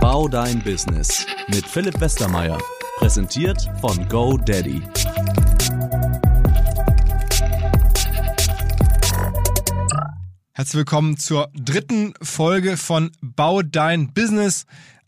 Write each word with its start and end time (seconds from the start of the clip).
Bau 0.00 0.28
dein 0.28 0.62
Business 0.62 1.26
mit 1.48 1.66
Philipp 1.66 1.98
Westermeier. 2.00 2.58
Präsentiert 2.98 3.70
von 3.80 4.08
GoDaddy. 4.08 4.82
Herzlich 10.52 10.74
willkommen 10.74 11.16
zur 11.16 11.50
dritten 11.54 12.12
Folge 12.20 12.76
von 12.76 13.10
Bau 13.22 13.62
dein 13.62 14.12
Business, 14.12 14.66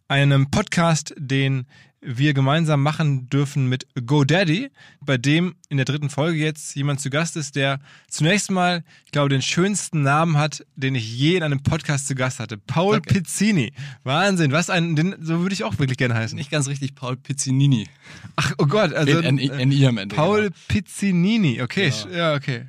einem 0.08 0.50
Podcast, 0.50 1.14
den 1.18 1.66
wir 2.06 2.34
gemeinsam 2.34 2.82
machen 2.82 3.28
dürfen 3.30 3.68
mit 3.68 3.86
GoDaddy, 4.06 4.70
bei 5.00 5.16
dem 5.16 5.54
in 5.68 5.78
der 5.78 5.86
dritten 5.86 6.10
Folge 6.10 6.38
jetzt 6.38 6.74
jemand 6.76 7.00
zu 7.00 7.08
Gast 7.10 7.36
ist, 7.36 7.56
der 7.56 7.80
zunächst 8.08 8.50
mal, 8.50 8.84
ich 9.06 9.12
glaube, 9.12 9.30
den 9.30 9.40
schönsten 9.42 10.02
Namen 10.02 10.36
hat, 10.36 10.64
den 10.76 10.94
ich 10.94 11.16
je 11.18 11.36
in 11.36 11.42
einem 11.42 11.62
Podcast 11.62 12.06
zu 12.06 12.14
Gast 12.14 12.40
hatte. 12.40 12.58
Paul 12.58 12.96
Danke. 13.00 13.14
Pizzini. 13.14 13.72
Wahnsinn, 14.02 14.52
was 14.52 14.70
ein, 14.70 14.96
den, 14.96 15.14
so 15.20 15.40
würde 15.40 15.54
ich 15.54 15.64
auch 15.64 15.78
wirklich 15.78 15.98
gerne 15.98 16.14
heißen. 16.14 16.36
Nicht 16.36 16.50
ganz 16.50 16.68
richtig, 16.68 16.94
Paul 16.94 17.16
Pizzinini. 17.16 17.88
Ach, 18.36 18.52
oh 18.58 18.66
Gott, 18.66 18.92
also 18.92 19.20
NI 19.20 19.86
am 19.86 19.98
Ende, 19.98 20.14
Paul 20.14 20.42
genau. 20.42 20.56
Pizzinini, 20.68 21.62
okay, 21.62 21.90
Genau. 21.90 21.96
sch- 21.96 22.16
ja, 22.16 22.34
okay. 22.34 22.66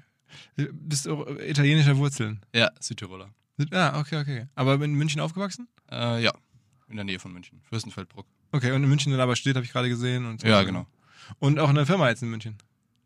Du 0.58 0.68
bist 0.72 1.08
italienischer 1.48 1.98
Wurzeln. 1.98 2.40
Ja, 2.56 2.70
Südtiroler. 2.80 3.30
Ah, 3.72 4.00
okay, 4.00 4.18
okay. 4.22 4.46
Aber 4.56 4.82
in 4.84 4.94
München 4.94 5.20
aufgewachsen? 5.22 5.68
Äh, 5.92 6.24
ja, 6.24 6.32
in 6.90 6.96
der 6.96 7.06
Nähe 7.06 7.20
von 7.20 7.34
München. 7.34 7.62
Fürstenfeldbruck. 7.70 8.26
Okay, 8.56 8.72
und 8.72 8.84
in 8.84 8.90
München 8.90 9.12
dann 9.12 9.20
aber 9.20 9.36
studiert, 9.36 9.58
habe 9.58 9.66
ich 9.66 9.74
gerade 9.74 9.90
gesehen. 9.90 10.26
Und 10.26 10.40
so. 10.40 10.48
Ja, 10.48 10.64
genau. 10.64 10.88
Und 11.40 11.60
auch 11.60 11.70
in 11.70 11.76
der 11.76 11.86
Firma 11.86 12.08
jetzt 12.08 12.24
in 12.24 12.30
München. 12.30 12.56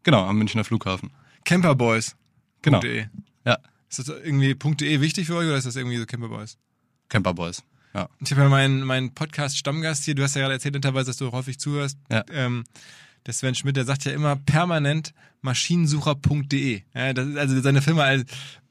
Genau, 0.03 0.23
am 0.26 0.38
Münchner 0.38 0.63
Flughafen. 0.63 1.09
Camperboys. 1.44 2.16
Genau. 2.62 2.80
.de. 2.80 3.07
Ja, 3.45 3.57
Ist 3.90 3.98
das 3.98 4.09
irgendwie 4.09 4.54
.de 4.54 5.02
wichtig 5.02 5.26
für 5.26 5.35
euch 5.38 5.48
oder 5.48 5.57
ist 5.57 5.66
das 5.66 5.76
irgendwie 5.76 5.98
so 5.98 6.05
Camperboys? 6.05 6.59
Camperboys. 7.09 7.63
Ja. 7.95 8.09
Ich 8.20 8.30
habe 8.31 8.41
ja 8.43 8.49
meinen, 8.49 8.84
meinen 8.84 9.15
Podcast-Stammgast 9.15 10.04
hier, 10.04 10.13
du 10.13 10.21
hast 10.21 10.35
ja 10.35 10.41
gerade 10.41 10.54
erzählt, 10.54 10.85
dass 10.85 11.18
du 11.18 11.32
häufig 11.32 11.59
zuhörst. 11.59 11.98
Ja. 12.12 12.24
Ähm, 12.29 12.63
der 13.25 13.34
Sven 13.34 13.55
Schmidt, 13.55 13.77
der 13.77 13.85
sagt 13.85 14.05
ja 14.05 14.12
immer 14.12 14.35
permanent 14.35 15.13
maschinensucher.de. 15.41 16.81
Ja, 16.93 17.13
das 17.13 17.27
ist 17.27 17.37
also 17.37 17.62
seine 17.62 17.81
Firma. 17.81 18.07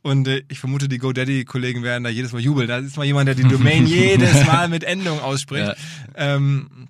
Und 0.02 0.28
äh, 0.28 0.42
ich 0.48 0.58
vermute, 0.58 0.88
die 0.88 0.98
GoDaddy-Kollegen 0.98 1.82
werden 1.82 2.04
da 2.04 2.10
jedes 2.10 2.32
Mal 2.32 2.40
jubeln. 2.40 2.68
Da 2.68 2.78
ist 2.78 2.96
mal 2.96 3.04
jemand, 3.04 3.28
der 3.28 3.34
die 3.34 3.42
Domain 3.48 3.86
jedes 3.86 4.46
Mal 4.46 4.68
mit 4.68 4.84
Endung 4.84 5.20
ausspricht. 5.20 5.74
Ähm, 6.14 6.88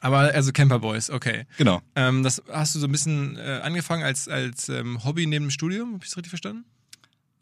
aber 0.00 0.18
also 0.34 0.52
Camperboys, 0.52 1.10
okay. 1.10 1.44
Genau. 1.56 1.80
Ähm, 1.96 2.22
das 2.22 2.42
hast 2.52 2.74
du 2.74 2.78
so 2.78 2.86
ein 2.86 2.92
bisschen 2.92 3.36
äh, 3.36 3.60
angefangen 3.62 4.02
als, 4.02 4.28
als 4.28 4.68
ähm, 4.68 5.04
Hobby 5.04 5.26
neben 5.26 5.46
dem 5.46 5.50
Studium, 5.50 5.94
habe 5.94 6.04
ich 6.04 6.10
das 6.10 6.16
richtig 6.16 6.30
verstanden? 6.30 6.64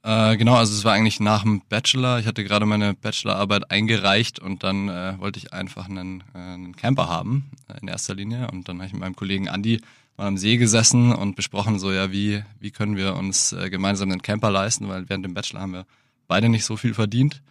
Äh, 0.07 0.37
genau, 0.37 0.55
also 0.55 0.73
es 0.73 0.85
war 0.85 0.93
eigentlich 0.93 1.19
nach 1.19 1.43
dem 1.43 1.63
Bachelor. 1.69 2.21
Ich 2.21 2.29
hatte 2.29 2.45
gerade 2.45 2.65
meine 2.65 2.95
Bachelorarbeit 2.95 3.73
eingereicht 3.73 4.39
und 4.39 4.63
dann 4.63 4.89
äh, 4.89 5.19
wollte 5.19 5.41
ich 5.41 5.53
einfach 5.53 5.89
einen, 5.89 6.23
äh, 6.33 6.39
einen 6.39 6.77
Camper 6.77 7.09
haben, 7.09 7.51
äh, 7.69 7.81
in 7.81 7.89
erster 7.89 8.15
Linie. 8.15 8.49
Und 8.53 8.69
dann 8.69 8.77
habe 8.77 8.87
ich 8.87 8.93
mit 8.93 9.01
meinem 9.01 9.17
Kollegen 9.17 9.49
Andi 9.49 9.81
mal 10.17 10.29
am 10.29 10.39
See 10.39 10.59
gesessen 10.59 11.13
und 11.13 11.35
besprochen, 11.35 11.81
so 11.81 11.91
ja, 11.91 12.13
wie, 12.13 12.45
wie 12.61 12.71
können 12.71 12.97
wir 12.97 13.17
uns 13.17 13.53
äh, 13.53 13.69
gemeinsam 13.69 14.13
einen 14.13 14.23
Camper 14.23 14.53
leisten, 14.53 14.89
weil 14.89 15.09
während 15.09 15.25
dem 15.25 15.35
Bachelor 15.35 15.63
haben 15.63 15.73
wir 15.73 15.87
beide 16.29 16.49
nicht 16.49 16.67
so 16.67 16.77
viel 16.77 16.95
verdient. 16.95 17.43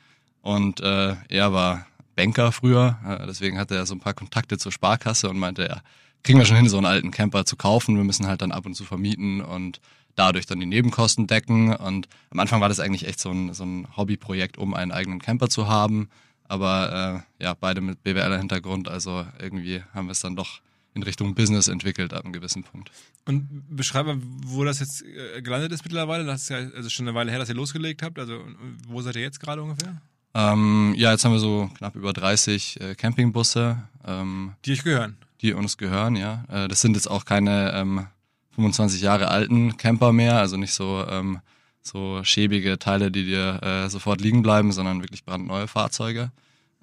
Und 0.42 0.80
er 0.80 1.54
war 1.54 1.88
Banker 2.16 2.52
früher, 2.52 3.00
deswegen 3.28 3.58
hatte 3.58 3.76
er 3.76 3.88
so 3.88 3.96
ein 3.96 4.00
paar 4.00 4.14
Kontakte 4.14 4.60
zur 4.60 4.72
Sparkasse 4.72 5.28
und 5.28 5.40
meinte, 5.40 5.64
ja, 5.64 5.82
kriegen 6.22 6.38
wir 6.38 6.46
schon 6.46 6.58
hin, 6.58 6.70
so 6.70 6.78
einen 6.78 6.86
alten 6.86 7.10
Camper 7.10 7.46
zu 7.46 7.56
kaufen. 7.56 7.98
Wir 7.98 8.04
müssen 8.04 8.28
halt 8.28 8.44
dann 8.44 8.52
ab 8.52 8.68
und 8.68 8.76
zu 8.76 8.84
vermieten 8.84 9.42
und 9.42 9.80
dadurch 10.16 10.46
dann 10.46 10.60
die 10.60 10.66
Nebenkosten 10.66 11.28
decken. 11.28 11.76
Und 11.76 12.08
am 12.32 12.40
Anfang 12.40 12.62
war 12.62 12.70
das 12.70 12.80
eigentlich 12.80 13.08
echt 13.08 13.20
so 13.20 13.30
ein, 13.32 13.54
so 13.54 13.64
ein 13.66 13.88
Hobbyprojekt, 13.98 14.58
um 14.58 14.74
einen 14.74 14.92
eigenen 14.92 15.20
Camper 15.20 15.50
zu 15.50 15.68
haben. 15.68 16.10
Aber 16.48 17.24
äh, 17.40 17.44
ja, 17.44 17.54
beide 17.60 17.82
mit 17.82 18.04
BWLer-Hintergrund, 18.04 18.88
also 18.88 19.26
irgendwie 19.40 19.82
haben 19.94 20.08
wir 20.08 20.12
es 20.12 20.20
dann 20.20 20.36
doch 20.36 20.62
in 20.94 21.04
Richtung 21.04 21.36
Business 21.36 21.68
entwickelt 21.68 22.14
ab 22.14 22.24
einem 22.24 22.32
gewissen 22.34 22.64
Punkt. 22.64 22.90
Und 23.26 23.48
beschreib 23.70 24.06
mal, 24.06 24.18
wo 24.46 24.64
das 24.64 24.80
jetzt 24.80 25.04
äh, 25.04 25.42
gelandet 25.42 25.72
ist 25.74 25.84
mittlerweile. 25.84 26.24
Das 26.24 26.44
ist 26.44 26.50
ja 26.50 26.58
also 26.58 26.90
schon 26.90 27.08
eine 27.08 27.16
Weile 27.16 27.32
her, 27.32 27.40
dass 27.40 27.50
ihr 27.50 27.56
losgelegt 27.56 28.02
habt. 28.02 28.18
Also 28.20 28.40
wo 28.88 29.02
seid 29.02 29.16
ihr 29.16 29.22
jetzt 29.24 29.40
gerade 29.40 29.62
ungefähr? 29.62 30.02
Ähm, 30.34 30.94
ja, 30.98 31.12
jetzt 31.12 31.26
haben 31.26 31.32
wir 31.32 31.40
so 31.40 31.70
knapp 31.78 31.96
über 31.96 32.14
30 32.14 32.80
äh, 32.80 32.96
Campingbusse, 32.96 33.84
ähm, 34.06 34.54
Die 34.66 34.74
euch 34.74 34.84
gehören. 34.84 35.18
die 35.42 35.54
uns 35.54 35.78
gehören, 35.78 36.16
ja. 36.16 36.44
Äh, 36.50 36.68
das 36.68 36.82
sind 36.82 36.96
jetzt 36.96 37.10
auch 37.10 37.26
keine 37.26 37.72
ähm, 37.74 38.08
25 38.56 39.02
Jahre 39.02 39.28
alten 39.28 39.78
Camper 39.78 40.12
mehr, 40.12 40.40
also 40.40 40.58
nicht 40.58 40.74
so, 40.74 41.06
ähm, 41.10 41.40
so 41.82 42.24
schäbige 42.24 42.80
Teile, 42.80 43.12
die 43.12 43.26
dir 43.26 43.62
äh, 43.62 43.90
sofort 43.90 44.22
liegen 44.22 44.42
bleiben, 44.42 44.72
sondern 44.72 45.02
wirklich 45.02 45.26
brandneue 45.26 45.68
Fahrzeuge. 45.68 46.32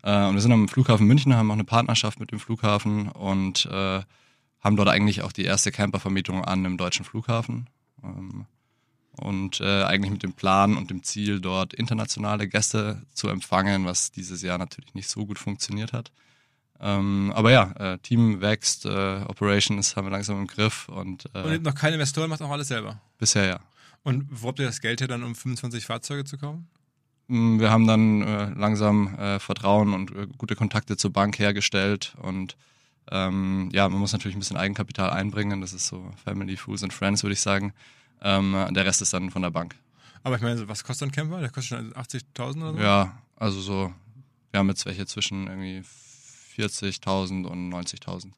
Äh, 0.03 0.27
und 0.27 0.35
wir 0.35 0.41
sind 0.41 0.53
am 0.53 0.69
Flughafen 0.69 1.07
München, 1.07 1.35
haben 1.35 1.51
auch 1.51 1.55
eine 1.55 1.65
Partnerschaft 1.65 2.21
mit 2.21 2.31
dem 2.31 2.39
Flughafen 2.39 3.09
und 3.09 3.67
äh, 3.67 4.03
haben 4.61 4.77
dort 4.77 4.89
eigentlich 4.89 5.23
auch 5.23 5.33
die 5.33 5.45
erste 5.45 5.73
Campervermietung 5.73 6.45
an 6.45 6.65
im 6.65 6.77
deutschen 6.77 7.05
Flughafen. 7.05 7.69
Ähm, 8.05 8.47
und 9.17 9.61
äh, 9.61 9.83
eigentlich 9.85 10.11
mit 10.11 10.23
dem 10.23 10.33
Plan 10.33 10.77
und 10.77 10.91
dem 10.91 11.03
Ziel, 11.03 11.41
dort 11.41 11.75
internationale 11.75 12.49
Gäste 12.49 13.03
zu 13.13 13.29
empfangen, 13.29 13.85
was 13.85 14.11
dieses 14.11 14.41
Jahr 14.41 14.57
natürlich 14.59 14.95
nicht 14.95 15.09
so 15.09 15.27
gut 15.27 15.39
funktioniert 15.39 15.93
hat. 15.93 16.13
Ähm, 16.85 17.33
aber 17.35 17.53
ja, 17.53 17.71
äh, 17.79 17.99
Team 17.99 18.41
wächst, 18.41 18.87
äh, 18.87 19.21
Operations 19.29 19.95
haben 19.95 20.07
wir 20.07 20.11
langsam 20.11 20.39
im 20.41 20.47
Griff 20.49 20.89
und, 20.89 21.27
äh, 21.35 21.39
Und 21.39 21.47
ihr 21.47 21.53
habt 21.55 21.63
noch 21.65 21.75
keine 21.77 21.95
Investoren, 21.95 22.29
macht 22.29 22.43
auch 22.43 22.51
alles 22.51 22.69
selber. 22.69 23.01
bisher 23.19 23.47
ja. 23.47 23.61
Und 24.03 24.27
wo 24.31 24.49
habt 24.49 24.59
ihr 24.59 24.67
das 24.67 24.81
Geld 24.81 25.01
her 25.01 25.07
dann, 25.07 25.23
um 25.23 25.35
25 25.37 25.87
Fahrzeuge 25.87 26.25
zu 26.25 26.39
kaufen? 26.39 26.69
Mm, 27.29 27.61
Wir 27.61 27.71
haben 27.71 27.87
dann 27.87 28.23
äh, 28.23 28.47
langsam 28.51 29.15
äh, 29.17 29.39
Vertrauen 29.39 29.95
und 29.95 30.11
äh, 30.11 30.27
gute 30.37 30.57
Kontakte 30.57 30.97
zur 30.97 31.13
Bank 31.13 31.39
hergestellt 31.39 32.17
und 32.21 32.57
ähm, 33.11 33.69
ja, 33.73 33.89
man 33.89 34.01
muss 34.01 34.13
natürlich 34.13 34.37
ein 34.37 34.41
bisschen 34.41 34.57
Eigenkapital 34.57 35.11
einbringen. 35.11 35.61
Das 35.61 35.73
ist 35.73 35.87
so 35.87 36.11
Family, 36.25 36.57
Fools 36.57 36.83
and 36.83 36.93
Friends, 36.93 37.23
würde 37.23 37.35
ich 37.35 37.41
sagen. 37.41 37.73
Ähm, 38.23 38.57
der 38.71 38.85
Rest 38.87 39.03
ist 39.03 39.13
dann 39.13 39.31
von 39.31 39.43
der 39.43 39.51
Bank. 39.51 39.77
Aber 40.23 40.37
ich 40.37 40.43
meine, 40.43 40.67
was 40.69 40.85
kostet 40.85 41.09
ein 41.09 41.13
Camper? 41.13 41.41
Der 41.41 41.51
kostet 41.51 41.79
schon 41.79 41.93
80.000 41.95 42.57
oder 42.63 42.73
so? 42.75 42.79
Ja, 42.81 43.19
also 43.37 43.61
so, 43.61 43.93
wir 44.53 44.59
haben 44.59 44.69
jetzt 44.69 44.87
welche 44.87 45.05
zwischen 45.07 45.47
irgendwie 45.49 45.83
40.000 46.57 47.45
und 47.45 47.73
90.000. 47.73 48.33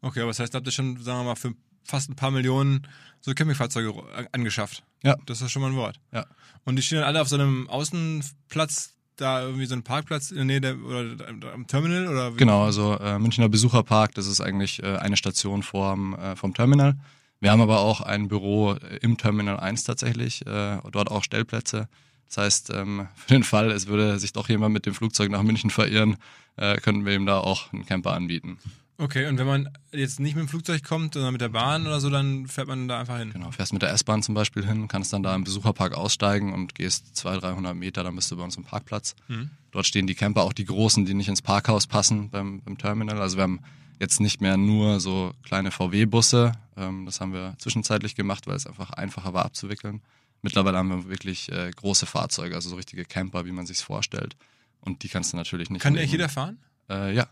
Okay, 0.00 0.20
aber 0.20 0.28
das 0.28 0.40
heißt, 0.40 0.54
da 0.54 0.58
habt 0.58 0.66
ihr 0.66 0.72
schon, 0.72 1.02
sagen 1.02 1.20
wir 1.20 1.24
mal, 1.24 1.36
für 1.36 1.54
fast 1.84 2.10
ein 2.10 2.16
paar 2.16 2.30
Millionen 2.30 2.86
so 3.20 3.32
Campingfahrzeuge 3.34 3.94
angeschafft. 4.32 4.84
Ja. 5.02 5.16
Das 5.26 5.40
ist 5.40 5.50
schon 5.50 5.62
mal 5.62 5.70
ein 5.70 5.76
Wort. 5.76 6.00
Ja. 6.12 6.26
Und 6.64 6.76
die 6.76 6.82
stehen 6.82 6.98
dann 6.98 7.06
alle 7.06 7.20
auf 7.20 7.28
so 7.28 7.36
einem 7.36 7.68
Außenplatz, 7.68 8.94
da 9.16 9.42
irgendwie 9.42 9.66
so 9.66 9.74
ein 9.74 9.82
Parkplatz 9.82 10.30
in 10.30 10.36
der 10.36 10.44
Nähe 10.44 10.60
der, 10.60 10.78
oder 10.78 11.28
am 11.52 11.66
Terminal 11.66 12.06
oder 12.06 12.34
wie? 12.34 12.38
Genau, 12.38 12.64
also 12.64 12.96
äh, 12.98 13.18
Münchner 13.18 13.48
Besucherpark, 13.48 14.14
das 14.14 14.26
ist 14.26 14.40
eigentlich 14.40 14.82
äh, 14.82 14.96
eine 14.96 15.16
Station 15.16 15.62
vorm, 15.62 16.14
äh, 16.14 16.36
vom 16.36 16.54
Terminal. 16.54 16.96
Wir 17.40 17.50
haben 17.50 17.60
aber 17.60 17.80
auch 17.80 18.00
ein 18.00 18.28
Büro 18.28 18.74
äh, 18.74 18.98
im 19.00 19.16
Terminal 19.16 19.58
1 19.58 19.84
tatsächlich, 19.84 20.46
äh, 20.46 20.78
dort 20.92 21.10
auch 21.10 21.24
Stellplätze. 21.24 21.88
Das 22.28 22.36
heißt, 22.38 22.70
ähm, 22.70 23.08
für 23.16 23.34
den 23.34 23.42
Fall, 23.42 23.70
es 23.70 23.86
würde 23.86 24.18
sich 24.18 24.32
doch 24.32 24.48
jemand 24.48 24.72
mit 24.72 24.86
dem 24.86 24.94
Flugzeug 24.94 25.30
nach 25.30 25.42
München 25.42 25.70
verirren, 25.70 26.16
äh, 26.56 26.76
könnten 26.76 27.04
wir 27.04 27.14
ihm 27.14 27.26
da 27.26 27.38
auch 27.38 27.72
einen 27.72 27.86
Camper 27.86 28.12
anbieten. 28.12 28.58
Okay, 29.00 29.28
und 29.28 29.38
wenn 29.38 29.46
man 29.46 29.68
jetzt 29.92 30.18
nicht 30.18 30.34
mit 30.34 30.42
dem 30.42 30.48
Flugzeug 30.48 30.82
kommt, 30.82 31.14
sondern 31.14 31.32
mit 31.32 31.40
der 31.40 31.50
Bahn 31.50 31.86
oder 31.86 32.00
so, 32.00 32.10
dann 32.10 32.48
fährt 32.48 32.66
man 32.66 32.88
da 32.88 32.98
einfach 32.98 33.18
hin. 33.18 33.32
Genau, 33.32 33.52
fährst 33.52 33.72
mit 33.72 33.80
der 33.80 33.90
S-Bahn 33.92 34.24
zum 34.24 34.34
Beispiel 34.34 34.66
hin, 34.66 34.88
kannst 34.88 35.12
dann 35.12 35.22
da 35.22 35.36
im 35.36 35.44
Besucherpark 35.44 35.94
aussteigen 35.94 36.52
und 36.52 36.74
gehst 36.74 37.16
200, 37.16 37.44
300 37.44 37.76
Meter, 37.76 38.02
dann 38.02 38.16
bist 38.16 38.28
du 38.32 38.36
bei 38.36 38.42
uns 38.42 38.56
am 38.56 38.64
Parkplatz. 38.64 39.14
Mhm. 39.28 39.50
Dort 39.70 39.86
stehen 39.86 40.08
die 40.08 40.16
Camper, 40.16 40.42
auch 40.42 40.52
die 40.52 40.64
großen, 40.64 41.06
die 41.06 41.14
nicht 41.14 41.28
ins 41.28 41.42
Parkhaus 41.42 41.86
passen 41.86 42.28
beim, 42.30 42.60
beim 42.62 42.76
Terminal. 42.76 43.20
Also 43.20 43.36
wir 43.36 43.44
haben 43.44 43.60
jetzt 44.00 44.20
nicht 44.20 44.40
mehr 44.40 44.56
nur 44.56 44.98
so 44.98 45.32
kleine 45.44 45.70
VW-Busse. 45.70 46.52
Ähm, 46.76 47.06
das 47.06 47.20
haben 47.20 47.32
wir 47.32 47.54
zwischenzeitlich 47.58 48.16
gemacht, 48.16 48.48
weil 48.48 48.56
es 48.56 48.66
einfach 48.66 48.90
einfacher 48.90 49.32
war 49.32 49.44
abzuwickeln. 49.44 50.00
Mittlerweile 50.42 50.78
haben 50.78 50.88
wir 50.90 51.08
wirklich 51.08 51.50
äh, 51.50 51.70
große 51.74 52.06
Fahrzeuge, 52.06 52.54
also 52.54 52.68
so 52.70 52.76
richtige 52.76 53.04
Camper, 53.04 53.44
wie 53.46 53.52
man 53.52 53.66
sich 53.66 53.78
vorstellt. 53.78 54.36
Und 54.80 55.02
die 55.02 55.08
kannst 55.08 55.32
du 55.32 55.36
natürlich 55.36 55.70
nicht. 55.70 55.82
Kann 55.82 55.94
neben- 55.94 56.04
echt 56.04 56.12
jeder 56.12 56.28
fahren? 56.28 56.58
Äh, 56.88 57.14
ja, 57.14 57.26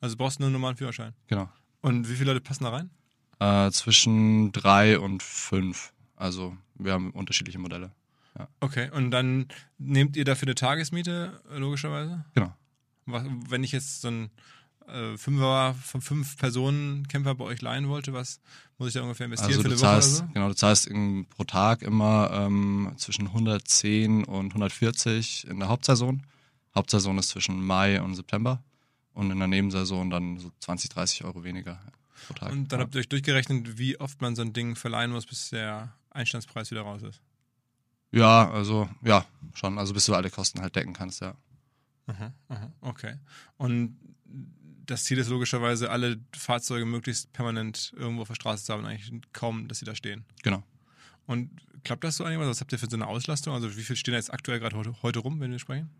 Also 0.00 0.16
brauchst 0.16 0.38
du 0.38 0.42
nur 0.42 0.48
einen 0.48 0.54
normalen 0.54 0.76
Führerschein. 0.76 1.14
genau. 1.28 1.48
Und 1.80 2.08
wie 2.10 2.14
viele 2.16 2.32
Leute 2.32 2.40
passen 2.42 2.64
da 2.64 2.70
rein? 2.70 2.90
Äh, 3.38 3.70
zwischen 3.70 4.50
drei 4.50 4.98
und 4.98 5.22
fünf. 5.22 5.92
Also 6.16 6.56
wir 6.74 6.92
haben 6.92 7.12
unterschiedliche 7.12 7.58
Modelle. 7.60 7.92
Okay, 8.60 8.88
und 8.92 9.10
dann 9.10 9.46
nehmt 9.78 10.16
ihr 10.16 10.24
dafür 10.24 10.46
eine 10.46 10.54
Tagesmiete, 10.54 11.40
logischerweise? 11.50 12.24
Genau. 12.34 12.52
Was, 13.06 13.24
wenn 13.48 13.64
ich 13.64 13.72
jetzt 13.72 14.00
so 14.00 14.08
ein 14.08 14.30
äh, 14.88 15.16
Fünfer 15.16 15.74
von 15.82 16.00
fünf 16.00 16.36
Personen 16.36 17.06
Camper 17.08 17.34
bei 17.34 17.44
euch 17.44 17.60
leihen 17.62 17.88
wollte, 17.88 18.12
was 18.12 18.40
muss 18.78 18.88
ich 18.88 18.94
da 18.94 19.02
ungefähr 19.02 19.26
investieren 19.26 19.58
Also 19.58 19.62
für 19.62 19.68
du 19.68 19.74
eine 19.74 19.80
Woche 19.82 19.90
oder 19.90 20.00
zahlst, 20.00 20.16
so? 20.16 20.26
genau, 20.32 20.48
du 20.48 20.54
zahlst 20.54 20.90
pro 21.30 21.44
Tag 21.44 21.82
immer 21.82 22.30
ähm, 22.32 22.92
zwischen 22.96 23.26
110 23.28 24.24
und 24.24 24.46
140 24.48 25.46
in 25.48 25.58
der 25.60 25.68
Hauptsaison. 25.68 26.22
Hauptsaison 26.74 27.18
ist 27.18 27.30
zwischen 27.30 27.64
Mai 27.64 28.00
und 28.00 28.14
September 28.14 28.62
und 29.14 29.30
in 29.30 29.38
der 29.38 29.48
Nebensaison 29.48 30.10
dann 30.10 30.38
so 30.38 30.50
20, 30.60 30.90
30 30.90 31.24
Euro 31.24 31.42
weniger 31.44 31.80
pro 32.26 32.34
Tag. 32.34 32.52
Und 32.52 32.72
dann 32.72 32.80
habt 32.80 32.94
ihr 32.94 33.00
euch 33.00 33.08
durchgerechnet, 33.08 33.78
wie 33.78 33.98
oft 33.98 34.20
man 34.20 34.36
so 34.36 34.42
ein 34.42 34.52
Ding 34.52 34.76
verleihen 34.76 35.10
muss, 35.10 35.26
bis 35.26 35.50
der 35.50 35.92
Einstandspreis 36.10 36.70
wieder 36.70 36.82
raus 36.82 37.02
ist. 37.02 37.20
Ja, 38.10 38.50
also 38.50 38.88
ja, 39.02 39.26
schon. 39.54 39.78
Also 39.78 39.92
bis 39.92 40.06
du 40.06 40.14
alle 40.14 40.30
Kosten 40.30 40.60
halt 40.60 40.76
decken 40.76 40.92
kannst, 40.92 41.20
ja. 41.20 41.34
Aha, 42.06 42.32
aha, 42.48 42.72
okay. 42.80 43.16
Und 43.58 43.98
das 44.88 45.04
Ziel 45.04 45.18
ist 45.18 45.28
logischerweise, 45.28 45.90
alle 45.90 46.18
Fahrzeuge 46.36 46.84
möglichst 46.86 47.32
permanent 47.32 47.92
irgendwo 47.96 48.22
auf 48.22 48.28
der 48.28 48.34
Straße 48.34 48.64
zu 48.64 48.72
haben, 48.72 48.84
eigentlich 48.84 49.12
kaum, 49.32 49.68
dass 49.68 49.78
sie 49.78 49.84
da 49.84 49.94
stehen. 49.94 50.24
Genau. 50.42 50.62
Und 51.26 51.50
klappt 51.84 52.04
das 52.04 52.16
so 52.16 52.24
einigermaßen? 52.24 52.50
Was 52.50 52.60
habt 52.60 52.72
ihr 52.72 52.78
für 52.78 52.88
so 52.90 52.96
eine 52.96 53.06
Auslastung? 53.06 53.52
Also 53.54 53.76
wie 53.76 53.82
viel 53.82 53.96
stehen 53.96 54.12
da 54.12 54.18
jetzt 54.18 54.32
aktuell 54.32 54.58
gerade 54.60 54.76
heute, 54.76 54.94
heute 55.02 55.18
rum, 55.20 55.40
wenn 55.40 55.50
wir 55.50 55.58
sprechen? 55.58 55.90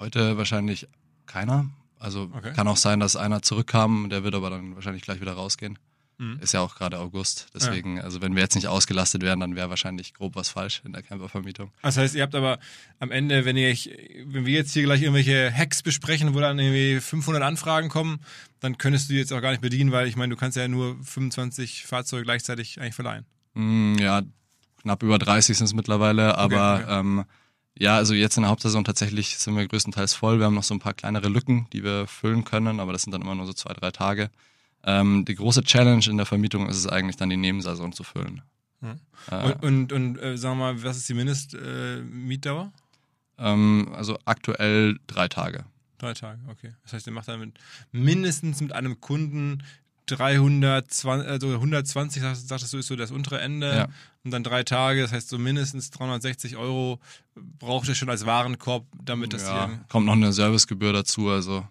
Heute 0.00 0.36
wahrscheinlich 0.36 0.86
keiner. 1.24 1.70
Also 1.98 2.30
Okay. 2.34 2.52
kann 2.52 2.68
auch 2.68 2.76
sein, 2.76 3.00
dass 3.00 3.16
einer 3.16 3.40
zurückkam, 3.40 4.10
der 4.10 4.22
wird 4.22 4.34
aber 4.34 4.50
dann 4.50 4.74
wahrscheinlich 4.74 5.02
gleich 5.02 5.20
wieder 5.22 5.32
rausgehen. 5.32 5.78
Mhm. 6.18 6.38
Ist 6.40 6.52
ja 6.52 6.60
auch 6.60 6.74
gerade 6.76 6.98
August. 6.98 7.48
Deswegen, 7.54 8.00
also 8.00 8.22
wenn 8.22 8.34
wir 8.34 8.42
jetzt 8.42 8.54
nicht 8.54 8.68
ausgelastet 8.68 9.22
wären, 9.22 9.40
dann 9.40 9.54
wäre 9.54 9.68
wahrscheinlich 9.68 10.14
grob 10.14 10.34
was 10.34 10.48
falsch 10.48 10.80
in 10.84 10.92
der 10.92 11.02
Campervermietung. 11.02 11.70
Das 11.82 11.98
heißt, 11.98 12.14
ihr 12.14 12.22
habt 12.22 12.34
aber 12.34 12.58
am 12.98 13.10
Ende, 13.10 13.44
wenn 13.44 13.56
ihr, 13.56 13.74
wenn 14.24 14.46
wir 14.46 14.54
jetzt 14.54 14.72
hier 14.72 14.84
gleich 14.84 15.02
irgendwelche 15.02 15.52
Hacks 15.52 15.82
besprechen, 15.82 16.34
wo 16.34 16.40
dann 16.40 16.58
irgendwie 16.58 17.00
500 17.00 17.42
Anfragen 17.42 17.90
kommen, 17.90 18.20
dann 18.60 18.78
könntest 18.78 19.08
du 19.08 19.12
die 19.12 19.18
jetzt 19.18 19.32
auch 19.32 19.42
gar 19.42 19.50
nicht 19.50 19.60
bedienen, 19.60 19.92
weil 19.92 20.08
ich 20.08 20.16
meine, 20.16 20.34
du 20.34 20.40
kannst 20.40 20.56
ja 20.56 20.66
nur 20.68 20.96
25 21.02 21.84
Fahrzeuge 21.84 22.24
gleichzeitig 22.24 22.80
eigentlich 22.80 22.94
verleihen. 22.94 23.26
Mm, 23.52 23.96
ja, 23.98 24.22
knapp 24.80 25.02
über 25.02 25.18
30 25.18 25.58
sind 25.58 25.66
es 25.66 25.74
mittlerweile, 25.74 26.38
aber 26.38 26.80
okay. 26.82 27.00
Ähm, 27.00 27.24
ja, 27.78 27.96
also 27.96 28.14
jetzt 28.14 28.38
in 28.38 28.42
der 28.42 28.50
Hauptsaison 28.50 28.84
tatsächlich 28.84 29.36
sind 29.36 29.54
wir 29.54 29.68
größtenteils 29.68 30.14
voll. 30.14 30.38
Wir 30.38 30.46
haben 30.46 30.54
noch 30.54 30.62
so 30.62 30.74
ein 30.74 30.80
paar 30.80 30.94
kleinere 30.94 31.28
Lücken, 31.28 31.66
die 31.74 31.84
wir 31.84 32.06
füllen 32.06 32.44
können, 32.44 32.80
aber 32.80 32.92
das 32.92 33.02
sind 33.02 33.12
dann 33.12 33.20
immer 33.20 33.34
nur 33.34 33.44
so 33.44 33.52
zwei, 33.52 33.74
drei 33.74 33.90
Tage. 33.90 34.30
Ähm, 34.86 35.24
die 35.24 35.34
große 35.34 35.62
Challenge 35.62 36.04
in 36.06 36.16
der 36.16 36.26
Vermietung 36.26 36.68
ist 36.68 36.76
es 36.76 36.86
eigentlich 36.86 37.16
dann 37.16 37.28
die 37.28 37.36
Nebensaison 37.36 37.92
zu 37.92 38.04
füllen. 38.04 38.42
Mhm. 38.80 39.00
Äh, 39.30 39.52
Und, 39.52 39.62
und, 39.62 39.92
und 39.92 40.18
äh, 40.18 40.38
sagen 40.38 40.58
wir 40.58 40.72
mal, 40.72 40.82
was 40.82 40.96
ist 40.96 41.08
die 41.08 41.14
Mindestmietdauer? 41.14 42.72
Äh, 43.38 43.52
ähm, 43.52 43.92
also 43.94 44.18
aktuell 44.24 44.98
drei 45.06 45.28
Tage. 45.28 45.64
Drei 45.98 46.14
Tage, 46.14 46.40
okay. 46.48 46.72
Das 46.84 46.92
heißt, 46.92 47.06
ihr 47.06 47.12
macht 47.12 47.28
dann 47.28 47.40
mit, 47.40 47.58
mindestens 47.90 48.60
mit 48.60 48.72
einem 48.72 49.00
Kunden 49.00 49.62
320, 50.06 51.28
also 51.28 51.48
120, 51.54 52.22
sagst, 52.22 52.48
sagtest 52.48 52.72
du, 52.72 52.78
ist 52.78 52.86
so 52.86 52.96
das 52.96 53.10
untere 53.10 53.40
Ende. 53.40 53.74
Ja. 53.74 53.88
Und 54.24 54.30
dann 54.30 54.44
drei 54.44 54.62
Tage, 54.62 55.02
das 55.02 55.12
heißt 55.12 55.28
so 55.28 55.38
mindestens 55.38 55.90
360 55.90 56.56
Euro 56.56 57.00
braucht 57.34 57.88
ihr 57.88 57.94
schon 57.94 58.10
als 58.10 58.26
Warenkorb, 58.26 58.86
damit 59.02 59.32
das 59.32 59.42
ja, 59.42 59.66
hier. 59.66 59.80
kommt 59.88 60.06
noch 60.06 60.12
eine 60.12 60.32
Servicegebühr 60.32 60.92
dazu, 60.92 61.28
also 61.28 61.66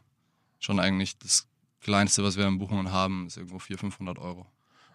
schon 0.59 0.79
eigentlich 0.79 1.17
das 1.17 1.47
Kleinste, 1.81 2.23
was 2.23 2.37
wir 2.37 2.47
in 2.47 2.57
Buchungen 2.57 2.91
haben, 2.91 3.27
ist 3.27 3.37
irgendwo 3.37 3.59
400, 3.59 3.79
500 3.79 4.19
Euro. 4.19 4.47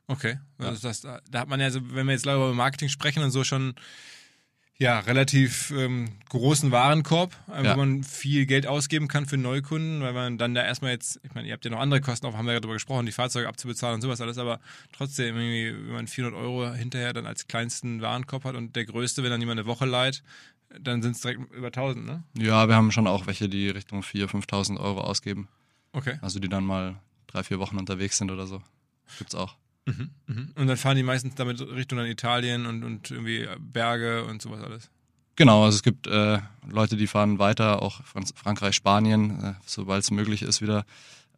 Okay. 0.06 0.38
Ja. 0.61 0.69
Also 0.69 0.88
das, 0.88 1.03
da 1.03 1.21
hat 1.35 1.49
man 1.49 1.61
ja, 1.61 1.71
so, 1.71 1.81
wenn 1.94 2.06
wir 2.06 2.12
jetzt 2.12 2.27
leider 2.27 2.38
über 2.38 2.53
Marketing 2.55 2.88
sprechen 2.88 3.23
und 3.23 3.31
so 3.31 3.44
schon 3.44 3.75
ja, 4.77 4.99
relativ 5.00 5.71
ähm, 5.73 6.09
großen 6.31 6.71
Warenkorb, 6.71 7.37
äh, 7.53 7.65
Ja. 7.65 7.75
wo 7.75 7.81
man 7.81 8.03
viel 8.03 8.47
Geld 8.47 8.67
ausgeben 8.67 9.09
kann 9.09 9.27
für 9.27 9.37
Neukunden, 9.37 10.00
weil 10.00 10.15
man 10.15 10.38
dann 10.38 10.55
da 10.55 10.65
erstmal 10.65 10.93
jetzt, 10.93 11.21
ich 11.23 11.35
meine, 11.35 11.47
ihr 11.49 11.53
habt 11.53 11.67
ja 11.67 11.71
noch 11.71 11.81
andere 11.81 12.00
Kosten 12.00 12.25
auf, 12.27 12.35
haben 12.35 12.47
wir 12.47 12.55
ja 12.55 12.61
darüber 12.61 12.75
gesprochen, 12.75 13.05
die 13.05 13.12
Fahrzeuge 13.12 13.47
abzubezahlen 13.47 13.97
und 13.97 14.00
sowas 14.00 14.23
alles, 14.23 14.38
aber 14.38 14.59
trotzdem, 14.93 15.37
irgendwie, 15.37 15.87
wenn 15.87 15.93
man 15.94 16.06
400 16.09 16.41
Euro 16.41 16.73
hinterher 16.73 17.12
dann 17.12 17.27
als 17.27 17.47
kleinsten 17.47 18.00
Warenkorb 18.00 18.44
hat 18.44 18.55
und 18.56 18.75
der 18.75 18.87
größte, 18.87 19.23
wenn 19.23 19.31
dann 19.31 19.41
jemand 19.41 19.61
eine 19.61 19.67
Woche 19.69 19.85
leiht, 19.85 20.23
dann 20.81 21.03
sind 21.03 21.12
es 21.17 21.21
direkt 21.21 21.41
über 21.53 21.67
1000, 21.67 22.06
ne? 22.06 22.23
Ja, 22.38 22.67
wir 22.67 22.75
haben 22.75 22.91
schon 22.91 23.06
auch 23.06 23.27
welche, 23.27 23.50
die 23.50 23.69
Richtung 23.69 24.00
4.000, 24.00 24.29
5.000 24.47 24.81
Euro 24.81 25.03
ausgeben. 25.03 25.49
Okay. 25.92 26.19
Also 26.22 26.38
die 26.38 26.48
dann 26.48 26.64
mal 26.64 26.96
drei, 27.26 27.42
vier 27.42 27.58
Wochen 27.58 27.78
unterwegs 27.78 28.19
sind 28.19 28.31
oder 28.31 28.46
so. 28.46 28.62
Gibt's 29.19 29.34
auch. 29.34 29.56
Mhm, 29.87 30.10
mhm. 30.26 30.52
Und 30.54 30.66
dann 30.66 30.76
fahren 30.76 30.96
die 30.96 31.02
meistens 31.02 31.34
damit 31.34 31.60
Richtung 31.60 31.98
dann 31.98 32.06
Italien 32.06 32.66
und, 32.66 32.84
und 32.84 33.10
irgendwie 33.10 33.48
Berge 33.58 34.25
und 34.25 34.42
sowas 34.42 34.62
alles. 34.62 34.90
Genau, 35.37 35.64
also 35.64 35.76
es 35.76 35.82
gibt 35.82 36.06
äh, 36.06 36.38
Leute, 36.69 36.96
die 36.96 37.06
fahren 37.06 37.38
weiter, 37.38 37.82
auch 37.82 38.04
von 38.04 38.26
Frankreich, 38.26 38.75
Spanien, 38.75 39.42
äh, 39.42 39.54
sobald 39.64 40.02
es 40.02 40.10
möglich 40.10 40.42
ist 40.42 40.60
wieder. 40.60 40.84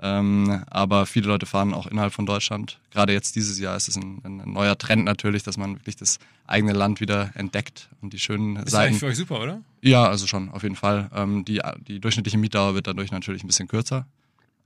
Ähm, 0.00 0.64
aber 0.68 1.06
viele 1.06 1.28
Leute 1.28 1.46
fahren 1.46 1.72
auch 1.72 1.86
innerhalb 1.86 2.12
von 2.12 2.26
Deutschland. 2.26 2.80
Gerade 2.90 3.12
jetzt 3.12 3.36
dieses 3.36 3.60
Jahr 3.60 3.76
ist 3.76 3.86
es 3.86 3.96
ein, 3.96 4.20
ein 4.24 4.52
neuer 4.52 4.76
Trend 4.76 5.04
natürlich, 5.04 5.44
dass 5.44 5.56
man 5.56 5.76
wirklich 5.76 5.94
das 5.94 6.18
eigene 6.44 6.72
Land 6.72 7.00
wieder 7.00 7.30
entdeckt 7.34 7.88
und 8.00 8.12
die 8.12 8.18
schönen 8.18 8.56
Ist 8.56 8.70
Seiten. 8.72 8.88
eigentlich 8.88 8.98
für 8.98 9.06
euch 9.06 9.16
super, 9.16 9.40
oder? 9.40 9.60
Ja, 9.80 10.08
also 10.08 10.26
schon, 10.26 10.48
auf 10.50 10.64
jeden 10.64 10.74
Fall. 10.74 11.08
Ähm, 11.14 11.44
die, 11.44 11.60
die 11.86 12.00
durchschnittliche 12.00 12.38
Mietdauer 12.38 12.74
wird 12.74 12.88
dadurch 12.88 13.12
natürlich 13.12 13.44
ein 13.44 13.46
bisschen 13.46 13.68
kürzer. 13.68 14.06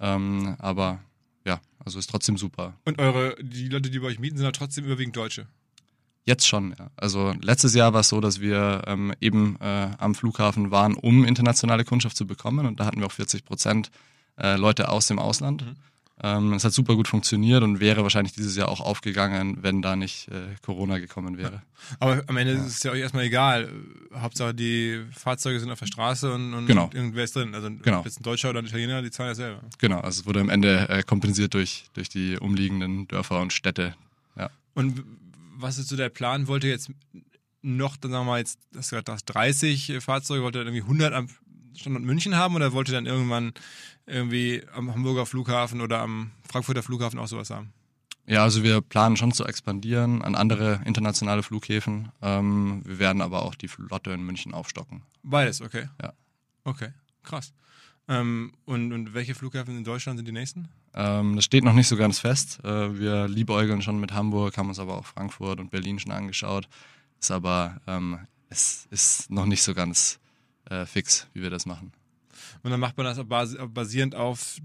Ähm, 0.01 0.57
aber 0.59 1.01
ja, 1.45 1.61
also 1.85 1.99
ist 1.99 2.11
trotzdem 2.11 2.37
super. 2.37 2.75
Und 2.85 2.99
eure, 2.99 3.37
die 3.41 3.69
Leute, 3.69 3.91
die 3.91 3.99
bei 3.99 4.09
euch 4.09 4.19
mieten, 4.19 4.37
sind 4.37 4.45
halt 4.45 4.57
trotzdem 4.57 4.85
überwiegend 4.85 5.17
Deutsche. 5.17 5.47
Jetzt 6.25 6.49
schon, 6.49 6.75
ja. 6.77 6.91
Also 6.97 7.33
letztes 7.41 7.75
Jahr 7.75 7.93
war 7.93 8.01
es 8.01 8.09
so, 8.09 8.21
dass 8.21 8.41
wir 8.41 8.83
ähm, 8.87 9.15
eben 9.21 9.57
äh, 9.61 9.91
am 9.99 10.15
Flughafen 10.17 10.73
waren, 10.73 10.95
um 10.95 11.25
internationale 11.25 11.85
Kundschaft 11.85 12.17
zu 12.17 12.27
bekommen. 12.27 12.67
Und 12.67 12.81
da 12.81 12.85
hatten 12.85 12.99
wir 12.99 13.07
auch 13.07 13.13
40 13.13 13.45
Prozent 13.45 13.93
äh, 14.37 14.57
Leute 14.57 14.89
aus 14.89 15.07
dem 15.07 15.21
Ausland. 15.21 15.65
Mhm. 15.65 15.77
Ähm, 16.23 16.55
es 16.55 16.65
hat 16.65 16.73
super 16.73 16.95
gut 16.97 17.09
funktioniert 17.09 17.63
und 17.63 17.79
wäre 17.79 18.03
wahrscheinlich 18.03 18.33
dieses 18.33 18.57
Jahr 18.57 18.69
auch 18.69 18.81
aufgegangen, 18.81 19.59
wenn 19.63 19.83
da 19.83 19.97
nicht 19.97 20.29
äh, 20.29 20.55
Corona 20.63 20.99
gekommen 20.99 21.37
wäre. 21.37 21.61
Aber 22.01 22.23
am 22.27 22.37
Ende 22.39 22.55
ist 22.55 22.65
es 22.67 22.83
ja 22.83 22.93
euch 22.93 23.01
erstmal 23.01 23.25
egal. 23.25 23.71
Hauptsache 24.15 24.55
die 24.55 25.05
Fahrzeuge 25.13 25.61
sind 25.61 25.71
auf 25.71 25.79
der 25.79 25.87
Straße 25.87 26.33
und, 26.33 26.55
und 26.55 26.67
Genau. 26.67 26.89
irgendwer 26.95 27.25
ist 27.25 27.37
drin. 27.37 27.55
Also 27.55 27.69
Genau. 27.83 27.99
ob 27.99 28.07
jetzt 28.07 28.19
ein 28.21 28.23
Deutscher 28.23 28.49
oder 28.49 28.61
ein 28.61 28.67
Italiener, 28.67 29.03
die 29.03 29.11
zahlen 29.11 29.29
ja 29.31 29.35
selber. 29.35 29.61
Genau, 29.79 30.01
also 30.01 30.21
es 30.21 30.27
wurde 30.27 30.41
am 30.41 30.49
Ende 30.49 30.89
äh, 30.89 31.03
kompensiert 31.03 31.53
durch, 31.53 31.85
durch 31.93 32.09
die 32.09 32.39
umliegenden 32.39 33.07
Dörfer 33.09 33.41
und 33.43 33.53
Städte. 33.53 33.95
Ja. 34.39 34.49
Und 34.75 35.05
was 35.59 35.77
ist 35.77 35.89
so 35.89 35.97
der 35.97 36.09
Plan? 36.09 36.49
Wollt 36.49 36.65
ihr 36.65 36.71
jetzt 36.71 36.91
noch, 37.61 37.97
dann 37.99 38.11
sagen 38.13 38.25
wir 38.27 38.31
mal 38.33 38.39
jetzt, 38.39 38.59
das 38.73 38.89
gerade 38.91 39.05
das 39.05 39.25
30 39.27 39.99
Fahrzeuge, 40.01 40.43
wollt 40.43 40.55
ihr 40.55 40.63
irgendwie 40.63 40.83
100 40.83 41.13
am 41.13 41.29
Standort 41.77 42.05
München 42.05 42.37
haben 42.37 42.55
oder 42.55 42.73
wollt 42.73 42.89
ihr 42.89 42.95
dann 42.95 43.07
irgendwann 43.07 43.53
irgendwie 44.07 44.63
am 44.75 44.93
Hamburger 44.93 45.27
Flughafen 45.27 45.81
oder 45.81 46.01
am 46.01 46.31
Frankfurter 46.49 46.83
Flughafen 46.83 47.19
auch 47.19 47.29
sowas 47.29 47.51
haben? 47.51 47.73
Ja, 48.27 48.43
also 48.43 48.65
wir 48.65 48.81
planen 48.81 49.17
schon 49.17 49.33
zu 49.33 49.45
expandieren 49.45 50.23
an 50.23 50.35
andere 50.35 50.81
internationale 50.85 51.45
Flughäfen. 51.45 52.11
Ähm, 52.23 52.83
wir 52.85 52.99
werden 52.99 53.23
aber 53.23 53.43
auch 53.43 53.55
die 53.55 53.69
Flotte 53.69 54.11
in 54.11 54.23
München 54.23 54.53
aufstocken. 54.53 55.03
Beides, 55.23 55.63
okay. 55.63 55.89
Ja. 56.03 56.13
Okay, 56.65 56.89
krass. 57.23 57.53
Ähm, 58.09 58.53
und, 58.65 58.93
und 58.93 59.15
welche 59.15 59.35
Flughäfen 59.35 59.77
in 59.77 59.85
Deutschland 59.85 60.19
sind 60.19 60.27
die 60.27 60.33
nächsten? 60.33 60.69
Ähm, 60.95 61.37
das 61.37 61.45
steht 61.45 61.63
noch 61.63 61.73
nicht 61.73 61.89
so 61.89 61.97
ganz 61.97 62.19
fest. 62.19 62.65
Äh, 62.65 62.99
wir 62.99 63.29
liebäugeln 63.29 63.83
schon 63.83 64.01
mit 64.01 64.13
Hamburg, 64.13 64.57
haben 64.59 64.69
uns 64.69 64.79
aber 64.79 64.97
auch 64.97 65.07
Frankfurt 65.07 65.61
und 65.61 65.71
Berlin 65.71 65.99
schon 65.99 66.13
angeschaut. 66.13 66.69
Ist 67.21 67.31
aber, 67.31 67.81
ähm, 67.87 68.19
es 68.49 68.87
ist 68.91 69.31
noch 69.31 69.47
nicht 69.47 69.63
so 69.63 69.75
ganz 69.75 70.19
äh, 70.71 70.87
fix, 70.87 71.27
wie 71.33 71.43
wir 71.43 71.51
das 71.51 71.67
machen. 71.67 71.93
Und 72.63 72.71
dann 72.71 72.81
macht 72.81 72.97
man 72.97 73.07
das 73.07 73.19
basi- 73.19 73.65
basierend 73.69 74.15
auf 74.15 74.59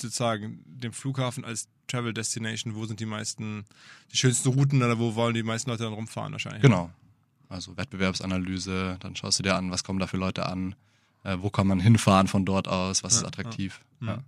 sozusagen 0.00 0.62
dem 0.66 0.92
Flughafen 0.92 1.44
als 1.44 1.68
Travel 1.88 2.12
Destination. 2.14 2.74
Wo 2.74 2.86
sind 2.86 3.00
die 3.00 3.06
meisten, 3.06 3.64
die 4.12 4.16
schönsten 4.16 4.48
Routen 4.50 4.82
oder 4.82 4.98
wo 4.98 5.14
wollen 5.14 5.34
die 5.34 5.42
meisten 5.42 5.70
Leute 5.70 5.84
dann 5.84 5.92
rumfahren 5.92 6.32
wahrscheinlich? 6.32 6.62
Genau. 6.62 6.90
Also 7.48 7.76
Wettbewerbsanalyse, 7.76 8.98
dann 9.00 9.16
schaust 9.16 9.38
du 9.38 9.42
dir 9.42 9.56
an, 9.56 9.70
was 9.70 9.82
kommen 9.84 9.98
da 9.98 10.06
für 10.06 10.18
Leute 10.18 10.46
an, 10.46 10.74
äh, 11.24 11.36
wo 11.40 11.50
kann 11.50 11.66
man 11.66 11.80
hinfahren 11.80 12.28
von 12.28 12.44
dort 12.44 12.68
aus, 12.68 13.02
was 13.02 13.14
Ja, 13.14 13.20
ist 13.20 13.26
attraktiv. 13.26 13.80
ja. 14.00 14.06
Ja. 14.06 14.16
Mhm. 14.18 14.22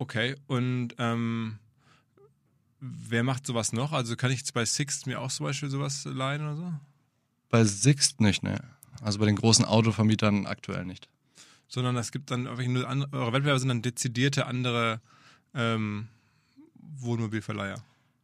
Okay, 0.00 0.36
und 0.46 0.94
ähm, 0.98 1.58
wer 2.80 3.24
macht 3.24 3.46
sowas 3.46 3.72
noch? 3.72 3.92
Also 3.92 4.14
kann 4.14 4.30
ich 4.30 4.38
jetzt 4.38 4.54
bei 4.54 4.64
Sixt 4.64 5.06
mir 5.06 5.20
auch 5.20 5.30
zum 5.32 5.44
Beispiel 5.46 5.70
sowas 5.70 6.04
leihen 6.04 6.42
oder 6.42 6.56
so? 6.56 6.72
Bei 7.48 7.64
Sixt 7.64 8.20
nicht, 8.20 8.42
ne. 8.42 8.60
Also 9.02 9.18
bei 9.18 9.26
den 9.26 9.36
großen 9.36 9.64
Autovermietern 9.64 10.46
aktuell 10.46 10.84
nicht. 10.84 11.08
Sondern 11.68 11.96
es 11.96 12.12
gibt 12.12 12.30
dann 12.30 12.46
andere, 12.46 13.08
eure 13.12 13.32
Wettbewerber 13.32 13.58
sind 13.58 13.68
dann 13.68 13.82
dezidierte 13.82 14.46
andere 14.46 15.00
ähm, 15.54 16.08
Wohnmobilverleiher. 16.74 17.82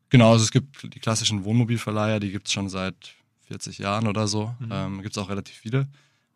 Genau, 0.08 0.32
also 0.32 0.44
es 0.44 0.50
gibt 0.50 0.94
die 0.94 1.00
klassischen 1.00 1.44
Wohnmobilverleiher, 1.44 2.20
die 2.20 2.30
gibt 2.30 2.46
es 2.46 2.52
schon 2.52 2.68
seit 2.68 3.14
40 3.42 3.78
Jahren 3.78 4.06
oder 4.06 4.26
so. 4.26 4.54
Mhm. 4.58 4.68
Ähm, 4.70 5.02
gibt 5.02 5.16
es 5.16 5.22
auch 5.22 5.28
relativ 5.28 5.56
viele. 5.56 5.88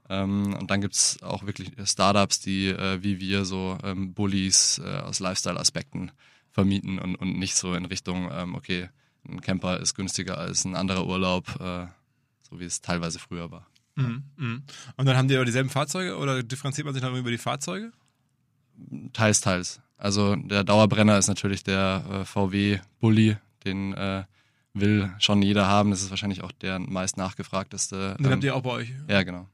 Ähm, 0.08 0.54
und 0.54 0.70
dann 0.70 0.80
gibt 0.80 0.94
es 0.94 1.22
auch 1.22 1.44
wirklich 1.44 1.72
Startups, 1.84 2.40
die 2.40 2.68
äh, 2.68 3.02
wie 3.02 3.20
wir 3.20 3.44
so 3.44 3.78
ähm, 3.82 4.14
Bullies 4.14 4.80
äh, 4.84 4.98
aus 4.98 5.20
Lifestyle-Aspekten 5.20 6.10
vermieten 6.50 6.98
und, 6.98 7.16
und 7.16 7.38
nicht 7.38 7.56
so 7.56 7.74
in 7.74 7.84
Richtung, 7.84 8.30
ähm, 8.32 8.54
okay, 8.54 8.88
ein 9.28 9.40
Camper 9.40 9.80
ist 9.80 9.94
günstiger 9.94 10.38
als 10.38 10.64
ein 10.64 10.74
anderer 10.74 11.06
Urlaub, 11.06 11.48
äh, 11.60 11.86
so 12.42 12.58
wie 12.58 12.64
es 12.64 12.80
teilweise 12.80 13.18
früher 13.18 13.50
war. 13.50 13.66
Mhm. 13.98 14.22
Mhm. 14.36 14.62
Und 14.96 15.06
dann 15.06 15.16
haben 15.16 15.28
die 15.28 15.36
aber 15.36 15.44
dieselben 15.44 15.70
Fahrzeuge 15.70 16.16
oder 16.16 16.42
differenziert 16.42 16.84
man 16.84 16.94
sich 16.94 17.02
dann 17.02 17.14
über 17.16 17.30
die 17.30 17.38
Fahrzeuge? 17.38 17.92
Teils, 19.12 19.40
teils. 19.40 19.80
Also 19.96 20.36
der 20.36 20.62
Dauerbrenner 20.64 21.18
ist 21.18 21.26
natürlich 21.26 21.64
der 21.64 22.04
äh, 22.10 22.24
VW 22.24 22.78
Bulli, 23.00 23.36
den 23.64 23.92
äh, 23.94 24.24
will 24.72 25.12
schon 25.18 25.42
jeder 25.42 25.66
haben. 25.66 25.90
Das 25.90 26.02
ist 26.02 26.10
wahrscheinlich 26.10 26.42
auch 26.42 26.52
der 26.52 26.78
meist 26.78 27.16
nachgefragteste. 27.16 28.12
Und 28.12 28.20
den 28.20 28.26
ähm, 28.26 28.32
habt 28.32 28.44
ihr 28.44 28.54
auch 28.54 28.62
bei 28.62 28.70
euch. 28.70 28.92
Ja, 29.08 29.22
genau. 29.24 29.48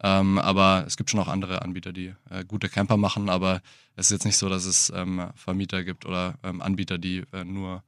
Ähm, 0.00 0.38
aber 0.38 0.84
es 0.86 0.96
gibt 0.96 1.10
schon 1.10 1.18
auch 1.18 1.26
andere 1.26 1.62
Anbieter, 1.62 1.92
die 1.92 2.14
äh, 2.30 2.44
gute 2.44 2.68
Camper 2.68 2.96
machen, 2.96 3.28
aber 3.28 3.60
es 3.96 4.06
ist 4.06 4.12
jetzt 4.12 4.24
nicht 4.24 4.36
so, 4.36 4.48
dass 4.48 4.64
es 4.64 4.92
ähm, 4.94 5.28
Vermieter 5.34 5.82
gibt 5.82 6.06
oder 6.06 6.34
ähm, 6.44 6.62
Anbieter, 6.62 6.98
die 6.98 7.24
äh, 7.32 7.44
nur 7.44 7.82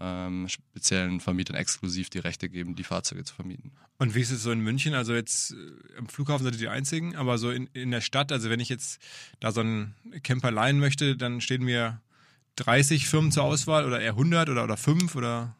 ähm, 0.00 0.48
speziellen 0.48 1.20
Vermietern 1.20 1.56
exklusiv 1.56 2.10
die 2.10 2.18
Rechte 2.18 2.48
geben, 2.48 2.76
die 2.76 2.84
Fahrzeuge 2.84 3.24
zu 3.24 3.34
vermieten. 3.34 3.72
Und 3.98 4.14
wie 4.14 4.20
ist 4.20 4.30
es 4.30 4.42
so 4.42 4.52
in 4.52 4.60
München? 4.60 4.94
Also 4.94 5.14
jetzt 5.14 5.52
äh, 5.52 5.98
am 5.98 6.08
Flughafen 6.08 6.44
seid 6.44 6.54
ihr 6.54 6.60
die 6.60 6.68
Einzigen, 6.68 7.16
aber 7.16 7.38
so 7.38 7.50
in, 7.50 7.68
in 7.72 7.90
der 7.90 8.00
Stadt, 8.00 8.30
also 8.30 8.48
wenn 8.50 8.60
ich 8.60 8.68
jetzt 8.68 9.00
da 9.40 9.50
so 9.52 9.60
einen 9.60 9.94
Camper 10.22 10.50
leihen 10.50 10.78
möchte, 10.78 11.16
dann 11.16 11.40
stehen 11.40 11.64
mir 11.64 12.00
30 12.56 13.06
Firmen 13.08 13.32
zur 13.32 13.44
Auswahl 13.44 13.84
oder 13.84 14.00
eher 14.00 14.12
100 14.12 14.48
oder, 14.48 14.64
oder 14.64 14.76
5 14.76 15.14
oder? 15.16 15.56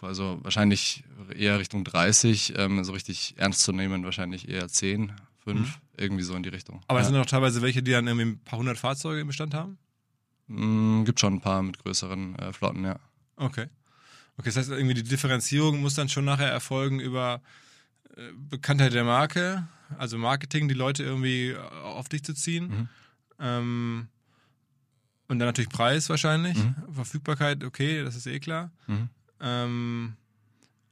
Also 0.00 0.38
wahrscheinlich 0.42 1.04
eher 1.36 1.58
Richtung 1.58 1.84
30, 1.84 2.54
ähm, 2.56 2.82
so 2.84 2.92
richtig 2.92 3.34
ernst 3.36 3.62
zu 3.62 3.72
nehmen, 3.72 4.04
wahrscheinlich 4.04 4.48
eher 4.48 4.68
10, 4.68 5.12
5, 5.44 5.80
irgendwie 5.96 6.22
so 6.22 6.34
in 6.34 6.42
die 6.42 6.48
Richtung. 6.48 6.82
Aber 6.86 7.00
es 7.00 7.06
ja. 7.06 7.12
sind 7.12 7.20
auch 7.20 7.26
teilweise 7.26 7.62
welche, 7.62 7.82
die 7.82 7.90
dann 7.90 8.06
irgendwie 8.06 8.26
ein 8.26 8.38
paar 8.38 8.58
hundert 8.58 8.78
Fahrzeuge 8.78 9.20
im 9.20 9.26
Bestand 9.26 9.54
haben? 9.54 9.78
Mm, 10.46 11.04
gibt 11.04 11.20
schon 11.20 11.34
ein 11.34 11.40
paar 11.40 11.62
mit 11.62 11.78
größeren 11.78 12.36
äh, 12.36 12.52
Flotten, 12.52 12.84
ja. 12.84 12.98
Okay. 13.36 13.66
Okay, 14.36 14.48
das 14.48 14.56
heißt, 14.56 14.70
irgendwie 14.70 14.94
die 14.94 15.02
Differenzierung 15.02 15.80
muss 15.80 15.94
dann 15.94 16.08
schon 16.08 16.24
nachher 16.24 16.50
erfolgen 16.50 17.00
über 17.00 17.42
äh, 18.16 18.20
Bekanntheit 18.34 18.94
der 18.94 19.04
Marke, 19.04 19.66
also 19.98 20.18
Marketing, 20.18 20.68
die 20.68 20.74
Leute 20.74 21.02
irgendwie 21.02 21.50
äh, 21.50 21.58
auf 21.58 22.08
dich 22.08 22.24
zu 22.24 22.34
ziehen. 22.34 22.68
Mhm. 22.68 22.88
Ähm, 23.38 24.08
und 25.28 25.38
dann 25.38 25.48
natürlich 25.48 25.70
Preis 25.70 26.08
wahrscheinlich. 26.08 26.56
Mhm. 26.56 26.74
Verfügbarkeit, 26.90 27.64
okay, 27.64 28.02
das 28.02 28.16
ist 28.16 28.26
eh 28.26 28.40
klar. 28.40 28.70
Mhm. 28.86 29.08
Ähm, 29.40 30.16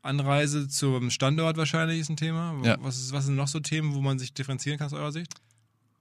Anreise 0.02 0.68
zum 0.68 1.10
Standort 1.10 1.56
wahrscheinlich 1.56 2.00
ist 2.00 2.08
ein 2.08 2.16
Thema. 2.16 2.58
Ja. 2.64 2.76
Was, 2.80 2.98
ist, 2.98 3.12
was 3.12 3.26
sind 3.26 3.36
noch 3.36 3.48
so 3.48 3.60
Themen, 3.60 3.94
wo 3.94 4.00
man 4.00 4.18
sich 4.18 4.32
differenzieren 4.32 4.78
kann 4.78 4.86
aus 4.86 4.92
eurer 4.92 5.12
Sicht? 5.12 5.34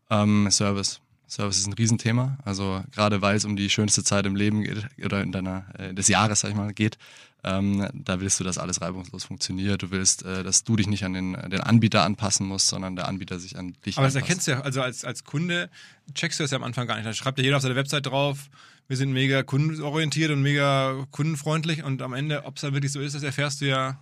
Ähm, 0.10 0.50
Service. 0.52 1.02
Service 1.30 1.60
ist 1.60 1.68
ein 1.68 1.74
Riesenthema. 1.74 2.38
Also 2.44 2.84
gerade 2.92 3.22
weil 3.22 3.36
es 3.36 3.46
um 3.46 3.56
die 3.56 3.70
schönste 3.70 4.04
Zeit 4.04 4.26
im 4.26 4.36
Leben 4.36 4.64
geht 4.64 4.88
oder 5.04 5.22
in 5.22 5.32
deiner 5.32 5.66
äh, 5.78 5.94
des 5.94 6.08
Jahres, 6.08 6.42
sag 6.42 6.50
ich 6.50 6.56
mal, 6.56 6.74
geht, 6.74 6.98
ähm, 7.44 7.88
da 7.94 8.20
willst 8.20 8.40
du, 8.40 8.44
dass 8.44 8.58
alles 8.58 8.82
reibungslos 8.82 9.24
funktioniert. 9.24 9.82
Du 9.82 9.92
willst, 9.92 10.26
äh, 10.26 10.44
dass 10.44 10.64
du 10.64 10.76
dich 10.76 10.88
nicht 10.88 11.06
an 11.06 11.14
den, 11.14 11.34
den 11.34 11.62
Anbieter 11.62 12.04
anpassen 12.04 12.48
musst, 12.48 12.68
sondern 12.68 12.96
der 12.96 13.08
Anbieter 13.08 13.40
sich 13.40 13.58
an 13.58 13.76
dich 13.86 13.98
Aber 13.98 14.08
das 14.08 14.16
anpasst. 14.16 14.30
erkennst 14.30 14.48
du 14.48 14.52
ja, 14.52 14.62
also 14.62 14.82
als, 14.82 15.06
als 15.06 15.24
Kunde 15.24 15.70
checkst 16.14 16.40
du 16.40 16.44
das 16.44 16.52
ja 16.52 16.58
am 16.58 16.64
Anfang 16.64 16.88
gar 16.88 16.96
nicht. 16.96 17.06
Da 17.06 17.14
schreibt 17.14 17.38
ja 17.38 17.44
jeder 17.46 17.58
auf 17.58 17.62
seine 17.62 17.76
Website 17.76 18.08
drauf, 18.08 18.50
wir 18.88 18.98
sind 18.98 19.14
mega 19.14 19.44
kundenorientiert 19.44 20.32
und 20.32 20.42
mega 20.42 21.06
kundenfreundlich 21.12 21.84
und 21.84 22.02
am 22.02 22.14
Ende, 22.14 22.44
ob 22.46 22.56
es 22.56 22.62
dann 22.64 22.74
wirklich 22.74 22.92
so 22.92 23.00
ist, 23.00 23.14
das 23.16 23.24
erfährst 23.24 23.62
du 23.62 23.66
ja 23.68 24.00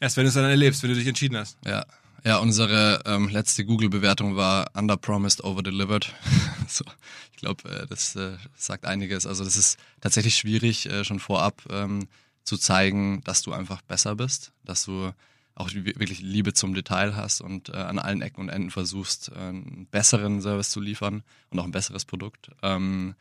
erst, 0.00 0.16
wenn 0.16 0.24
du 0.24 0.28
es 0.28 0.34
dann 0.34 0.44
erlebst, 0.44 0.82
wenn 0.82 0.90
du 0.90 0.96
dich 0.96 1.06
entschieden 1.06 1.36
hast. 1.36 1.58
Ja, 1.66 1.84
ja 2.24 2.38
unsere 2.38 3.02
ähm, 3.06 3.28
letzte 3.28 3.64
Google-Bewertung 3.64 4.36
war 4.36 4.70
underpromised, 4.74 5.44
overdelivered. 5.44 6.14
so, 6.68 6.84
ich 7.32 7.38
glaube, 7.38 7.68
äh, 7.68 7.86
das 7.86 8.16
äh, 8.16 8.36
sagt 8.56 8.84
einiges. 8.84 9.26
Also 9.26 9.44
das 9.44 9.56
ist 9.56 9.78
tatsächlich 10.00 10.36
schwierig, 10.36 10.86
äh, 10.86 11.04
schon 11.04 11.18
vorab 11.18 11.62
ähm, 11.70 12.08
zu 12.44 12.56
zeigen, 12.56 13.22
dass 13.24 13.42
du 13.42 13.52
einfach 13.52 13.82
besser 13.82 14.16
bist, 14.16 14.52
dass 14.64 14.84
du 14.84 15.12
auch 15.54 15.72
wirklich 15.74 16.20
Liebe 16.20 16.54
zum 16.54 16.74
Detail 16.74 17.14
hast 17.14 17.40
und 17.40 17.68
äh, 17.68 17.72
an 17.76 17.98
allen 17.98 18.22
Ecken 18.22 18.40
und 18.40 18.48
Enden 18.48 18.70
versuchst, 18.70 19.30
äh, 19.30 19.38
einen 19.38 19.86
besseren 19.90 20.40
Service 20.40 20.70
zu 20.70 20.80
liefern 20.80 21.22
und 21.50 21.58
auch 21.58 21.64
ein 21.64 21.72
besseres 21.72 22.04
Produkt. 22.04 22.50
Ähm, 22.62 23.14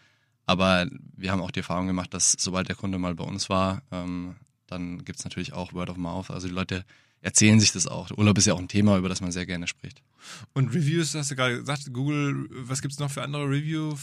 aber 0.46 0.88
wir 1.16 1.32
haben 1.32 1.42
auch 1.42 1.52
die 1.52 1.60
Erfahrung 1.60 1.88
gemacht, 1.88 2.14
dass 2.14 2.36
sobald 2.38 2.70
der 2.70 2.76
Kunde 2.76 2.98
mal 2.98 3.16
bei 3.16 3.24
uns 3.24 3.50
war, 3.50 3.84
ähm, 3.92 4.36
dann 4.68 5.04
gibt's 5.04 5.24
natürlich 5.24 5.54
auch 5.54 5.74
Word 5.74 5.90
of 5.90 5.98
Mouth. 5.98 6.32
Also 6.32 6.48
die 6.48 6.54
Leute 6.54 6.86
erzählen 7.22 7.60
sich 7.60 7.72
das 7.72 7.88
auch. 7.88 8.10
Urlaub 8.18 8.38
ist 8.38 8.46
ja 8.46 8.54
auch 8.54 8.60
ein 8.60 8.68
Thema, 8.68 8.98
über 8.98 9.10
das 9.10 9.22
man 9.22 9.32
sehr 9.32 9.46
gerne 9.46 9.68
spricht. 9.68 10.02
Und 10.54 10.74
Reviews, 10.74 11.14
hast 11.16 11.32
du 11.32 11.36
gerade 11.36 11.60
gesagt, 11.60 11.92
Google, 11.94 12.48
was 12.52 12.82
gibt 12.82 12.94
es 12.94 13.00
noch 13.00 13.12
für 13.12 13.22
andere 13.22 13.46
Review? 13.46 13.96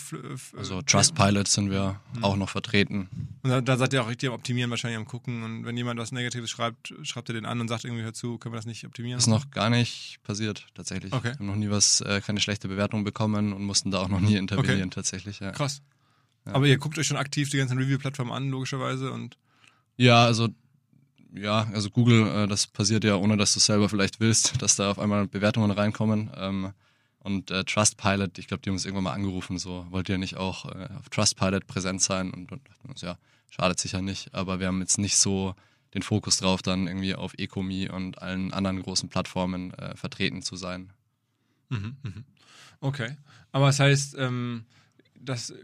Also 0.57 0.83
Trustpilot 0.83 1.49
sind 1.49 1.71
wir 1.71 2.01
auch 2.23 2.37
noch 2.37 2.49
vertreten. 2.49 3.09
Und 3.43 3.51
da, 3.51 3.61
da 3.61 3.77
seid 3.77 3.93
ihr 3.93 4.03
auch 4.03 4.09
richtig 4.09 4.29
am 4.29 4.35
Optimieren, 4.35 4.71
wahrscheinlich 4.71 4.99
am 4.99 5.07
Gucken. 5.07 5.43
Und 5.43 5.65
wenn 5.65 5.77
jemand 5.77 5.99
was 6.01 6.13
Negatives 6.13 6.51
schreibt, 6.51 6.95
schreibt 7.03 7.29
ihr 7.31 7.35
den 7.35 7.47
an 7.47 7.61
und 7.61 7.69
sagt 7.69 7.85
irgendwie, 7.85 8.03
hör 8.03 8.13
zu, 8.13 8.39
können 8.39 8.53
wir 8.53 8.59
das 8.59 8.67
nicht 8.67 8.85
optimieren? 8.85 9.19
Ist 9.19 9.27
noch 9.27 9.51
gar 9.51 9.71
nicht 9.71 10.19
passiert, 10.23 10.67
tatsächlich. 10.75 11.13
Okay. 11.13 11.31
Wir 11.31 11.39
haben 11.39 11.47
noch 11.47 11.57
nie 11.57 11.71
was, 11.71 12.01
äh, 12.01 12.21
keine 12.21 12.41
schlechte 12.41 12.69
Bewertung 12.69 13.05
bekommen 13.05 13.53
und 13.53 13.63
mussten 13.63 13.91
da 13.91 13.99
auch 14.01 14.09
noch 14.09 14.21
nie 14.21 14.37
intervenieren, 14.37 14.91
tatsächlich. 14.91 15.41
Ja. 15.41 15.53
Krass. 15.53 15.83
Aber 16.45 16.67
ihr 16.67 16.79
guckt 16.79 16.99
euch 16.99 17.07
schon 17.07 17.17
aktiv 17.17 17.51
die 17.51 17.59
ganzen 17.59 17.79
Review-Plattformen 17.79 18.33
an, 18.33 18.49
logischerweise. 18.49 19.13
Und 19.13 19.37
Ja, 19.97 20.25
also 20.25 20.49
ja, 21.35 21.69
also 21.73 21.91
Google, 21.91 22.27
äh, 22.27 22.47
das 22.47 22.67
passiert 22.67 23.05
ja 23.05 23.17
ohne, 23.17 23.37
dass 23.37 23.55
du 23.55 23.61
selber 23.61 23.89
vielleicht 23.89 24.21
willst, 24.21 24.61
dass 24.63 24.77
da 24.77 24.91
auf 24.91 24.99
einmal 24.99 25.27
Bewertungen 25.27 25.71
reinkommen. 25.71 26.31
Ähm, 26.37 26.73
und 27.21 27.51
äh, 27.51 27.65
Trustpilot, 27.65 28.39
ich 28.39 28.47
glaube, 28.47 28.63
die 28.63 28.71
haben 28.71 28.77
uns 28.77 28.85
irgendwann 28.85 29.05
mal 29.05 29.13
angerufen, 29.13 29.59
so 29.59 29.87
wollt 29.91 30.09
ihr 30.09 30.19
nicht 30.19 30.37
auch 30.37 30.67
äh, 30.67 30.89
auf 30.99 31.09
Trustpilot 31.11 31.67
präsent 31.67 32.01
sein? 32.01 32.31
Und 32.31 32.51
dann 32.51 32.61
dachten 32.65 32.85
wir 32.85 32.91
uns, 32.91 33.01
ja, 33.03 33.19
schadet 33.51 33.79
sicher 33.79 34.03
nicht, 34.03 34.35
aber 34.35 34.61
wir 34.61 34.69
haben 34.69 34.81
jetzt 34.81 34.99
nicht 34.99 35.17
so 35.17 35.55
den 35.95 36.03
Fokus 36.03 36.37
drauf, 36.39 36.63
dann 36.63 36.87
irgendwie 36.87 37.15
auf 37.15 37.35
Ecomi 37.39 37.89
und 37.89 38.21
allen 38.23 38.53
anderen 38.53 38.83
großen 38.83 39.09
Plattformen 39.09 39.73
äh, 39.75 39.97
vertreten 39.97 40.43
zu 40.43 40.57
sein. 40.57 40.93
Okay. 42.81 43.17
Aber 43.53 43.67
das 43.67 43.81
heißt, 43.81 44.17
ähm, 44.19 44.65
das 45.15 45.51
äh, 45.51 45.57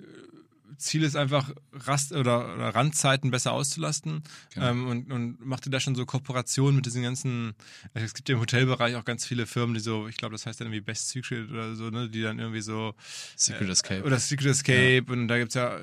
Ziel 0.79 1.03
ist 1.03 1.17
einfach, 1.17 1.51
Rast 1.73 2.13
oder, 2.13 2.55
oder 2.55 2.75
Randzeiten 2.75 3.31
besser 3.31 3.53
auszulasten. 3.53 4.23
Genau. 4.55 4.67
Ähm, 4.71 4.87
und, 4.89 5.13
und 5.13 5.45
macht 5.45 5.67
ihr 5.67 5.71
da 5.71 5.81
schon 5.81 5.95
so 5.95 6.05
Kooperationen 6.07 6.77
mit 6.77 6.87
diesen 6.87 7.03
ganzen, 7.03 7.55
also 7.95 8.05
es 8.05 8.15
gibt 8.15 8.29
ja 8.29 8.35
im 8.35 8.41
Hotelbereich 8.41 8.97
auch 8.97 9.05
ganz 9.05 9.27
viele 9.27 9.47
Firmen, 9.47 9.75
die 9.75 9.81
so, 9.81 10.09
ich 10.09 10.17
glaube, 10.17 10.33
das 10.33 10.47
heißt 10.47 10.61
dann 10.61 10.69
irgendwie 10.69 10.81
Best 10.81 11.09
Secret 11.11 11.51
oder 11.51 11.75
so, 11.75 11.91
ne, 11.91 12.09
die 12.09 12.23
dann 12.23 12.39
irgendwie 12.39 12.61
so 12.63 12.95
Secret 13.37 13.69
Escape. 13.69 14.03
oder 14.05 14.19
Secret 14.19 14.49
Escape 14.49 15.05
und 15.09 15.29
da 15.29 15.39
gibt 15.39 15.51
es 15.51 15.55
ja 15.55 15.79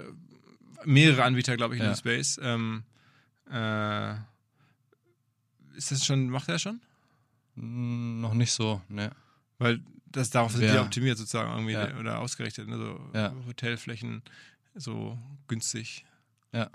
mehrere 0.85 1.23
Anbieter, 1.23 1.57
glaube 1.57 1.75
ich, 1.75 1.79
in 1.79 1.85
Ja. 1.85 1.93
dem 1.93 1.97
Space. 1.97 2.39
Ähm, 2.41 2.83
äh, 3.51 4.13
ist 5.75 5.91
das 5.91 6.05
schon, 6.05 6.29
macht 6.29 6.49
er 6.49 6.59
schon? 6.59 6.81
Noch 7.55 8.33
nicht 8.33 8.51
so, 8.51 8.81
ne. 8.89 9.11
Weil 9.59 9.81
das 10.11 10.29
darauf 10.29 10.51
sind 10.51 10.61
die 10.61 10.67
Ja. 10.67 10.81
optimiert 10.81 11.17
sozusagen 11.17 11.51
irgendwie 11.51 11.73
Ja. 11.73 11.97
oder 11.97 12.19
ausgerichtet, 12.19 12.67
ne? 12.67 12.77
so 12.77 12.99
Ja. 13.13 13.33
Hotelflächen 13.47 14.21
so 14.75 15.17
günstig. 15.47 16.05
Ja. 16.51 16.69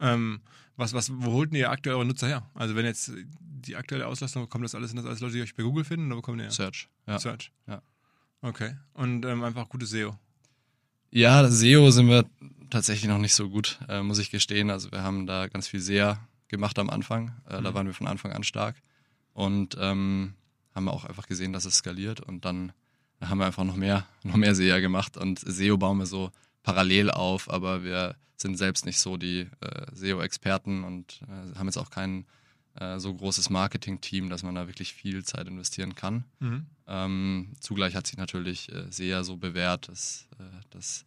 Ähm, 0.00 0.40
was, 0.76 0.92
was, 0.94 1.10
wo 1.12 1.32
holten 1.32 1.54
ihr 1.56 1.70
aktuell 1.70 1.96
eure 1.96 2.06
Nutzer 2.06 2.26
her? 2.28 2.50
Also 2.54 2.74
wenn 2.74 2.86
jetzt 2.86 3.12
die 3.40 3.76
aktuelle 3.76 4.06
Auslastung, 4.06 4.48
kommt 4.48 4.64
das 4.64 4.74
alles, 4.74 4.90
sind 4.90 4.96
das 4.96 5.06
alles 5.06 5.20
Leute, 5.20 5.34
die 5.34 5.42
euch 5.42 5.54
bei 5.54 5.62
Google 5.62 5.84
finden 5.84 6.06
oder 6.06 6.16
wo 6.16 6.22
kommen 6.22 6.38
die 6.38 6.44
her? 6.44 6.50
Search. 6.50 6.88
Ja. 7.06 7.18
Search. 7.18 7.52
Ja. 7.66 7.82
Okay. 8.40 8.76
Und 8.94 9.24
ähm, 9.26 9.44
einfach 9.44 9.68
gutes 9.68 9.90
SEO. 9.90 10.18
Ja, 11.10 11.46
SEO 11.48 11.90
sind 11.90 12.08
wir 12.08 12.24
tatsächlich 12.70 13.08
noch 13.08 13.18
nicht 13.18 13.34
so 13.34 13.50
gut, 13.50 13.78
äh, 13.88 14.02
muss 14.02 14.18
ich 14.18 14.30
gestehen. 14.30 14.70
Also 14.70 14.90
wir 14.92 15.02
haben 15.02 15.26
da 15.26 15.48
ganz 15.48 15.68
viel 15.68 15.80
SEA 15.80 16.18
gemacht 16.48 16.78
am 16.78 16.88
Anfang. 16.88 17.34
Äh, 17.46 17.60
Da 17.60 17.70
Mhm. 17.70 17.74
waren 17.74 17.86
wir 17.86 17.94
von 17.94 18.06
Anfang 18.06 18.32
an 18.32 18.44
stark. 18.44 18.76
Und 19.34 19.76
ähm, 19.78 20.34
haben 20.74 20.88
auch 20.88 21.04
einfach 21.04 21.26
gesehen, 21.26 21.52
dass 21.52 21.64
es 21.66 21.74
skaliert. 21.76 22.20
Und 22.20 22.44
dann 22.44 22.72
haben 23.20 23.38
wir 23.38 23.46
einfach 23.46 23.64
noch 23.64 23.76
mehr, 23.76 24.06
noch 24.22 24.36
mehr 24.36 24.54
SEA 24.54 24.80
gemacht. 24.80 25.16
Und 25.18 25.40
SEO 25.40 25.76
bauen 25.76 25.98
wir 25.98 26.06
so 26.06 26.30
parallel 26.62 27.10
auf, 27.10 27.50
aber 27.50 27.84
wir 27.84 28.16
sind 28.36 28.56
selbst 28.56 28.86
nicht 28.86 28.98
so 28.98 29.16
die 29.16 29.48
äh, 29.60 29.86
SEO-Experten 29.92 30.84
und 30.84 31.20
äh, 31.22 31.58
haben 31.58 31.66
jetzt 31.66 31.76
auch 31.76 31.90
kein 31.90 32.26
äh, 32.78 32.98
so 32.98 33.12
großes 33.14 33.50
Marketing-Team, 33.50 34.30
dass 34.30 34.42
man 34.42 34.54
da 34.54 34.66
wirklich 34.66 34.94
viel 34.94 35.24
Zeit 35.24 35.46
investieren 35.46 35.94
kann. 35.94 36.24
Mhm. 36.38 36.66
Ähm, 36.86 37.52
zugleich 37.60 37.94
hat 37.94 38.06
sich 38.06 38.16
natürlich 38.16 38.72
äh, 38.72 38.84
sehr 38.90 39.24
so 39.24 39.36
bewährt, 39.36 39.88
dass, 39.88 40.28
äh, 40.38 40.64
dass 40.70 41.04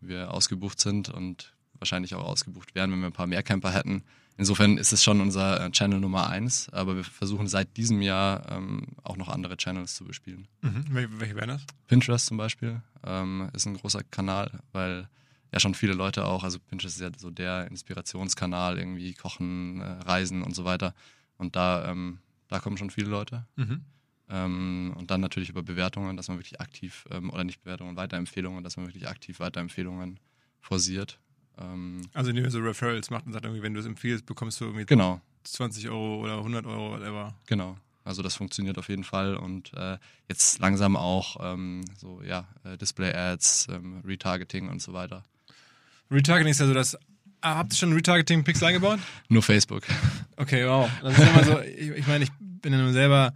wir 0.00 0.32
ausgebucht 0.32 0.80
sind 0.80 1.08
und 1.08 1.54
wahrscheinlich 1.78 2.14
auch 2.14 2.24
ausgebucht 2.24 2.74
wären, 2.74 2.92
wenn 2.92 3.00
wir 3.00 3.06
ein 3.06 3.12
paar 3.12 3.26
mehr 3.26 3.42
Camper 3.42 3.72
hätten. 3.72 4.04
Insofern 4.36 4.78
ist 4.78 4.92
es 4.92 5.04
schon 5.04 5.20
unser 5.20 5.64
äh, 5.64 5.70
Channel 5.70 6.00
Nummer 6.00 6.28
eins, 6.28 6.68
aber 6.70 6.96
wir 6.96 7.04
versuchen 7.04 7.46
seit 7.46 7.76
diesem 7.76 8.02
Jahr 8.02 8.50
ähm, 8.50 8.88
auch 9.02 9.16
noch 9.16 9.28
andere 9.28 9.56
Channels 9.56 9.94
zu 9.94 10.04
bespielen. 10.04 10.48
Mhm. 10.62 10.84
Welche, 10.90 11.20
welche 11.20 11.36
wären 11.36 11.48
das? 11.50 11.64
Pinterest 11.86 12.26
zum 12.26 12.36
Beispiel 12.36 12.82
ähm, 13.04 13.48
ist 13.52 13.66
ein 13.66 13.76
großer 13.76 14.02
Kanal, 14.02 14.60
weil 14.72 15.08
ja 15.52 15.60
schon 15.60 15.74
viele 15.74 15.94
Leute 15.94 16.24
auch, 16.24 16.42
also 16.42 16.58
Pinterest 16.58 16.96
ist 16.96 17.02
ja 17.02 17.10
so 17.16 17.30
der 17.30 17.68
Inspirationskanal, 17.68 18.76
irgendwie 18.76 19.14
Kochen, 19.14 19.80
äh, 19.80 19.84
Reisen 19.84 20.42
und 20.42 20.54
so 20.54 20.64
weiter. 20.64 20.94
Und 21.38 21.54
da, 21.54 21.88
ähm, 21.90 22.18
da 22.48 22.58
kommen 22.58 22.76
schon 22.76 22.90
viele 22.90 23.08
Leute. 23.08 23.46
Mhm. 23.54 23.82
Ähm, 24.28 24.94
und 24.96 25.10
dann 25.12 25.20
natürlich 25.20 25.50
über 25.50 25.62
Bewertungen, 25.62 26.16
dass 26.16 26.28
man 26.28 26.38
wirklich 26.38 26.60
aktiv, 26.60 27.04
ähm, 27.10 27.30
oder 27.30 27.44
nicht 27.44 27.62
Bewertungen, 27.62 27.96
Weiterempfehlungen, 27.96 28.64
dass 28.64 28.76
man 28.76 28.86
wirklich 28.86 29.06
aktiv 29.06 29.38
Weiterempfehlungen 29.38 30.18
forciert. 30.60 31.20
Ähm, 31.60 32.02
Also 32.14 32.30
indem 32.30 32.44
ihr 32.44 32.50
so 32.50 32.58
Referrals 32.60 33.10
macht 33.10 33.26
und 33.26 33.32
sagt 33.32 33.44
irgendwie, 33.44 33.62
wenn 33.62 33.74
du 33.74 33.80
es 33.80 33.86
empfiehlst, 33.86 34.26
bekommst 34.26 34.60
du 34.60 34.64
irgendwie 34.66 34.86
genau, 34.86 35.20
20 35.44 35.88
Euro 35.88 36.20
oder 36.22 36.38
100 36.38 36.66
Euro, 36.66 36.92
whatever. 36.92 37.34
genau. 37.46 37.76
Also 38.06 38.22
das 38.22 38.34
funktioniert 38.34 38.76
auf 38.76 38.90
jeden 38.90 39.02
Fall 39.04 39.34
und 39.34 39.72
äh, 39.74 39.96
jetzt 40.28 40.58
langsam 40.58 40.94
auch 40.94 41.36
ähm, 41.40 41.82
so 41.96 42.20
ja 42.22 42.46
äh, 42.62 42.76
Display-Ads, 42.76 43.68
ähm, 43.70 44.02
Retargeting 44.04 44.68
und 44.68 44.82
so 44.82 44.92
weiter. 44.92 45.24
Retargeting 46.10 46.50
ist 46.50 46.60
ja 46.60 46.66
so 46.66 46.74
das. 46.74 46.98
Ah, 47.40 47.56
habt 47.56 47.72
ihr 47.72 47.76
schon 47.76 47.94
Retargeting-Pixel 47.94 48.66
eingebaut? 48.68 48.98
Nur 49.30 49.42
Facebook. 49.42 49.84
Okay, 50.36 50.66
wow. 50.66 50.90
Das 51.02 51.18
ist 51.18 51.28
immer 51.28 51.44
so, 51.44 51.60
ich, 51.60 51.90
ich 51.92 52.06
meine, 52.06 52.24
ich 52.24 52.30
bin 52.38 52.72
ja 52.74 52.78
nun 52.78 52.92
selber 52.92 53.32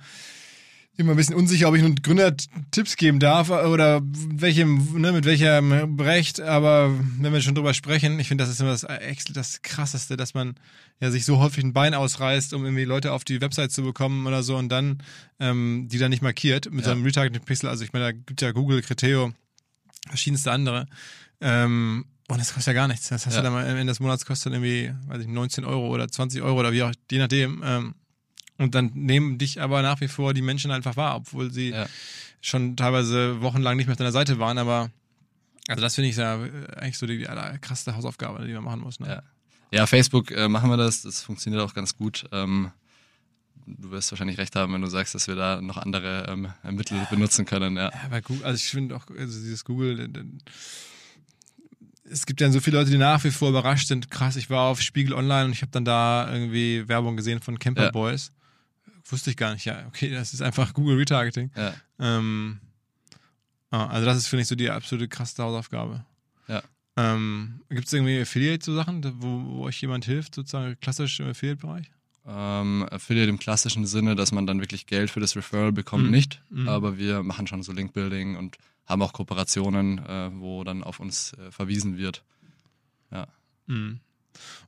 immer 0.98 1.12
ein 1.12 1.16
bisschen 1.16 1.36
unsicher, 1.36 1.68
ob 1.68 1.76
ich 1.76 1.82
nun 1.82 1.94
Gründertipps 1.94 2.96
geben 2.96 3.20
darf 3.20 3.50
oder 3.50 4.00
welchem, 4.02 5.00
ne, 5.00 5.12
mit 5.12 5.24
welchem 5.24 5.98
Recht, 6.00 6.40
aber 6.40 6.92
wenn 7.18 7.32
wir 7.32 7.40
schon 7.40 7.54
drüber 7.54 7.72
sprechen, 7.72 8.18
ich 8.18 8.26
finde, 8.26 8.42
das 8.42 8.50
ist 8.50 8.60
immer 8.60 8.72
das, 8.72 8.84
das 9.32 9.62
krasseste, 9.62 10.16
dass 10.16 10.34
man 10.34 10.56
ja 11.00 11.12
sich 11.12 11.24
so 11.24 11.38
häufig 11.38 11.62
ein 11.62 11.72
Bein 11.72 11.94
ausreißt, 11.94 12.52
um 12.52 12.64
irgendwie 12.64 12.84
Leute 12.84 13.12
auf 13.12 13.22
die 13.22 13.40
Website 13.40 13.70
zu 13.70 13.82
bekommen 13.82 14.26
oder 14.26 14.42
so 14.42 14.56
und 14.56 14.70
dann 14.70 14.98
ähm, 15.38 15.86
die 15.88 15.98
dann 15.98 16.10
nicht 16.10 16.22
markiert 16.22 16.70
mit 16.72 16.84
ja. 16.84 16.90
seinem 16.90 17.04
Retargeting-Pixel. 17.04 17.68
Also 17.68 17.84
ich 17.84 17.92
meine, 17.92 18.06
da 18.06 18.12
gibt 18.12 18.42
ja 18.42 18.50
Google, 18.50 18.82
Criteo, 18.82 19.32
verschiedenste 20.08 20.50
andere. 20.50 20.86
Ähm, 21.40 22.06
und 22.28 22.38
das 22.38 22.52
kostet 22.52 22.74
ja 22.74 22.80
gar 22.80 22.88
nichts. 22.88 23.08
Das 23.08 23.24
heißt 23.24 23.36
ja. 23.36 23.42
dann 23.42 23.54
am 23.54 23.64
Ende 23.64 23.86
des 23.86 24.00
Monats 24.00 24.26
kostet 24.26 24.52
dann 24.52 24.64
irgendwie, 24.64 24.92
weiß 25.08 25.22
ich, 25.22 25.28
19 25.28 25.64
Euro 25.64 25.88
oder 25.88 26.08
20 26.08 26.42
Euro 26.42 26.58
oder 26.58 26.72
wie 26.72 26.82
auch, 26.82 26.92
je 27.08 27.18
nachdem. 27.18 27.62
Ähm, 27.64 27.94
und 28.58 28.74
dann 28.74 28.90
nehmen 28.94 29.38
dich 29.38 29.60
aber 29.60 29.82
nach 29.82 30.00
wie 30.00 30.08
vor 30.08 30.34
die 30.34 30.42
Menschen 30.42 30.70
einfach 30.70 30.96
wahr, 30.96 31.16
obwohl 31.16 31.52
sie 31.52 31.70
ja. 31.70 31.86
schon 32.40 32.76
teilweise 32.76 33.40
wochenlang 33.40 33.76
nicht 33.76 33.86
mehr 33.86 33.94
auf 33.94 33.98
deiner 33.98 34.12
Seite 34.12 34.38
waren. 34.38 34.58
Aber 34.58 34.90
also 35.68 35.80
das 35.80 35.94
finde 35.94 36.10
ich 36.10 36.16
ja 36.16 36.34
eigentlich 36.76 36.98
so 36.98 37.06
die, 37.06 37.18
die 37.18 37.58
krasseste 37.60 37.94
Hausaufgabe, 37.94 38.44
die 38.46 38.52
man 38.52 38.64
machen 38.64 38.80
muss. 38.80 39.00
Ne? 39.00 39.08
Ja. 39.08 39.22
ja, 39.70 39.86
Facebook 39.86 40.30
äh, 40.32 40.48
machen 40.48 40.70
wir 40.70 40.76
das. 40.76 41.02
Das 41.02 41.22
funktioniert 41.22 41.62
auch 41.62 41.72
ganz 41.72 41.96
gut. 41.96 42.26
Ähm, 42.32 42.72
du 43.66 43.90
wirst 43.90 44.10
wahrscheinlich 44.10 44.38
recht 44.38 44.56
haben, 44.56 44.72
wenn 44.72 44.80
du 44.80 44.88
sagst, 44.88 45.14
dass 45.14 45.28
wir 45.28 45.36
da 45.36 45.60
noch 45.60 45.76
andere 45.76 46.26
ähm, 46.28 46.48
Mittel 46.74 47.06
benutzen 47.10 47.44
können. 47.44 47.76
Ja, 47.76 47.92
bei 48.10 48.20
Google, 48.20 48.44
also 48.44 48.56
ich 48.56 48.70
finde 48.70 48.96
auch, 48.96 49.06
also 49.08 49.40
dieses 49.40 49.64
Google, 49.64 50.10
es 52.10 52.26
gibt 52.26 52.40
ja 52.40 52.50
so 52.50 52.60
viele 52.60 52.78
Leute, 52.78 52.90
die 52.90 52.98
nach 52.98 53.22
wie 53.22 53.30
vor 53.30 53.50
überrascht 53.50 53.86
sind. 53.86 54.10
Krass, 54.10 54.36
ich 54.36 54.50
war 54.50 54.68
auf 54.68 54.80
Spiegel 54.80 55.12
Online 55.12 55.46
und 55.46 55.52
ich 55.52 55.62
habe 55.62 55.70
dann 55.70 55.84
da 55.84 56.32
irgendwie 56.32 56.88
Werbung 56.88 57.16
gesehen 57.16 57.40
von 57.40 57.58
Camper. 57.58 57.92
Boys. 57.92 58.32
Wusste 59.04 59.30
ich 59.30 59.36
gar 59.36 59.54
nicht. 59.54 59.64
Ja, 59.64 59.86
okay, 59.86 60.10
das 60.10 60.34
ist 60.34 60.42
einfach 60.42 60.74
Google 60.74 60.96
Retargeting. 60.96 61.50
Ja. 61.56 61.74
Ähm, 61.98 62.60
ah, 63.70 63.86
also 63.86 64.06
das 64.06 64.18
ist, 64.18 64.28
finde 64.28 64.42
ich, 64.42 64.48
so 64.48 64.54
die 64.54 64.70
absolute 64.70 65.08
krasse 65.08 65.42
Hausaufgabe. 65.42 66.04
Ja. 66.46 66.62
Ähm, 66.96 67.60
Gibt 67.68 67.86
es 67.86 67.92
irgendwie 67.92 68.20
Affiliate-Sachen, 68.20 69.04
wo, 69.22 69.44
wo 69.44 69.64
euch 69.64 69.80
jemand 69.80 70.04
hilft, 70.04 70.34
sozusagen 70.34 70.78
klassisch 70.80 71.20
im 71.20 71.28
Affiliate-Bereich? 71.28 71.90
Ähm, 72.26 72.86
Affiliate 72.90 73.30
im 73.30 73.38
klassischen 73.38 73.86
Sinne, 73.86 74.14
dass 74.14 74.32
man 74.32 74.46
dann 74.46 74.60
wirklich 74.60 74.86
Geld 74.86 75.10
für 75.10 75.20
das 75.20 75.34
Referral 75.36 75.72
bekommt, 75.72 76.04
mhm. 76.04 76.10
nicht. 76.10 76.42
Mhm. 76.50 76.68
Aber 76.68 76.98
wir 76.98 77.22
machen 77.22 77.46
schon 77.46 77.62
so 77.62 77.72
Link-Building 77.72 78.36
und 78.36 78.58
haben 78.84 79.02
auch 79.02 79.12
Kooperationen, 79.12 79.98
äh, 79.98 80.30
wo 80.34 80.64
dann 80.64 80.82
auf 80.82 81.00
uns 81.00 81.32
äh, 81.34 81.50
verwiesen 81.50 81.96
wird. 81.96 82.24
Ja. 83.10 83.28
Mhm. 83.66 84.00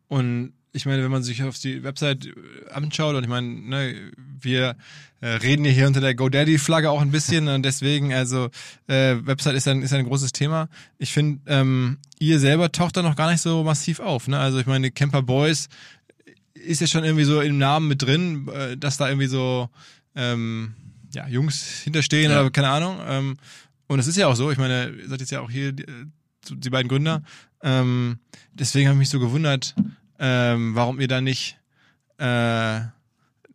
Und 0.09 0.53
ich 0.73 0.87
meine, 0.87 1.03
wenn 1.03 1.11
man 1.11 1.23
sich 1.23 1.43
auf 1.43 1.59
die 1.59 1.83
Website 1.83 2.27
äh, 2.27 2.71
anschaut 2.73 3.15
und 3.15 3.23
ich 3.25 3.29
meine, 3.29 3.49
ne, 3.49 4.13
wir 4.41 4.77
äh, 5.21 5.29
reden 5.29 5.65
hier 5.65 5.87
unter 5.87 6.01
der 6.01 6.15
GoDaddy-Flagge 6.15 6.91
auch 6.91 7.01
ein 7.01 7.11
bisschen 7.11 7.49
und 7.49 7.63
deswegen, 7.63 8.13
also 8.13 8.51
äh, 8.87 9.17
Website 9.23 9.55
ist 9.55 9.69
ein, 9.69 9.83
ist 9.83 9.93
ein 9.93 10.07
großes 10.07 10.33
Thema. 10.33 10.69
Ich 10.99 11.13
finde, 11.13 11.41
ähm, 11.47 11.99
ihr 12.19 12.39
selber 12.39 12.73
taucht 12.73 12.97
da 12.97 13.03
noch 13.03 13.17
gar 13.17 13.31
nicht 13.31 13.41
so 13.41 13.63
massiv 13.65 14.01
auf. 14.01 14.29
Ne? 14.29 14.39
Also 14.39 14.59
ich 14.59 14.67
meine, 14.67 14.91
Camper 14.91 15.23
Boys 15.23 15.69
ist 16.55 16.81
ja 16.81 16.87
schon 16.87 17.05
irgendwie 17.05 17.25
so 17.25 17.41
im 17.41 17.59
Namen 17.59 17.89
mit 17.89 18.03
drin, 18.03 18.49
äh, 18.49 18.77
dass 18.77 18.97
da 18.97 19.09
irgendwie 19.09 19.27
so 19.27 19.69
ähm, 20.15 20.75
ja, 21.13 21.27
Jungs 21.29 21.81
hinterstehen 21.83 22.31
ja. 22.31 22.41
oder 22.41 22.51
keine 22.51 22.69
Ahnung. 22.69 22.99
Ähm, 23.07 23.37
und 23.89 23.99
es 23.99 24.07
ist 24.07 24.17
ja 24.17 24.29
auch 24.29 24.37
so, 24.37 24.51
ich 24.51 24.59
meine, 24.59 24.91
ihr 24.91 25.09
seid 25.09 25.21
jetzt 25.21 25.33
ja 25.33 25.41
auch 25.41 25.51
hier 25.51 25.73
die, 25.73 25.85
die 26.49 26.71
beiden 26.71 26.89
Gründer. 26.89 27.23
Ähm, 27.63 28.19
deswegen 28.55 28.89
habe 28.89 28.95
ich 28.97 29.01
mich 29.01 29.09
so 29.11 29.21
gewundert, 29.21 29.75
ähm, 30.21 30.75
warum 30.75 31.01
ihr 31.01 31.09
da 31.09 31.21
nicht 31.21 31.59
äh, 32.19 32.81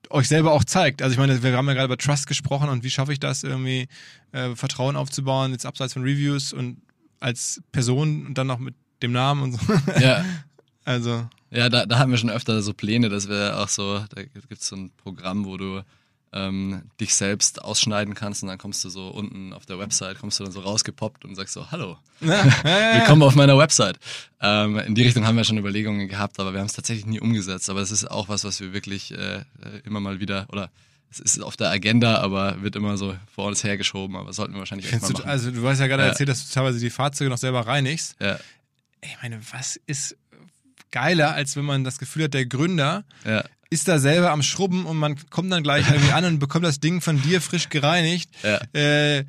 euch 0.09 0.27
selber 0.27 0.51
auch 0.51 0.63
zeigt. 0.63 1.01
Also 1.01 1.13
ich 1.13 1.19
meine, 1.19 1.41
wir 1.41 1.55
haben 1.55 1.67
ja 1.67 1.73
gerade 1.73 1.85
über 1.85 1.97
Trust 1.97 2.27
gesprochen 2.27 2.69
und 2.69 2.83
wie 2.83 2.89
schaffe 2.89 3.13
ich 3.13 3.19
das 3.19 3.43
irgendwie, 3.43 3.87
äh, 4.31 4.55
Vertrauen 4.55 4.95
aufzubauen, 4.95 5.51
jetzt 5.51 5.65
abseits 5.65 5.93
von 5.93 6.03
Reviews 6.03 6.53
und 6.53 6.81
als 7.19 7.61
Person 7.71 8.25
und 8.25 8.37
dann 8.37 8.47
noch 8.47 8.59
mit 8.59 8.75
dem 9.01 9.11
Namen 9.11 9.43
und 9.43 9.53
so. 9.53 9.59
Ja. 9.99 10.25
also. 10.85 11.27
Ja, 11.51 11.69
da, 11.69 11.85
da 11.85 11.99
haben 11.99 12.11
wir 12.11 12.17
schon 12.17 12.29
öfter 12.29 12.61
so 12.61 12.73
Pläne, 12.73 13.09
dass 13.09 13.29
wir 13.29 13.57
auch 13.59 13.69
so, 13.69 13.99
da 13.99 14.23
gibt 14.23 14.51
es 14.51 14.67
so 14.67 14.75
ein 14.75 14.91
Programm, 14.97 15.45
wo 15.45 15.57
du 15.57 15.81
ähm, 16.35 16.83
dich 16.99 17.15
selbst 17.15 17.61
ausschneiden 17.61 18.13
kannst 18.13 18.43
und 18.43 18.49
dann 18.49 18.57
kommst 18.57 18.83
du 18.83 18.89
so 18.89 19.07
unten 19.07 19.53
auf 19.53 19.65
der 19.65 19.79
Website, 19.79 20.19
kommst 20.19 20.39
du 20.39 20.43
dann 20.43 20.51
so 20.51 20.59
rausgepoppt 20.59 21.23
und 21.23 21.35
sagst 21.35 21.53
so, 21.53 21.71
hallo, 21.71 21.97
willkommen 22.19 23.23
auf 23.23 23.35
meiner 23.35 23.57
Website. 23.57 23.97
Ähm, 24.41 24.77
in 24.79 24.95
die 24.95 25.03
Richtung 25.03 25.25
haben 25.25 25.37
wir 25.37 25.45
schon 25.45 25.57
Überlegungen 25.57 26.09
gehabt, 26.09 26.37
aber 26.39 26.51
wir 26.51 26.59
haben 26.59 26.67
es 26.67 26.73
tatsächlich 26.73 27.05
nie 27.05 27.21
umgesetzt. 27.21 27.69
Aber 27.69 27.79
es 27.79 27.89
ist 27.89 28.11
auch 28.11 28.27
was, 28.27 28.43
was 28.43 28.59
wir 28.59 28.73
wirklich 28.73 29.11
äh, 29.11 29.45
immer 29.85 30.01
mal 30.01 30.19
wieder, 30.19 30.45
oder 30.49 30.69
es 31.09 31.19
ist 31.19 31.41
auf 31.41 31.55
der 31.55 31.69
Agenda, 31.69 32.17
aber 32.17 32.61
wird 32.61 32.75
immer 32.75 32.97
so 32.97 33.15
vor 33.33 33.47
uns 33.47 33.63
hergeschoben, 33.63 34.17
aber 34.17 34.33
sollten 34.33 34.53
wir 34.53 34.59
wahrscheinlich 34.59 34.91
echt 34.91 35.01
mal 35.01 35.11
machen. 35.11 35.23
Du, 35.23 35.29
also 35.29 35.51
du 35.51 35.65
hast 35.65 35.79
ja 35.79 35.87
gerade 35.87 36.03
ja. 36.03 36.09
erzählt, 36.09 36.27
dass 36.27 36.45
du 36.45 36.53
teilweise 36.53 36.79
die 36.79 36.89
Fahrzeuge 36.89 37.29
noch 37.29 37.37
selber 37.37 37.65
reinigst. 37.65 38.17
Ja. 38.19 38.37
Ich 38.99 39.15
meine, 39.21 39.39
was 39.53 39.79
ist 39.87 40.17
geiler, 40.91 41.33
als 41.33 41.55
wenn 41.55 41.63
man 41.63 41.85
das 41.85 41.97
Gefühl 41.97 42.25
hat, 42.25 42.33
der 42.33 42.45
Gründer 42.45 43.05
ja 43.23 43.45
ist 43.75 43.87
da 43.87 43.99
selber 43.99 44.31
am 44.31 44.41
Schrubben 44.41 44.85
und 44.85 44.97
man 44.97 45.15
kommt 45.29 45.51
dann 45.51 45.61
gleich 45.61 45.87
irgendwie 45.89 46.13
an 46.13 46.25
und 46.25 46.39
bekommt 46.39 46.65
das 46.65 46.79
Ding 46.79 47.01
von 47.01 47.21
dir 47.21 47.41
frisch 47.41 47.69
gereinigt. 47.69 48.29
Ja. 48.41 48.59
Äh, 48.73 49.25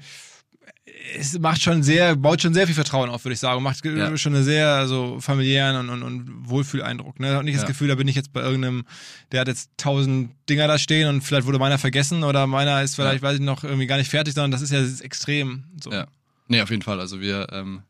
es 1.18 1.38
macht 1.38 1.62
schon 1.62 1.82
sehr, 1.82 2.16
baut 2.16 2.40
schon 2.42 2.54
sehr 2.54 2.66
viel 2.66 2.74
Vertrauen 2.74 3.10
auf, 3.10 3.24
würde 3.24 3.34
ich 3.34 3.40
sagen. 3.40 3.62
Macht 3.62 3.84
ja. 3.84 4.16
schon 4.16 4.34
einen 4.34 4.44
sehr 4.44 4.86
so 4.86 5.20
familiären 5.20 5.76
und, 5.76 5.90
und, 5.90 6.02
und 6.02 6.48
Wohlfühleindruck. 6.48 7.20
Ne? 7.20 7.36
Hat 7.36 7.44
nicht 7.44 7.54
ja. 7.54 7.60
das 7.60 7.68
Gefühl, 7.68 7.88
da 7.88 7.96
bin 7.96 8.08
ich 8.08 8.14
jetzt 8.14 8.32
bei 8.32 8.40
irgendeinem, 8.40 8.84
der 9.32 9.40
hat 9.40 9.48
jetzt 9.48 9.70
tausend 9.76 10.30
Dinger 10.48 10.68
da 10.68 10.78
stehen 10.78 11.08
und 11.08 11.22
vielleicht 11.22 11.46
wurde 11.46 11.58
meiner 11.58 11.78
vergessen 11.78 12.24
oder 12.24 12.46
meiner 12.46 12.82
ist 12.82 12.94
vielleicht, 12.94 13.22
ja. 13.22 13.28
weiß 13.28 13.36
ich 13.36 13.44
noch, 13.44 13.64
irgendwie 13.64 13.86
gar 13.86 13.98
nicht 13.98 14.10
fertig, 14.10 14.34
sondern 14.34 14.52
das 14.52 14.62
ist 14.62 14.70
ja 14.70 14.82
extrem. 15.04 15.64
So. 15.82 15.90
Ja. 15.90 16.06
Nee, 16.48 16.60
auf 16.60 16.70
jeden 16.70 16.82
Fall. 16.82 17.00
Also 17.00 17.20
wir 17.20 17.48
ähm, 17.52 17.82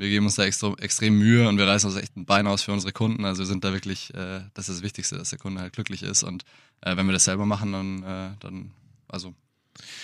wir 0.00 0.08
geben 0.08 0.24
uns 0.24 0.36
da 0.36 0.44
extra, 0.44 0.74
extrem 0.78 1.18
Mühe 1.18 1.46
und 1.46 1.58
wir 1.58 1.66
reißen 1.66 1.90
uns 1.90 2.00
echt 2.00 2.16
ein 2.16 2.24
Bein 2.24 2.46
aus 2.46 2.62
für 2.62 2.72
unsere 2.72 2.92
Kunden. 2.92 3.26
Also 3.26 3.40
wir 3.40 3.46
sind 3.46 3.64
da 3.64 3.74
wirklich, 3.74 4.14
äh, 4.14 4.40
das 4.54 4.70
ist 4.70 4.76
das 4.76 4.82
Wichtigste, 4.82 5.18
dass 5.18 5.28
der 5.28 5.38
Kunde 5.38 5.60
halt 5.60 5.74
glücklich 5.74 6.02
ist. 6.02 6.22
Und 6.22 6.44
äh, 6.80 6.96
wenn 6.96 7.04
wir 7.06 7.12
das 7.12 7.24
selber 7.24 7.44
machen, 7.44 7.72
dann, 7.72 8.02
äh, 8.02 8.30
dann 8.40 8.70
also 9.08 9.34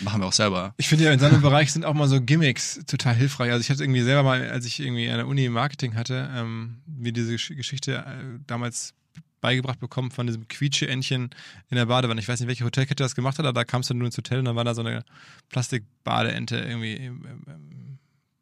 machen 0.00 0.20
wir 0.20 0.26
auch 0.26 0.34
selber. 0.34 0.74
Ich 0.76 0.88
finde 0.88 1.04
ja, 1.04 1.12
in 1.12 1.18
seinem 1.18 1.40
Bereich 1.40 1.72
sind 1.72 1.86
auch 1.86 1.94
mal 1.94 2.08
so 2.08 2.20
Gimmicks 2.20 2.80
total 2.86 3.14
hilfreich. 3.14 3.50
Also 3.50 3.62
ich 3.62 3.70
hatte 3.70 3.84
irgendwie 3.84 4.02
selber 4.02 4.22
mal, 4.22 4.50
als 4.50 4.66
ich 4.66 4.80
irgendwie 4.80 5.08
an 5.08 5.16
der 5.16 5.26
Uni 5.26 5.48
Marketing 5.48 5.94
hatte, 5.94 6.30
ähm, 6.34 6.76
mir 6.86 7.12
diese 7.12 7.34
Geschichte 7.34 7.96
äh, 7.96 8.38
damals 8.46 8.92
beigebracht 9.40 9.80
bekommen 9.80 10.10
von 10.10 10.26
diesem 10.26 10.46
Quietsche-Entchen 10.46 11.30
in 11.70 11.76
der 11.76 11.86
Badewanne. 11.86 12.20
Ich 12.20 12.28
weiß 12.28 12.40
nicht, 12.40 12.48
welche 12.48 12.64
Hotelkette 12.64 13.02
das 13.02 13.14
gemacht 13.14 13.38
hat, 13.38 13.46
aber 13.46 13.54
da 13.54 13.64
kamst 13.64 13.88
du 13.88 13.94
nur 13.94 14.06
ins 14.06 14.16
Hotel 14.18 14.40
und 14.40 14.44
dann 14.44 14.56
war 14.56 14.64
da 14.64 14.74
so 14.74 14.82
eine 14.82 15.04
Plastikbadeente 15.48 16.58
irgendwie 16.58 16.94
im, 16.94 17.24
im 17.24 17.75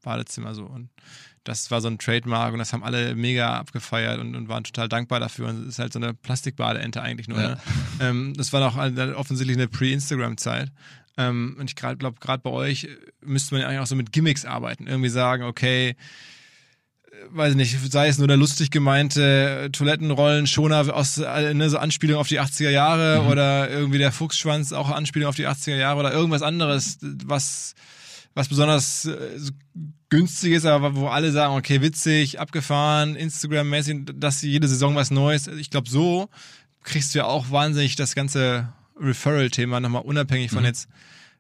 Badezimmer 0.05 0.55
so. 0.55 0.65
Und 0.65 0.91
das 1.45 1.71
war 1.71 1.81
so 1.81 1.89
ein 1.89 1.99
Trademark 1.99 2.53
und 2.53 2.59
das 2.59 2.73
haben 2.73 2.83
alle 2.83 3.15
mega 3.15 3.59
abgefeiert 3.59 4.19
und, 4.19 4.35
und 4.35 4.49
waren 4.49 4.65
total 4.65 4.89
dankbar 4.89 5.21
dafür. 5.21 5.49
Und 5.49 5.63
es 5.63 5.75
ist 5.75 5.79
halt 5.79 5.93
so 5.93 5.99
eine 5.99 6.15
Plastikbadeente 6.15 7.03
eigentlich 7.03 7.29
nur. 7.29 7.41
Ja. 7.41 7.49
Ne? 7.49 7.59
Ähm, 8.01 8.35
das 8.37 8.53
war 8.53 8.61
noch 8.61 8.77
offensichtlich 9.17 9.57
eine 9.57 9.69
Pre-Instagram-Zeit. 9.69 10.71
Ähm, 11.17 11.57
und 11.61 11.71
ich 11.71 11.77
glaube, 11.77 12.15
gerade 12.19 12.43
bei 12.43 12.51
euch 12.51 12.89
müsste 13.21 13.55
man 13.55 13.63
ja 13.63 13.69
eigentlich 13.69 13.81
auch 13.81 13.87
so 13.87 13.95
mit 13.95 14.13
Gimmicks 14.13 14.45
arbeiten. 14.45 14.87
Irgendwie 14.87 15.11
sagen, 15.11 15.45
okay, 15.45 15.91
äh, 15.91 15.95
weiß 17.31 17.53
ich 17.53 17.57
nicht, 17.57 17.93
sei 17.93 18.09
es 18.09 18.19
nur 18.19 18.27
der 18.27 18.37
lustig 18.37 18.71
gemeinte 18.71 19.69
Toilettenrollen 19.71 20.47
Schoner 20.47 20.93
aus 20.95 21.19
äh, 21.19 21.55
ne, 21.55 21.71
so 21.71 21.79
Anspielung 21.79 22.19
auf 22.19 22.29
die 22.29 22.41
80er 22.41 22.71
Jahre 22.71 23.23
mhm. 23.23 23.29
oder 23.29 23.71
irgendwie 23.71 23.99
der 23.99 24.13
Fuchsschwanz 24.13 24.73
auch 24.73 24.91
Anspielung 24.91 25.29
auf 25.29 25.37
die 25.37 25.47
80er 25.47 25.77
Jahre 25.77 26.01
oder 26.01 26.13
irgendwas 26.13 26.43
anderes, 26.43 26.99
was 27.01 27.75
was 28.35 28.49
besonders 28.49 29.07
äh, 29.07 29.39
günstig 30.11 30.53
ist, 30.53 30.67
aber 30.67 30.97
wo 30.97 31.09
alle 31.09 31.33
sagen, 31.33 31.55
okay, 31.57 31.81
witzig, 31.81 32.41
abgefahren, 32.41 33.17
Instagram-mäßig, 33.17 34.13
dass 34.17 34.43
jede 34.43 34.69
Saison 34.69 34.95
was 34.95 35.11
Neues. 35.11 35.47
Ich 35.47 35.71
glaube, 35.71 35.89
so 35.89 36.29
kriegst 36.83 37.15
du 37.15 37.21
ja 37.21 37.25
auch 37.25 37.51
wahnsinnig 37.51 37.97
das 37.97 38.15
ganze 38.15 38.73
Referral-Thema 39.01 39.81
nochmal 39.81 40.03
unabhängig 40.03 40.51
von 40.51 40.61
mhm. 40.61 40.67
jetzt 40.67 40.89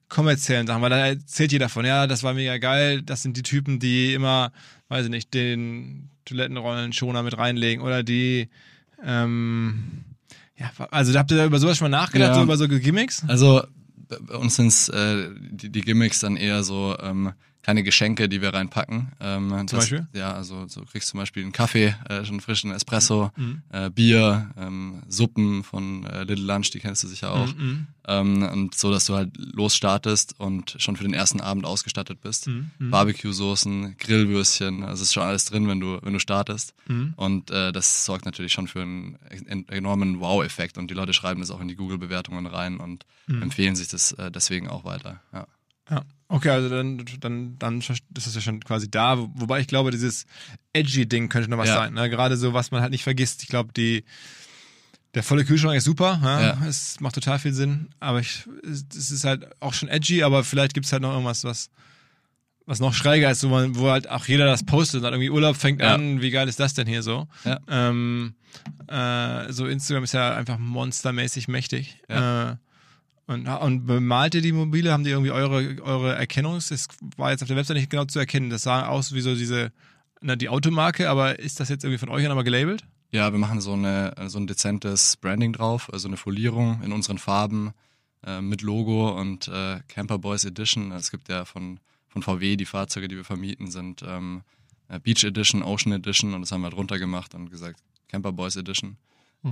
kommerziellen 0.08 0.66
Sachen, 0.66 0.82
weil 0.82 0.90
da 0.90 1.06
erzählt 1.06 1.52
jeder 1.52 1.68
von, 1.68 1.84
ja, 1.84 2.06
das 2.06 2.22
war 2.22 2.34
mega 2.34 2.58
geil, 2.58 3.02
das 3.02 3.22
sind 3.22 3.36
die 3.36 3.42
Typen, 3.42 3.78
die 3.78 4.14
immer, 4.14 4.52
weiß 4.88 5.06
ich 5.06 5.10
nicht, 5.10 5.34
den 5.34 6.10
Toilettenrollen-Schoner 6.24 7.22
mit 7.22 7.36
reinlegen 7.36 7.82
oder 7.82 8.02
die, 8.02 8.48
ähm, 9.04 10.04
ja, 10.56 10.70
also 10.90 11.16
habt 11.18 11.30
ihr 11.30 11.36
da 11.36 11.46
über 11.46 11.58
sowas 11.58 11.78
schon 11.78 11.90
mal 11.90 11.96
nachgedacht, 11.96 12.30
ja. 12.30 12.34
so 12.34 12.42
über 12.42 12.56
so 12.56 12.68
Gimmicks? 12.68 13.24
Also 13.26 13.64
bei 14.08 14.36
uns 14.36 14.56
sind 14.56 14.94
äh, 14.94 15.30
die, 15.50 15.70
die 15.70 15.80
Gimmicks 15.80 16.20
dann 16.20 16.36
eher 16.36 16.62
so, 16.62 16.96
ähm, 17.00 17.32
kleine 17.64 17.82
Geschenke, 17.82 18.28
die 18.28 18.40
wir 18.42 18.52
reinpacken. 18.54 19.12
Ähm, 19.20 19.48
Zum 19.48 19.66
das, 19.66 19.78
Beispiel? 19.80 20.06
Ja, 20.12 20.32
also 20.34 20.68
so 20.68 20.82
kriegst 20.84 21.08
zum 21.08 21.18
Beispiel 21.18 21.42
einen 21.42 21.52
Kaffee, 21.52 21.96
äh, 22.08 22.24
schon 22.24 22.40
frischen 22.40 22.70
Espresso, 22.70 23.30
Mhm. 23.36 23.62
äh, 23.72 23.88
Bier, 23.90 24.50
ähm, 24.56 25.02
Suppen 25.08 25.64
von 25.64 26.04
äh, 26.04 26.24
Little 26.24 26.44
Lunch, 26.44 26.70
die 26.72 26.78
kennst 26.78 27.02
du 27.02 27.08
sicher 27.08 27.32
auch. 27.32 27.52
Mhm. 27.56 27.86
Ähm, 28.06 28.42
und 28.52 28.74
so, 28.74 28.90
dass 28.92 29.06
du 29.06 29.14
halt 29.14 29.30
losstartest 29.38 30.38
und 30.38 30.76
schon 30.78 30.96
für 30.96 31.04
den 31.04 31.14
ersten 31.14 31.40
Abend 31.40 31.64
ausgestattet 31.64 32.20
bist. 32.20 32.46
Mhm. 32.48 32.70
Mhm. 32.78 32.90
Barbecue-Soßen, 32.90 33.96
Grillwürstchen, 33.98 34.82
also 34.84 35.02
ist 35.02 35.14
schon 35.14 35.22
alles 35.22 35.46
drin, 35.46 35.66
wenn 35.66 35.80
du, 35.80 35.98
wenn 36.02 36.12
du 36.12 36.18
startest. 36.20 36.74
Mhm. 36.86 37.14
Und 37.16 37.50
äh, 37.50 37.72
das 37.72 38.04
sorgt 38.04 38.26
natürlich 38.26 38.52
schon 38.52 38.68
für 38.68 38.82
einen 38.82 39.16
en- 39.48 39.66
enormen 39.68 40.20
Wow-Effekt 40.20 40.76
und 40.76 40.90
die 40.90 40.94
Leute 40.94 41.14
schreiben 41.14 41.40
das 41.40 41.50
auch 41.50 41.60
in 41.60 41.68
die 41.68 41.76
Google-Bewertungen 41.76 42.46
rein 42.46 42.76
und 42.78 43.06
Mhm. 43.26 43.40
empfehlen 43.40 43.74
sich 43.74 43.88
das 43.88 44.12
äh, 44.12 44.30
deswegen 44.30 44.68
auch 44.68 44.84
weiter. 44.84 45.18
Ja. 45.32 45.46
Ja, 45.90 46.02
okay, 46.34 46.50
also 46.50 46.68
dann, 46.68 47.04
dann, 47.20 47.58
dann 47.58 47.78
ist 47.80 47.90
es 48.16 48.34
ja 48.34 48.40
schon 48.40 48.60
quasi 48.60 48.90
da. 48.90 49.18
Wo- 49.18 49.30
Wobei 49.34 49.60
ich 49.60 49.66
glaube, 49.66 49.90
dieses 49.90 50.26
Edgy-Ding 50.72 51.28
könnte 51.28 51.48
noch 51.50 51.58
was 51.58 51.68
Ja. 51.68 51.76
sein. 51.76 51.94
Ne? 51.94 52.10
Gerade 52.10 52.36
so, 52.36 52.52
was 52.52 52.70
man 52.70 52.80
halt 52.82 52.90
nicht 52.92 53.04
vergisst. 53.04 53.42
Ich 53.42 53.48
glaube, 53.48 53.72
die 53.72 54.04
der 55.14 55.22
volle 55.22 55.44
Kühlschrank 55.44 55.76
ist 55.76 55.84
super. 55.84 56.20
Ja? 56.22 56.40
Ja. 56.42 56.66
Es 56.66 56.98
macht 57.00 57.14
total 57.14 57.38
viel 57.38 57.52
Sinn. 57.54 57.88
Aber 58.00 58.18
ich, 58.20 58.44
es 58.64 59.10
ist 59.12 59.24
halt 59.24 59.46
auch 59.60 59.72
schon 59.72 59.88
edgy, 59.88 60.24
aber 60.24 60.42
vielleicht 60.42 60.74
gibt 60.74 60.86
es 60.86 60.92
halt 60.92 61.02
noch 61.02 61.12
irgendwas, 61.12 61.44
was 61.44 61.70
was 62.66 62.80
noch 62.80 62.94
schräger 62.94 63.30
ist, 63.30 63.44
wo, 63.44 63.48
man, 63.48 63.76
wo 63.76 63.90
halt 63.90 64.08
auch 64.08 64.24
jeder 64.26 64.46
das 64.46 64.64
postet. 64.64 64.96
Und 64.96 65.02
dann 65.02 65.12
irgendwie 65.12 65.28
Urlaub 65.28 65.54
fängt 65.56 65.82
Ja. 65.82 65.94
an, 65.94 66.22
wie 66.22 66.30
geil 66.30 66.48
ist 66.48 66.58
das 66.58 66.72
denn 66.72 66.86
hier 66.86 67.02
so? 67.02 67.28
Ja. 67.44 67.60
Ähm, 67.68 68.34
äh, 68.88 69.52
so 69.52 69.66
Instagram 69.66 70.02
ist 70.04 70.14
ja 70.14 70.34
einfach 70.34 70.56
monstermäßig 70.58 71.46
mächtig. 71.46 71.98
Äh, 72.08 72.54
und, 73.26 73.46
und 73.46 73.86
bemalt 73.86 74.34
ihr 74.34 74.42
die 74.42 74.52
Mobile? 74.52 74.92
Haben 74.92 75.04
die 75.04 75.10
irgendwie 75.10 75.30
eure, 75.30 75.82
eure 75.82 76.14
Erkennungs... 76.14 76.68
Das 76.68 76.88
war 77.16 77.30
jetzt 77.30 77.42
auf 77.42 77.48
der 77.48 77.56
Website 77.56 77.76
nicht 77.76 77.90
genau 77.90 78.04
zu 78.04 78.18
erkennen. 78.18 78.50
Das 78.50 78.62
sah 78.62 78.86
aus 78.86 79.14
wie 79.14 79.20
so 79.20 79.34
diese, 79.34 79.72
na, 80.20 80.36
die 80.36 80.48
Automarke, 80.48 81.08
aber 81.08 81.38
ist 81.38 81.60
das 81.60 81.68
jetzt 81.68 81.84
irgendwie 81.84 81.98
von 81.98 82.08
euch 82.08 82.26
nochmal 82.26 82.44
gelabelt? 82.44 82.84
Ja, 83.10 83.30
wir 83.30 83.38
machen 83.38 83.60
so, 83.60 83.74
eine, 83.74 84.12
so 84.26 84.38
ein 84.38 84.46
dezentes 84.46 85.16
Branding 85.16 85.52
drauf, 85.52 85.88
also 85.92 86.08
eine 86.08 86.16
Folierung 86.16 86.82
in 86.82 86.92
unseren 86.92 87.18
Farben 87.18 87.72
äh, 88.26 88.40
mit 88.40 88.62
Logo 88.62 89.18
und 89.18 89.48
äh, 89.48 89.80
Camper 89.86 90.18
Boys 90.18 90.44
Edition. 90.44 90.92
Es 90.92 91.10
gibt 91.10 91.28
ja 91.28 91.44
von, 91.44 91.78
von 92.08 92.22
VW 92.22 92.56
die 92.56 92.64
Fahrzeuge, 92.64 93.06
die 93.06 93.16
wir 93.16 93.24
vermieten, 93.24 93.70
sind 93.70 94.02
ähm, 94.06 94.42
äh, 94.88 94.98
Beach 94.98 95.22
Edition, 95.24 95.62
Ocean 95.62 95.92
Edition 95.92 96.34
und 96.34 96.40
das 96.40 96.52
haben 96.52 96.62
wir 96.62 96.70
drunter 96.70 96.98
gemacht 96.98 97.34
und 97.34 97.50
gesagt 97.50 97.78
Camper 98.08 98.32
Boys 98.32 98.56
Edition. 98.56 98.96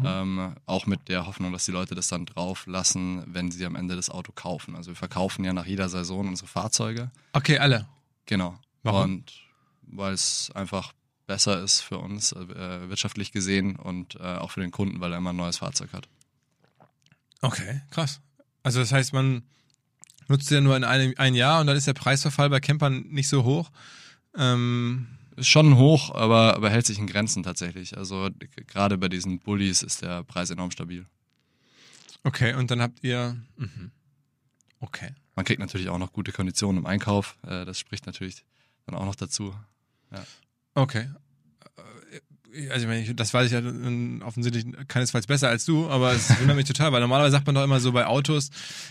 Ähm, 0.04 0.54
auch 0.66 0.86
mit 0.86 1.08
der 1.08 1.26
Hoffnung, 1.26 1.52
dass 1.52 1.66
die 1.66 1.72
Leute 1.72 1.94
das 1.94 2.08
dann 2.08 2.24
drauf 2.24 2.66
lassen, 2.66 3.22
wenn 3.26 3.50
sie 3.50 3.64
am 3.66 3.76
Ende 3.76 3.94
das 3.94 4.08
Auto 4.08 4.32
kaufen. 4.32 4.74
Also 4.74 4.90
wir 4.90 4.96
verkaufen 4.96 5.44
ja 5.44 5.52
nach 5.52 5.66
jeder 5.66 5.88
Saison 5.88 6.28
unsere 6.28 6.48
Fahrzeuge. 6.48 7.10
Okay, 7.32 7.58
alle. 7.58 7.86
Genau. 8.26 8.58
Warum? 8.82 9.02
Und 9.02 9.32
weil 9.82 10.14
es 10.14 10.50
einfach 10.54 10.92
besser 11.26 11.62
ist 11.62 11.80
für 11.80 11.98
uns, 11.98 12.32
äh, 12.32 12.88
wirtschaftlich 12.88 13.32
gesehen 13.32 13.76
und 13.76 14.16
äh, 14.16 14.36
auch 14.36 14.50
für 14.50 14.60
den 14.60 14.70
Kunden, 14.70 15.00
weil 15.00 15.12
er 15.12 15.18
immer 15.18 15.32
ein 15.32 15.36
neues 15.36 15.58
Fahrzeug 15.58 15.92
hat. 15.92 16.08
Okay, 17.42 17.82
krass. 17.90 18.20
Also 18.62 18.80
das 18.80 18.92
heißt, 18.92 19.12
man 19.12 19.42
nutzt 20.28 20.50
ja 20.50 20.60
nur 20.60 20.76
in 20.76 20.84
einem 20.84 21.14
ein 21.18 21.34
Jahr 21.34 21.60
und 21.60 21.66
dann 21.66 21.76
ist 21.76 21.86
der 21.86 21.94
Preisverfall 21.94 22.48
bei 22.48 22.60
Campern 22.60 23.04
nicht 23.08 23.28
so 23.28 23.44
hoch. 23.44 23.70
Ähm, 24.36 25.06
Ist 25.36 25.48
schon 25.48 25.76
hoch, 25.76 26.14
aber, 26.14 26.54
aber 26.56 26.70
hält 26.70 26.86
sich 26.86 26.98
in 26.98 27.06
Grenzen 27.06 27.42
tatsächlich. 27.42 27.96
Also 27.96 28.28
gerade 28.66 28.98
bei 28.98 29.08
diesen 29.08 29.38
Bullies 29.38 29.82
ist 29.82 30.02
der 30.02 30.22
Preis 30.24 30.50
enorm 30.50 30.70
stabil. 30.70 31.06
okay, 32.24 32.54
und 32.54 32.70
dann 32.70 32.80
habt 32.82 33.02
ihr... 33.02 33.36
Mhm. 33.56 33.90
Okay. 34.80 35.14
Man 35.34 35.44
kriegt 35.44 35.60
natürlich 35.60 35.88
auch 35.88 35.98
noch 35.98 36.12
gute 36.12 36.32
Konditionen 36.32 36.78
im 36.82 36.86
Einkauf. 36.86 37.38
Äh, 37.46 37.64
das 37.64 37.78
spricht 37.78 38.06
natürlich 38.06 38.44
dann 38.86 38.94
auch 38.96 39.04
noch 39.04 39.14
dazu. 39.14 39.54
Okay. 40.74 41.08
Äh, 42.52 42.68
Also 42.68 42.82
ich 42.82 42.88
meine, 42.88 43.14
das 43.14 43.32
weiß 43.32 43.46
ich 43.46 43.52
ja 43.52 43.60
äh, 43.60 44.20
offensichtlich 44.22 44.66
keinesfalls 44.88 45.26
besser 45.26 45.48
als 45.48 45.64
du, 45.64 45.88
aber 45.88 46.12
es 46.12 46.28
wundert 46.40 46.56
mich 46.56 46.66
total, 46.66 46.92
weil 46.92 47.00
normalerweise 47.00 47.32
sagt 47.32 47.46
man 47.46 47.54
doch 47.54 47.64
immer 47.64 47.80
so, 47.80 47.92
bei 47.92 48.06
Autos 48.06 48.50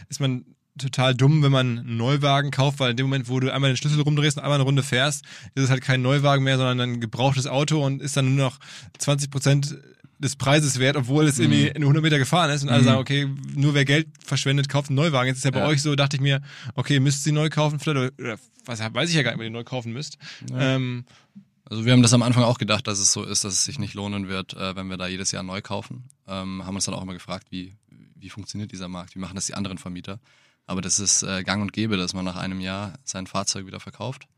ist 0.10 0.20
man 0.20 0.46
total 0.78 1.14
dumm, 1.16 1.44
wenn 1.44 1.52
man 1.52 1.80
einen 1.80 1.98
Neuwagen 1.98 2.50
kauft, 2.52 2.80
weil 2.80 2.92
in 2.92 2.98
dem 2.98 3.06
Moment, 3.08 3.28
wo 3.30 3.40
du 3.40 3.54
einmal 3.54 3.72
den 3.72 3.78
Schlüssel 3.78 4.02
rumdrehst 4.02 4.38
und 4.38 4.44
einmal 4.44 4.56
eine 4.58 4.64
Runde 4.64 4.84
fährst, 4.84 5.26
ist 5.56 5.64
es 5.64 5.70
halt 5.70 5.82
kein 5.82 6.02
Neuwagen 6.02 6.44
mehr, 6.44 6.58
sondern 6.58 6.80
ein 6.80 7.02
gebrauchtes 7.02 7.46
Auto 7.48 7.84
und 7.86 8.02
ist 8.02 8.16
dann 8.18 8.36
nur 8.36 8.46
noch 8.46 8.60
20 8.98 9.30
Prozent 9.30 9.78
des 10.20 10.36
Preises 10.36 10.78
wert, 10.80 10.96
obwohl 10.98 11.26
es 11.28 11.40
irgendwie 11.40 11.68
in 11.68 11.82
100 11.84 12.04
Meter 12.04 12.20
gefahren 12.20 12.52
ist 12.52 12.62
und 12.64 12.70
alle 12.70 12.82
Mhm. 12.82 12.86
sagen, 12.86 13.00
okay, 13.00 13.28
nur 13.56 13.74
wer 13.74 13.86
Geld 13.86 14.08
verschwendet, 14.24 14.70
kauft 14.70 14.90
einen 14.90 14.96
Neuwagen. 14.98 15.28
Jetzt 15.28 15.38
ist 15.40 15.46
ja 15.46 15.52
bei 15.52 15.60
Ja. 15.62 15.66
euch 15.66 15.82
so, 15.82 15.96
dachte 15.96 16.16
ich 16.18 16.22
mir, 16.22 16.42
okay, 16.76 17.00
müsst 17.00 17.26
ihr 17.26 17.34
neu 17.34 17.50
kaufen 17.50 17.80
vielleicht 17.80 18.20
oder, 18.20 18.38
was 18.66 18.80
weiß 18.80 19.10
ich 19.10 19.16
ja 19.16 19.24
gar 19.24 19.32
nicht, 19.32 19.40
wenn 19.40 19.48
ihr 19.48 19.52
neu 19.58 19.64
kaufen 19.64 19.92
müsst. 19.94 20.18
Ähm, 20.54 21.06
Also 21.66 21.86
wir 21.86 21.94
haben 21.94 22.02
das 22.02 22.12
am 22.14 22.22
Anfang 22.22 22.44
auch 22.44 22.58
gedacht, 22.58 22.86
dass 22.86 23.00
es 23.00 23.14
so 23.14 23.24
ist, 23.24 23.46
dass 23.46 23.54
es 23.54 23.64
sich 23.64 23.80
nicht 23.80 23.94
lohnen 23.94 24.28
wird, 24.28 24.54
äh, 24.56 24.76
wenn 24.76 24.88
wir 24.90 24.98
da 24.98 25.08
jedes 25.08 25.32
Jahr 25.32 25.42
neu 25.44 25.62
kaufen. 25.62 26.04
Ähm, 26.28 26.66
haben 26.66 26.76
uns 26.76 26.84
dann 26.86 26.94
auch 26.96 27.02
immer 27.02 27.14
gefragt, 27.14 27.48
wie, 27.50 27.76
wie 28.16 28.30
funktioniert 28.30 28.72
dieser 28.74 28.90
Markt, 28.90 29.16
wie 29.16 29.20
machen 29.20 29.36
das 29.36 29.46
die 29.46 29.54
anderen 29.54 29.78
Vermieter. 29.78 30.20
Aber 30.72 30.80
das 30.80 31.00
ist 31.00 31.22
äh, 31.24 31.44
gang 31.44 31.62
und 31.62 31.74
gäbe, 31.74 31.98
dass 31.98 32.14
man 32.14 32.24
nach 32.24 32.38
einem 32.38 32.62
Jahr 32.62 32.94
sein 33.04 33.28
Fahrzeug 33.28 33.66
wieder 33.66 33.82
verkauft, 33.82 34.30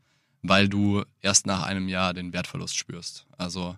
weil 0.42 0.68
du 0.68 1.04
erst 1.20 1.46
nach 1.46 1.62
einem 1.62 1.86
Jahr 1.86 2.12
den 2.12 2.32
Wertverlust 2.32 2.76
spürst. 2.76 3.24
Also 3.38 3.76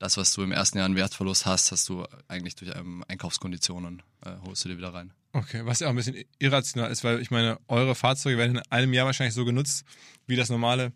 das, 0.00 0.16
was 0.16 0.34
du 0.34 0.42
im 0.42 0.50
ersten 0.50 0.78
Jahr 0.78 0.86
einen 0.86 0.96
Wertverlust 0.96 1.46
hast, 1.46 1.70
hast 1.70 1.88
du 1.88 2.04
eigentlich 2.26 2.56
durch 2.56 2.74
ähm, 2.74 3.04
Einkaufskonditionen, 3.06 4.02
äh, 4.26 4.32
holst 4.44 4.64
du 4.64 4.70
dir 4.70 4.78
wieder 4.78 4.92
rein. 4.92 5.12
Okay, 5.32 5.64
was 5.64 5.78
ja 5.78 5.86
auch 5.86 5.90
ein 5.90 5.96
bisschen 5.96 6.24
irrational 6.40 6.90
ist, 6.90 7.04
weil 7.04 7.20
ich 7.20 7.30
meine, 7.30 7.60
eure 7.68 7.94
Fahrzeuge 7.94 8.36
werden 8.36 8.56
in 8.56 8.62
einem 8.68 8.92
Jahr 8.92 9.06
wahrscheinlich 9.06 9.34
so 9.34 9.44
genutzt 9.44 9.84
wie 10.26 10.34
das 10.34 10.50
normale 10.50 10.90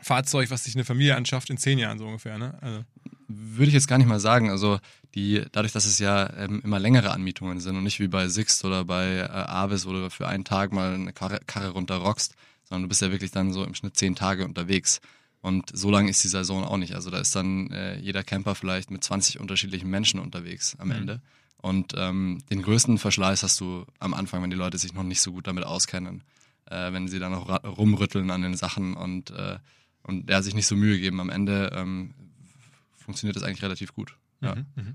Fahrzeug, 0.00 0.52
was 0.52 0.62
sich 0.62 0.76
eine 0.76 0.84
Familie 0.84 1.16
anschafft, 1.16 1.50
in 1.50 1.58
zehn 1.58 1.76
Jahren 1.80 1.98
so 1.98 2.06
ungefähr, 2.06 2.38
ne? 2.38 2.56
Also, 2.60 2.84
Würde 3.26 3.66
ich 3.66 3.74
jetzt 3.74 3.88
gar 3.88 3.98
nicht 3.98 4.06
mal 4.06 4.20
sagen. 4.20 4.48
Also 4.48 4.78
die, 5.14 5.44
dadurch, 5.52 5.72
dass 5.72 5.86
es 5.86 5.98
ja 5.98 6.32
ähm, 6.36 6.60
immer 6.62 6.78
längere 6.78 7.10
Anmietungen 7.10 7.60
sind 7.60 7.76
und 7.76 7.82
nicht 7.82 8.00
wie 8.00 8.08
bei 8.08 8.28
Sixt 8.28 8.64
oder 8.64 8.84
bei 8.84 9.16
äh, 9.16 9.28
Avis, 9.28 9.86
wo 9.86 9.92
du 9.92 10.10
für 10.10 10.28
einen 10.28 10.44
Tag 10.44 10.72
mal 10.72 10.94
eine 10.94 11.12
Karre, 11.12 11.40
Karre 11.46 11.70
runterrockst, 11.70 12.34
sondern 12.64 12.82
du 12.82 12.88
bist 12.88 13.02
ja 13.02 13.10
wirklich 13.10 13.30
dann 13.30 13.52
so 13.52 13.64
im 13.64 13.74
Schnitt 13.74 13.96
zehn 13.96 14.14
Tage 14.14 14.44
unterwegs. 14.44 15.00
Und 15.42 15.70
so 15.76 15.90
lang 15.90 16.06
ist 16.08 16.22
die 16.22 16.28
Saison 16.28 16.64
auch 16.64 16.76
nicht. 16.76 16.94
Also 16.94 17.10
da 17.10 17.18
ist 17.18 17.34
dann 17.34 17.70
äh, 17.70 17.98
jeder 17.98 18.22
Camper 18.22 18.54
vielleicht 18.54 18.90
mit 18.90 19.02
20 19.02 19.40
unterschiedlichen 19.40 19.88
Menschen 19.88 20.20
unterwegs 20.20 20.76
am 20.78 20.90
Ende. 20.90 21.22
Und 21.56 21.94
ähm, 21.96 22.42
den 22.50 22.62
größten 22.62 22.98
Verschleiß 22.98 23.42
hast 23.42 23.60
du 23.60 23.84
am 23.98 24.14
Anfang, 24.14 24.42
wenn 24.42 24.50
die 24.50 24.56
Leute 24.56 24.78
sich 24.78 24.94
noch 24.94 25.02
nicht 25.02 25.20
so 25.20 25.32
gut 25.32 25.46
damit 25.46 25.64
auskennen, 25.64 26.22
äh, 26.66 26.92
wenn 26.92 27.08
sie 27.08 27.18
dann 27.18 27.32
noch 27.32 27.64
rumrütteln 27.64 28.30
an 28.30 28.42
den 28.42 28.54
Sachen 28.56 28.94
und, 28.94 29.30
äh, 29.30 29.58
und 30.02 30.30
ja, 30.30 30.40
sich 30.42 30.54
nicht 30.54 30.66
so 30.66 30.76
Mühe 30.76 30.98
geben. 30.98 31.20
Am 31.20 31.30
Ende 31.30 31.72
ähm, 31.74 32.14
funktioniert 32.96 33.36
das 33.36 33.42
eigentlich 33.42 33.62
relativ 33.62 33.94
gut. 33.94 34.16
Ja. 34.40 34.54
Mhm, 34.54 34.66
mhm. 34.76 34.94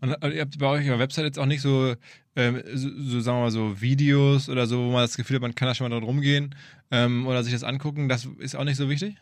Und 0.00 0.12
äh, 0.22 0.30
ihr 0.30 0.40
habt 0.42 0.58
bei 0.58 0.66
euch 0.66 0.80
auf 0.82 0.86
der 0.86 0.98
Website 1.00 1.24
jetzt 1.24 1.38
auch 1.38 1.46
nicht 1.46 1.60
so, 1.60 1.94
ähm, 2.36 2.62
so, 2.74 2.88
so, 2.96 3.20
sagen 3.20 3.38
wir 3.38 3.42
mal, 3.42 3.50
so 3.50 3.80
Videos 3.80 4.48
oder 4.48 4.66
so, 4.66 4.78
wo 4.86 4.92
man 4.92 5.02
das 5.02 5.16
Gefühl 5.16 5.36
hat, 5.36 5.42
man 5.42 5.54
kann 5.54 5.66
da 5.66 5.74
schon 5.74 5.88
mal 5.88 5.94
dran 5.94 6.04
rumgehen 6.04 6.54
ähm, 6.90 7.26
oder 7.26 7.42
sich 7.42 7.52
das 7.52 7.64
angucken. 7.64 8.08
Das 8.08 8.28
ist 8.38 8.54
auch 8.54 8.64
nicht 8.64 8.76
so 8.76 8.88
wichtig? 8.88 9.16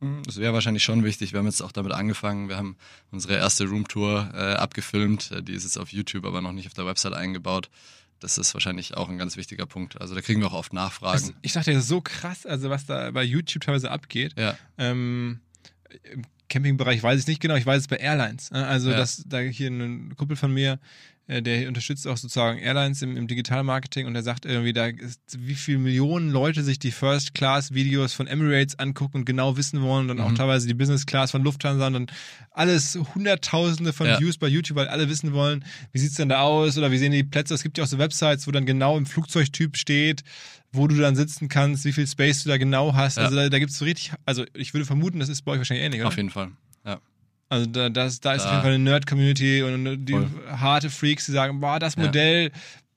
Mhm, 0.00 0.22
Das 0.24 0.38
wäre 0.38 0.54
wahrscheinlich 0.54 0.82
schon 0.82 1.04
wichtig. 1.04 1.32
Wir 1.32 1.40
haben 1.40 1.46
jetzt 1.46 1.60
auch 1.60 1.72
damit 1.72 1.92
angefangen. 1.92 2.48
Wir 2.48 2.56
haben 2.56 2.76
unsere 3.10 3.34
erste 3.34 3.66
Roomtour 3.66 4.30
äh, 4.32 4.54
abgefilmt. 4.54 5.30
Äh, 5.32 5.42
Die 5.42 5.52
ist 5.52 5.64
jetzt 5.64 5.78
auf 5.78 5.92
YouTube, 5.92 6.24
aber 6.24 6.40
noch 6.40 6.52
nicht 6.52 6.66
auf 6.68 6.74
der 6.74 6.86
Website 6.86 7.12
eingebaut. 7.12 7.68
Das 8.20 8.38
ist 8.38 8.54
wahrscheinlich 8.54 8.96
auch 8.96 9.08
ein 9.10 9.18
ganz 9.18 9.36
wichtiger 9.36 9.66
Punkt. 9.66 10.00
Also 10.00 10.14
da 10.14 10.20
kriegen 10.22 10.40
wir 10.40 10.48
auch 10.48 10.54
oft 10.54 10.72
Nachfragen. 10.72 11.12
Also, 11.12 11.32
ich 11.42 11.52
dachte, 11.52 11.72
das 11.72 11.82
ist 11.84 11.88
so 11.88 12.00
krass, 12.00 12.46
also 12.46 12.70
was 12.70 12.86
da 12.86 13.10
bei 13.10 13.22
YouTube 13.24 13.62
teilweise 13.62 13.90
abgeht. 13.90 14.34
ja, 14.38 14.56
Ähm, 14.78 15.40
Campingbereich 16.48 17.02
weiß 17.02 17.20
ich 17.20 17.26
nicht 17.26 17.40
genau, 17.40 17.54
ich 17.56 17.66
weiß 17.66 17.82
es 17.82 17.88
bei 17.88 17.96
Airlines. 17.96 18.50
ne? 18.50 18.66
Also, 18.66 18.90
Ja. 18.90 18.96
dass 18.96 19.22
da 19.26 19.38
hier 19.38 19.68
ein 19.70 20.14
Kumpel 20.16 20.36
von 20.36 20.52
mir, 20.52 20.78
der 21.28 21.68
unterstützt 21.68 22.06
auch 22.06 22.16
sozusagen 22.16 22.58
Airlines 22.58 23.02
im, 23.02 23.16
im 23.16 23.26
Digitalmarketing 23.28 24.06
und 24.06 24.14
der 24.14 24.22
sagt 24.22 24.46
irgendwie, 24.46 24.72
da 24.72 24.86
ist, 24.86 25.20
wie 25.38 25.54
viele 25.54 25.76
Millionen 25.78 26.30
Leute 26.30 26.62
sich 26.64 26.78
die 26.78 26.90
First-Class-Videos 26.90 28.14
von 28.14 28.26
Emirates 28.26 28.78
angucken 28.78 29.18
und 29.18 29.24
genau 29.26 29.56
wissen 29.58 29.82
wollen 29.82 30.02
und 30.10 30.16
dann 30.16 30.20
auch 30.26 30.30
Mhm. 30.30 30.36
teilweise 30.36 30.66
die 30.66 30.74
Business-Class 30.74 31.30
von 31.32 31.44
Lufthansa 31.44 31.86
und 31.88 31.92
dann 31.92 32.06
alles 32.50 32.98
hunderttausende 33.14 33.92
von 33.92 34.06
Ja. 34.06 34.18
Views 34.18 34.38
bei 34.38 34.48
YouTube, 34.48 34.76
weil 34.76 34.88
alle 34.88 35.08
wissen 35.08 35.32
wollen, 35.34 35.64
wie 35.92 35.98
sieht's 35.98 36.14
denn 36.14 36.28
da 36.30 36.40
aus 36.40 36.78
oder 36.78 36.90
wie 36.90 36.98
sehen 36.98 37.12
die 37.12 37.24
Plätze. 37.24 37.52
Es 37.54 37.62
gibt 37.62 37.76
ja 37.78 37.84
auch 37.84 37.88
so 37.88 37.98
Websites, 37.98 38.46
wo 38.46 38.50
dann 38.50 38.64
genau 38.66 38.96
im 38.96 39.04
Flugzeugtyp 39.06 39.76
steht, 39.76 40.22
wo 40.72 40.86
du 40.86 40.96
dann 40.96 41.14
sitzen 41.16 41.48
kannst, 41.48 41.84
wie 41.84 41.92
viel 41.92 42.06
Space 42.06 42.42
du 42.44 42.48
da 42.48 42.56
genau 42.56 42.94
hast. 42.94 43.16
Ja. 43.18 43.24
Also 43.24 43.36
da, 43.36 43.48
da 43.48 43.58
gibt 43.58 43.70
es 43.72 43.78
so 43.78 43.84
richtig, 43.84 44.12
also 44.24 44.44
ich 44.54 44.72
würde 44.74 44.86
vermuten, 44.86 45.18
das 45.20 45.28
ist 45.28 45.42
bei 45.42 45.52
euch 45.52 45.58
wahrscheinlich 45.58 45.84
ähnlich, 45.84 46.00
oder? 46.00 46.08
auf 46.08 46.16
jeden 46.16 46.30
Fall. 46.30 46.52
Ja. 47.50 47.56
Also 47.56 47.66
da, 47.66 47.88
das, 47.88 48.20
da 48.20 48.34
ist 48.34 48.42
Da- 48.42 48.46
auf 48.46 48.50
jeden 48.52 48.62
Fall 48.62 48.74
eine 48.74 48.84
Nerd-Community 48.84 49.62
und 49.62 50.04
die 50.06 50.12
Voll. 50.12 50.30
harte 50.50 50.90
Freaks, 50.90 51.26
die 51.26 51.32
sagen, 51.32 51.60
boah, 51.60 51.78
das 51.78 51.94
Ja. 51.96 52.02
Modell 52.04 52.52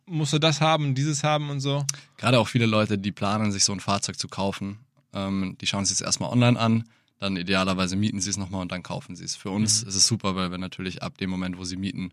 musst 0.05 0.33
du 0.33 0.39
das 0.39 0.59
haben, 0.61 0.93
dieses 0.93 1.23
haben 1.23 1.49
und 1.49 1.61
so. 1.61 1.85
Gerade 2.17 2.37
auch 2.39 2.47
viele 2.47 2.65
Leute, 2.65 2.97
die 2.97 3.11
planen, 3.11 3.51
sich 3.51 3.63
so 3.63 3.71
ein 3.71 3.79
Fahrzeug 3.79 4.19
zu 4.19 4.27
kaufen, 4.27 4.79
ähm, 5.13 5.55
die 5.61 5.67
schauen 5.67 5.85
sich 5.85 5.95
es 5.95 6.01
erstmal 6.01 6.31
online 6.31 6.59
an, 6.59 6.83
dann 7.19 7.37
idealerweise 7.37 7.95
mieten 7.95 8.19
sie 8.19 8.29
es 8.29 8.37
nochmal 8.37 8.61
und 8.61 8.71
dann 8.71 8.83
kaufen 8.83 9.15
sie 9.15 9.23
es. 9.23 9.35
Für 9.35 9.51
uns 9.51 9.83
ist 9.83 9.95
es 9.95 10.05
super, 10.07 10.35
weil 10.35 10.51
wir 10.51 10.57
natürlich 10.57 11.01
ab 11.01 11.17
dem 11.17 11.29
Moment, 11.29 11.57
wo 11.57 11.63
sie 11.63 11.77
mieten, 11.77 12.11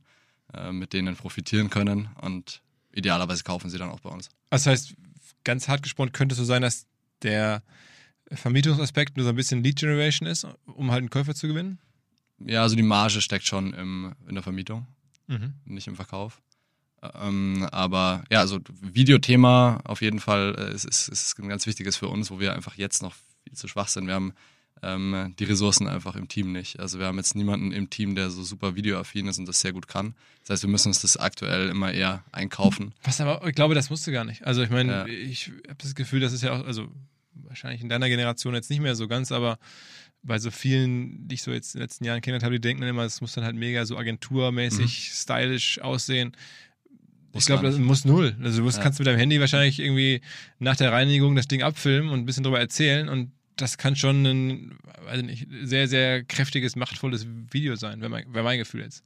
äh, 0.55 0.71
mit 0.71 0.93
denen 0.93 1.17
profitieren 1.17 1.71
können 1.71 2.09
und 2.21 2.63
idealerweise 2.93 3.43
kaufen 3.43 3.69
sie 3.71 3.79
dann 3.79 3.91
auch 3.91 4.01
bei 4.01 4.11
uns. 4.11 4.29
Das 4.51 4.67
heißt, 4.67 4.95
ganz 5.45 5.67
hart 5.67 5.83
gesprochen 5.83 6.13
könnte 6.13 6.35
es 6.35 6.39
so 6.39 6.45
sein, 6.45 6.63
dass 6.63 6.87
der 7.23 7.63
Vermietungsaspekt 8.33 9.17
nur 9.17 9.25
so 9.25 9.31
ein 9.31 9.37
bisschen 9.37 9.63
Lead 9.65 9.77
Generation 9.79 10.29
ist, 10.29 10.47
um 10.67 10.91
halt 10.91 11.01
einen 11.01 11.11
Käufer 11.11 11.35
zu 11.35 11.49
gewinnen? 11.49 11.79
Ja, 12.45 12.63
also 12.63 12.77
die 12.77 12.83
Marge 12.83 13.21
steckt 13.21 13.47
schon 13.47 13.73
im, 13.75 14.15
in 14.29 14.35
der 14.35 14.43
Vermietung, 14.43 14.87
Mhm. 15.27 15.55
nicht 15.65 15.87
im 15.89 15.97
Verkauf. 15.97 16.41
Ähm, 17.21 17.67
aber 17.71 18.25
ja, 18.31 18.41
also 18.41 18.59
Videothema 18.81 19.81
auf 19.85 20.03
jeden 20.03 20.19
Fall 20.21 20.55
äh, 20.59 20.75
ist, 20.75 20.85
ist, 20.85 21.09
ist 21.09 21.39
ein 21.39 21.49
ganz 21.49 21.67
wichtiges 21.67 21.97
für 21.97 22.09
uns, 22.09 22.31
wo 22.31 22.41
wir 22.41 22.55
einfach 22.55 22.77
jetzt 22.77 23.03
noch 23.03 23.15
viel 23.45 23.53
zu 23.55 23.69
schwach 23.69 23.89
sind. 23.89 24.07
Wir 24.09 24.15
haben 24.15 24.33
ähm, 24.83 25.35
die 25.39 25.45
Ressourcen 25.45 25.87
einfach 25.89 26.17
im 26.17 26.29
Team 26.29 26.51
nicht. 26.53 26.81
Also 26.81 26.99
wir 26.99 27.07
haben 27.07 27.17
jetzt 27.19 27.35
niemanden 27.37 27.73
im 27.73 27.89
Team, 27.91 28.15
der 28.17 28.31
so 28.31 28.43
super 28.43 28.75
videoaffin 28.75 29.27
ist 29.29 29.39
und 29.39 29.47
das 29.47 29.61
sehr 29.61 29.73
gut 29.73 29.87
kann. 29.87 30.15
Das 30.43 30.51
heißt, 30.51 30.63
wir 30.65 30.71
müssen 30.71 30.89
uns 30.89 31.01
das 31.03 31.17
aktuell 31.17 31.69
immer 31.69 31.93
eher 31.93 32.25
einkaufen. 32.33 32.93
Was 33.05 33.21
aber, 33.21 33.47
ich 33.47 33.55
glaube, 33.55 33.75
das 33.75 33.91
musste 33.91 34.11
gar 34.13 34.25
nicht. 34.25 34.45
Also 34.47 34.63
ich 34.63 34.71
meine, 34.71 34.93
Ja. 34.93 35.07
ich 35.07 35.53
habe 35.69 35.79
das 35.83 35.95
Gefühl, 35.95 36.21
das 36.21 36.33
ist 36.33 36.43
ja 36.43 36.53
auch, 36.53 36.65
also 36.67 36.89
wahrscheinlich 37.35 37.81
in 37.81 37.89
deiner 37.89 38.09
Generation 38.09 38.55
jetzt 38.55 38.71
nicht 38.71 38.81
mehr 38.81 38.97
so 38.97 39.07
ganz, 39.09 39.31
aber 39.33 39.59
bei 40.29 40.39
so 40.39 40.51
vielen, 40.53 41.27
die 41.27 41.35
ich 41.35 41.43
so 41.43 41.51
jetzt 41.51 41.75
in 41.75 41.81
den 41.81 41.85
letzten 41.85 42.05
Jahren 42.05 42.21
kennengelernt 42.21 42.45
habe, 42.45 42.55
die 42.55 42.61
denken 42.61 42.83
dann 42.83 42.91
immer, 42.91 43.03
es 43.03 43.21
muss 43.21 43.33
dann 43.33 43.43
halt 43.45 43.57
mega 43.57 43.85
so 43.85 43.97
agenturmäßig, 43.97 45.11
stylisch 45.13 45.81
aussehen. 45.81 46.33
Muss 47.33 47.43
ich 47.43 47.47
glaube, 47.47 47.65
das 47.65 47.79
muss 47.79 48.05
null. 48.05 48.37
Also 48.43 48.59
du 48.59 48.65
musst, 48.65 48.79
Ja. 48.79 48.85
kannst 48.85 48.99
mit 49.01 49.07
deinem 49.09 49.19
Handy 49.19 49.41
wahrscheinlich 49.41 49.81
irgendwie 49.81 50.21
nach 50.61 50.77
der 50.77 50.93
Reinigung 50.93 51.35
das 51.35 51.49
Ding 51.49 51.63
abfilmen 51.63 52.11
und 52.11 52.21
ein 52.21 52.25
bisschen 52.27 52.45
drüber 52.45 52.61
erzählen 52.61 53.09
und 53.09 53.33
das 53.57 53.77
kann 53.77 53.97
schon 53.97 54.25
ein, 54.25 54.79
weiß 55.05 55.19
ich 55.19 55.25
nicht, 55.27 55.47
sehr, 55.65 55.89
sehr 55.89 56.23
kräftiges, 56.23 56.77
machtvolles 56.77 57.27
Video 57.51 57.75
sein, 57.75 58.01
wäre 58.01 58.09
mein, 58.11 58.33
wär 58.33 58.45
mein 58.45 58.59
Gefühl 58.59 58.83
jetzt. 58.83 59.03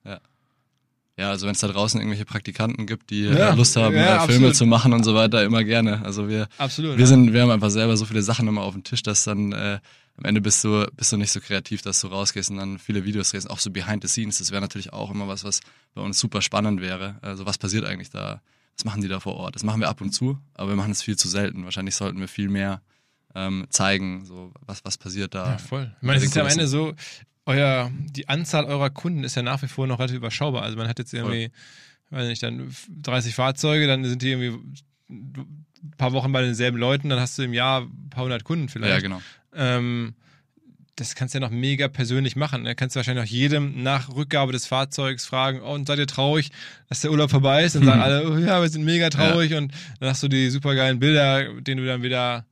Ja, 1.19 1.29
also 1.31 1.47
wenn 1.47 1.53
es 1.53 1.61
da 1.61 1.69
draußen 1.69 2.01
irgendwelche 2.01 2.25
Praktikanten 2.25 2.87
gibt, 2.87 3.11
die 3.11 3.23
Ja, 3.25 3.55
Lust 3.55 3.77
haben, 3.77 3.95
ja, 3.95 4.01
äh, 4.25 4.27
Filme 4.27 4.49
absolut. 4.49 4.57
zu 4.57 4.67
machen 4.67 4.93
und 4.93 5.05
so 5.05 5.15
weiter, 5.15 5.45
immer 5.45 5.63
gerne. 5.63 6.05
Also 6.05 6.29
wir, 6.29 6.49
Absolut. 6.59 6.93
wir 6.97 7.01
ja. 7.01 7.07
sind, 7.07 7.33
wir 7.33 7.43
haben 7.43 7.51
einfach 7.51 7.71
selber 7.71 7.97
so 7.97 8.05
viele 8.07 8.23
Sachen 8.23 8.49
immer 8.49 8.63
auf 8.63 8.73
dem 8.75 8.83
Tisch, 8.83 9.03
dass 9.03 9.25
dann 9.25 9.53
äh, 9.53 9.79
am 10.17 10.25
Ende 10.25 10.41
bist 10.41 10.63
du, 10.65 10.87
bist 10.95 11.13
du 11.13 11.17
nicht 11.17 11.33
so 11.33 11.41
kreativ, 11.41 11.83
dass 11.83 12.01
du 12.01 12.09
rausgehst 12.09 12.51
und 12.51 12.59
dann 12.59 12.79
viele 12.79 13.05
Videos 13.05 13.31
drehst, 13.31 13.49
auch 13.49 13.59
so 13.59 13.71
behind 13.71 14.03
the 14.03 14.09
scenes. 14.09 14.39
Das 14.39 14.51
wäre 14.51 14.61
natürlich 14.61 14.93
auch 14.93 15.11
immer 15.11 15.27
was, 15.27 15.45
was 15.45 15.61
bei 15.95 16.03
uns 16.03 16.19
super 16.19 16.43
spannend 16.43 16.81
wäre. 16.81 17.17
Also 17.23 17.47
was 17.47 17.59
passiert 17.59 17.85
eigentlich 17.85 18.11
da? 18.11 18.43
Was 18.77 18.85
machen 18.85 19.03
die 19.03 19.09
da 19.09 19.21
vor 19.21 19.35
Ort? 19.37 19.55
Das 19.55 19.65
machen 19.65 19.81
wir 19.81 19.89
ab 19.89 20.01
und 20.01 20.13
zu, 20.13 20.39
aber 20.55 20.71
wir 20.71 20.77
machen 20.77 20.93
es 20.93 21.03
viel 21.03 21.17
zu 21.17 21.29
selten. 21.29 21.65
Wahrscheinlich 21.65 21.95
sollten 21.95 22.21
wir 22.21 22.29
viel 22.29 22.49
mehr 22.49 22.83
ähm, 23.35 23.67
zeigen, 23.71 24.25
so 24.25 24.53
was, 24.67 24.85
was 24.85 24.99
passiert 24.99 25.35
da. 25.35 25.53
Ja, 25.53 25.59
voll. 25.59 25.95
Ich 26.01 26.07
meine, 26.07 26.19
es 26.19 26.25
ist 26.25 26.35
ja 26.35 26.43
am. 26.43 26.49
Ende 26.49 26.67
so, 26.69 26.95
euer, 27.47 27.91
die 27.93 28.29
Anzahl 28.29 28.65
eurer 28.65 28.91
Kunden 28.91 29.25
ist 29.25 29.35
ja 29.35 29.43
nach 29.43 29.63
wie 29.63 29.69
vor 29.69 29.87
noch 29.87 29.99
relativ 29.99 30.19
überschaubar. 30.19 30.63
Also 30.63 30.77
man 30.77 30.89
hat 30.89 30.99
jetzt 30.99 31.13
irgendwie, 31.13 31.51
weiß 32.11 32.29
nicht, 32.29 32.43
dann 32.43 32.75
30 32.89 33.35
Fahrzeuge, 33.35 33.87
dann 33.87 34.05
sind 34.05 34.23
die 34.23 34.31
irgendwie 34.31 34.59
ein 35.83 35.97
paar 35.97 36.13
Wochen 36.13 36.33
bei 36.33 36.43
denselben 36.43 36.79
Leuten, 36.79 37.09
dann 37.09 37.21
hast 37.21 37.39
du 37.39 37.43
im 37.43 37.53
Jahr 37.53 37.83
ein 37.83 38.11
paar 38.11 38.25
hundert 38.25 38.45
Kunden 38.45 38.69
vielleicht. 38.69 38.93
Ja, 38.93 39.01
genau. 39.01 39.23
ähm, 39.55 40.15
das 40.97 41.15
kannst 41.15 41.35
du 41.35 41.39
ja 41.39 41.41
noch 41.41 41.51
mega 41.51 41.89
persönlich 41.89 42.37
machen. 42.37 42.65
Da 42.65 42.75
kannst 42.75 42.95
du 42.95 42.99
wahrscheinlich 42.99 43.25
auch 43.25 43.31
jedem 43.31 43.83
nach 43.83 44.15
Rückgabe 44.15 44.53
des 44.53 44.67
Fahrzeugs 44.67 45.25
fragen, 45.25 45.61
oh, 45.63 45.75
und 45.75 45.89
seid 45.89 45.99
ihr 45.99 46.07
traurig, 46.07 46.51
dass 46.89 47.01
der 47.01 47.11
Urlaub 47.11 47.31
vorbei 47.31 47.65
ist? 47.65 47.75
Dann 47.75 47.85
sagen 47.85 48.01
alle, 48.01 48.31
oh, 48.31 48.37
ja, 48.37 48.61
wir 48.61 48.69
sind 48.69 48.85
mega 48.85 49.09
traurig 49.09 49.55
und 49.55 49.73
dann 50.01 50.11
hast 50.11 50.23
du 50.23 50.29
die 50.29 50.51
supergeilen 50.51 50.99
Bilder, 50.99 51.61
denen 51.61 51.81
du 51.81 51.87
dann 51.87 52.03
wieder 52.03 52.45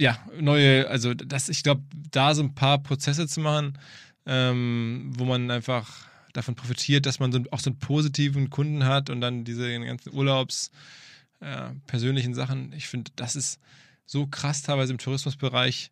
ja, 0.00 0.18
neue, 0.40 0.88
also 0.88 1.12
das, 1.12 1.50
ich 1.50 1.62
glaube, 1.62 1.82
da 2.10 2.34
so 2.34 2.42
ein 2.42 2.54
paar 2.54 2.82
Prozesse 2.82 3.26
zu 3.26 3.40
machen, 3.40 3.78
ähm, 4.26 5.12
wo 5.14 5.24
man 5.24 5.50
einfach 5.50 5.90
davon 6.32 6.54
profitiert, 6.54 7.04
dass 7.04 7.20
man 7.20 7.32
so, 7.32 7.40
auch 7.50 7.60
so 7.60 7.70
einen 7.70 7.78
positiven 7.78 8.48
Kunden 8.48 8.86
hat 8.86 9.10
und 9.10 9.20
dann 9.20 9.44
diese 9.44 9.78
ganzen 9.78 10.14
Urlaubs, 10.14 10.70
äh, 11.40 11.70
persönlichen 11.86 12.34
Sachen. 12.34 12.72
Ich 12.72 12.88
finde, 12.88 13.10
das 13.16 13.36
ist 13.36 13.60
so 14.06 14.26
krass 14.26 14.62
teilweise 14.62 14.92
im 14.92 14.98
Tourismusbereich. 14.98 15.90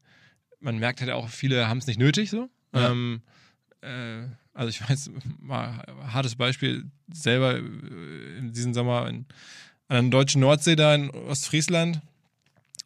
Man 0.60 0.78
merkt 0.78 1.00
halt 1.00 1.10
auch, 1.10 1.28
viele 1.28 1.68
haben 1.68 1.78
es 1.78 1.86
nicht 1.86 1.98
nötig 1.98 2.30
so. 2.30 2.48
Ja. 2.74 2.90
Ähm, 2.90 3.22
äh, 3.80 4.26
also 4.54 4.68
ich 4.68 4.80
weiß, 4.88 5.10
mal 5.38 5.84
ein 5.86 6.12
hartes 6.12 6.36
Beispiel, 6.36 6.84
selber 7.12 7.56
äh, 7.56 8.38
in 8.38 8.52
diesem 8.52 8.74
Sommer 8.74 9.08
in, 9.08 9.26
an 9.88 10.10
der 10.10 10.20
deutschen 10.20 10.40
Nordsee 10.40 10.76
da 10.76 10.94
in 10.94 11.10
Ostfriesland. 11.10 12.00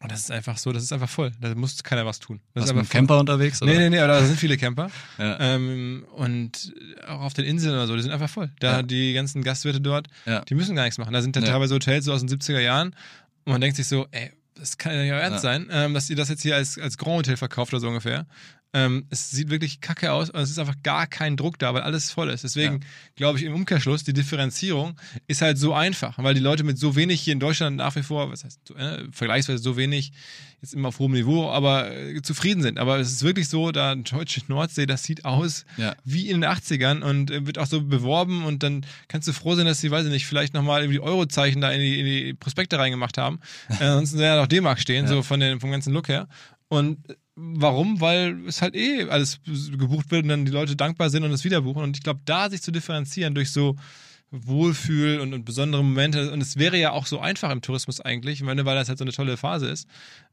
Und 0.02 0.10
das 0.10 0.20
ist 0.20 0.30
einfach 0.32 0.58
so, 0.58 0.72
das 0.72 0.82
ist 0.82 0.92
einfach 0.92 1.08
voll. 1.08 1.30
Da 1.40 1.54
muss 1.54 1.82
keiner 1.82 2.04
was 2.04 2.18
tun. 2.18 2.40
Das 2.54 2.62
Warst 2.62 2.72
ist 2.72 2.78
einfach 2.78 2.90
Camper 2.92 3.18
unterwegs? 3.20 3.62
Oder? 3.62 3.72
Nee, 3.72 3.78
nee, 3.78 3.90
nee, 3.90 3.98
aber 3.98 4.14
da 4.14 4.24
sind 4.24 4.38
viele 4.38 4.56
Camper. 4.56 4.90
Ja. 5.18 5.38
Ähm, 5.40 6.04
und 6.16 6.74
auch 7.06 7.20
auf 7.20 7.34
den 7.34 7.44
Inseln 7.44 7.74
oder 7.74 7.86
so, 7.86 7.94
die 7.94 8.02
sind 8.02 8.10
einfach 8.10 8.28
voll. 8.30 8.50
Da 8.58 8.78
Ja. 8.78 8.82
die 8.82 9.12
ganzen 9.12 9.42
Gastwirte 9.44 9.80
dort, 9.80 10.08
Ja. 10.26 10.40
die 10.40 10.54
müssen 10.54 10.74
gar 10.74 10.82
nichts 10.84 10.98
machen. 10.98 11.12
Da 11.12 11.22
sind 11.22 11.36
dann 11.36 11.44
teilweise 11.44 11.74
Hotels 11.74 12.04
so 12.06 12.12
aus 12.12 12.20
den 12.20 12.28
70er 12.28 12.60
Jahren 12.60 12.96
und 13.44 13.52
man 13.52 13.60
denkt 13.60 13.76
sich 13.76 13.86
so, 13.86 14.06
ey, 14.10 14.32
das 14.54 14.76
kann 14.78 14.92
ja 14.94 15.02
nicht 15.02 15.12
euer 15.12 15.20
Ernst 15.20 15.42
sein, 15.42 15.68
ähm, 15.70 15.94
dass 15.94 16.10
ihr 16.10 16.16
das 16.16 16.28
jetzt 16.28 16.42
hier 16.42 16.56
als, 16.56 16.78
als 16.78 16.98
Grand 16.98 17.18
Hotel 17.18 17.36
verkauft 17.36 17.72
oder 17.72 17.80
so 17.80 17.88
ungefähr. 17.88 18.26
Ähm, 18.74 19.04
es 19.10 19.30
sieht 19.30 19.50
wirklich 19.50 19.82
kacke 19.82 20.12
aus 20.12 20.30
und 20.30 20.40
es 20.40 20.50
ist 20.50 20.58
einfach 20.58 20.76
gar 20.82 21.06
kein 21.06 21.36
Druck 21.36 21.58
da, 21.58 21.74
weil 21.74 21.82
alles 21.82 22.10
voll 22.10 22.30
ist. 22.30 22.42
Deswegen 22.44 22.80
glaube 23.16 23.38
ich 23.38 23.44
im 23.44 23.52
Umkehrschluss, 23.52 24.02
die 24.02 24.14
Differenzierung 24.14 24.98
ist 25.26 25.42
halt 25.42 25.58
so 25.58 25.74
einfach, 25.74 26.16
weil 26.16 26.32
die 26.34 26.40
Leute 26.40 26.64
mit 26.64 26.78
so 26.78 26.96
wenig 26.96 27.20
hier 27.20 27.34
in 27.34 27.40
Deutschland 27.40 27.76
nach 27.76 27.94
wie 27.96 28.02
vor, 28.02 28.30
was 28.30 28.44
heißt, 28.44 28.70
äh, 28.76 29.04
vergleichsweise 29.12 29.62
so 29.62 29.76
wenig, 29.76 30.12
jetzt 30.62 30.72
immer 30.72 30.88
auf 30.88 31.00
hohem 31.00 31.12
Niveau, 31.12 31.50
aber 31.50 31.94
äh, 31.94 32.22
zufrieden 32.22 32.62
sind. 32.62 32.78
Aber 32.78 32.98
es 32.98 33.12
ist 33.12 33.22
wirklich 33.24 33.48
so, 33.50 33.72
da 33.72 33.94
deutsche 33.94 34.40
Nordsee, 34.48 34.86
das 34.86 35.02
sieht 35.02 35.26
aus 35.26 35.66
Ja. 35.76 35.94
wie 36.04 36.30
in 36.30 36.40
den 36.40 36.50
80ern 36.50 37.02
und 37.02 37.30
äh, 37.30 37.46
wird 37.46 37.58
auch 37.58 37.66
so 37.66 37.82
beworben 37.82 38.44
und 38.44 38.62
dann 38.62 38.86
kannst 39.08 39.28
du 39.28 39.34
froh 39.34 39.54
sein, 39.54 39.66
dass 39.66 39.80
sie, 39.82 39.90
weiß 39.90 40.06
ich 40.06 40.12
nicht, 40.12 40.26
vielleicht 40.26 40.54
nochmal 40.54 40.80
irgendwie 40.82 41.00
Eurozeichen 41.00 41.60
da 41.60 41.70
in 41.72 41.80
die, 41.80 42.00
in 42.00 42.06
die 42.06 42.32
Prospekte 42.34 42.78
reingemacht 42.78 43.18
haben. 43.18 43.40
Äh, 43.68 43.74
ansonsten 43.84 44.18
wäre 44.18 44.36
ja 44.36 44.40
noch 44.40 44.48
D-Mark 44.48 44.80
stehen, 44.80 45.06
so 45.08 45.22
von 45.22 45.40
den, 45.40 45.60
vom 45.60 45.70
ganzen 45.70 45.92
Look 45.92 46.08
her. 46.08 46.26
Und 46.68 47.10
äh, 47.10 47.14
warum? 47.36 48.00
Weil 48.00 48.36
es 48.46 48.62
halt 48.62 48.74
eh 48.74 49.04
alles 49.08 49.40
gebucht 49.44 50.10
wird 50.10 50.22
und 50.24 50.28
dann 50.28 50.44
die 50.44 50.52
Leute 50.52 50.76
dankbar 50.76 51.10
sind 51.10 51.24
und 51.24 51.32
es 51.32 51.44
wieder 51.44 51.62
buchen. 51.62 51.82
Und 51.82 51.96
ich 51.96 52.02
glaube, 52.02 52.20
da 52.24 52.50
sich 52.50 52.62
zu 52.62 52.70
differenzieren 52.72 53.34
durch 53.34 53.50
so 53.50 53.76
Wohlfühl 54.30 55.20
und, 55.20 55.34
und 55.34 55.44
besondere 55.44 55.84
Momente. 55.84 56.32
Und 56.32 56.40
es 56.40 56.56
wäre 56.56 56.78
ja 56.78 56.92
auch 56.92 57.06
so 57.06 57.20
einfach 57.20 57.50
im 57.50 57.60
Tourismus 57.60 58.00
eigentlich, 58.00 58.34
ich 58.40 58.42
meine, 58.44 58.64
weil 58.64 58.74
das 58.76 58.88
halt 58.88 58.98
so 58.98 59.04
eine 59.04 59.12
tolle 59.12 59.36
Phase 59.36 59.68
ist. 59.68 59.86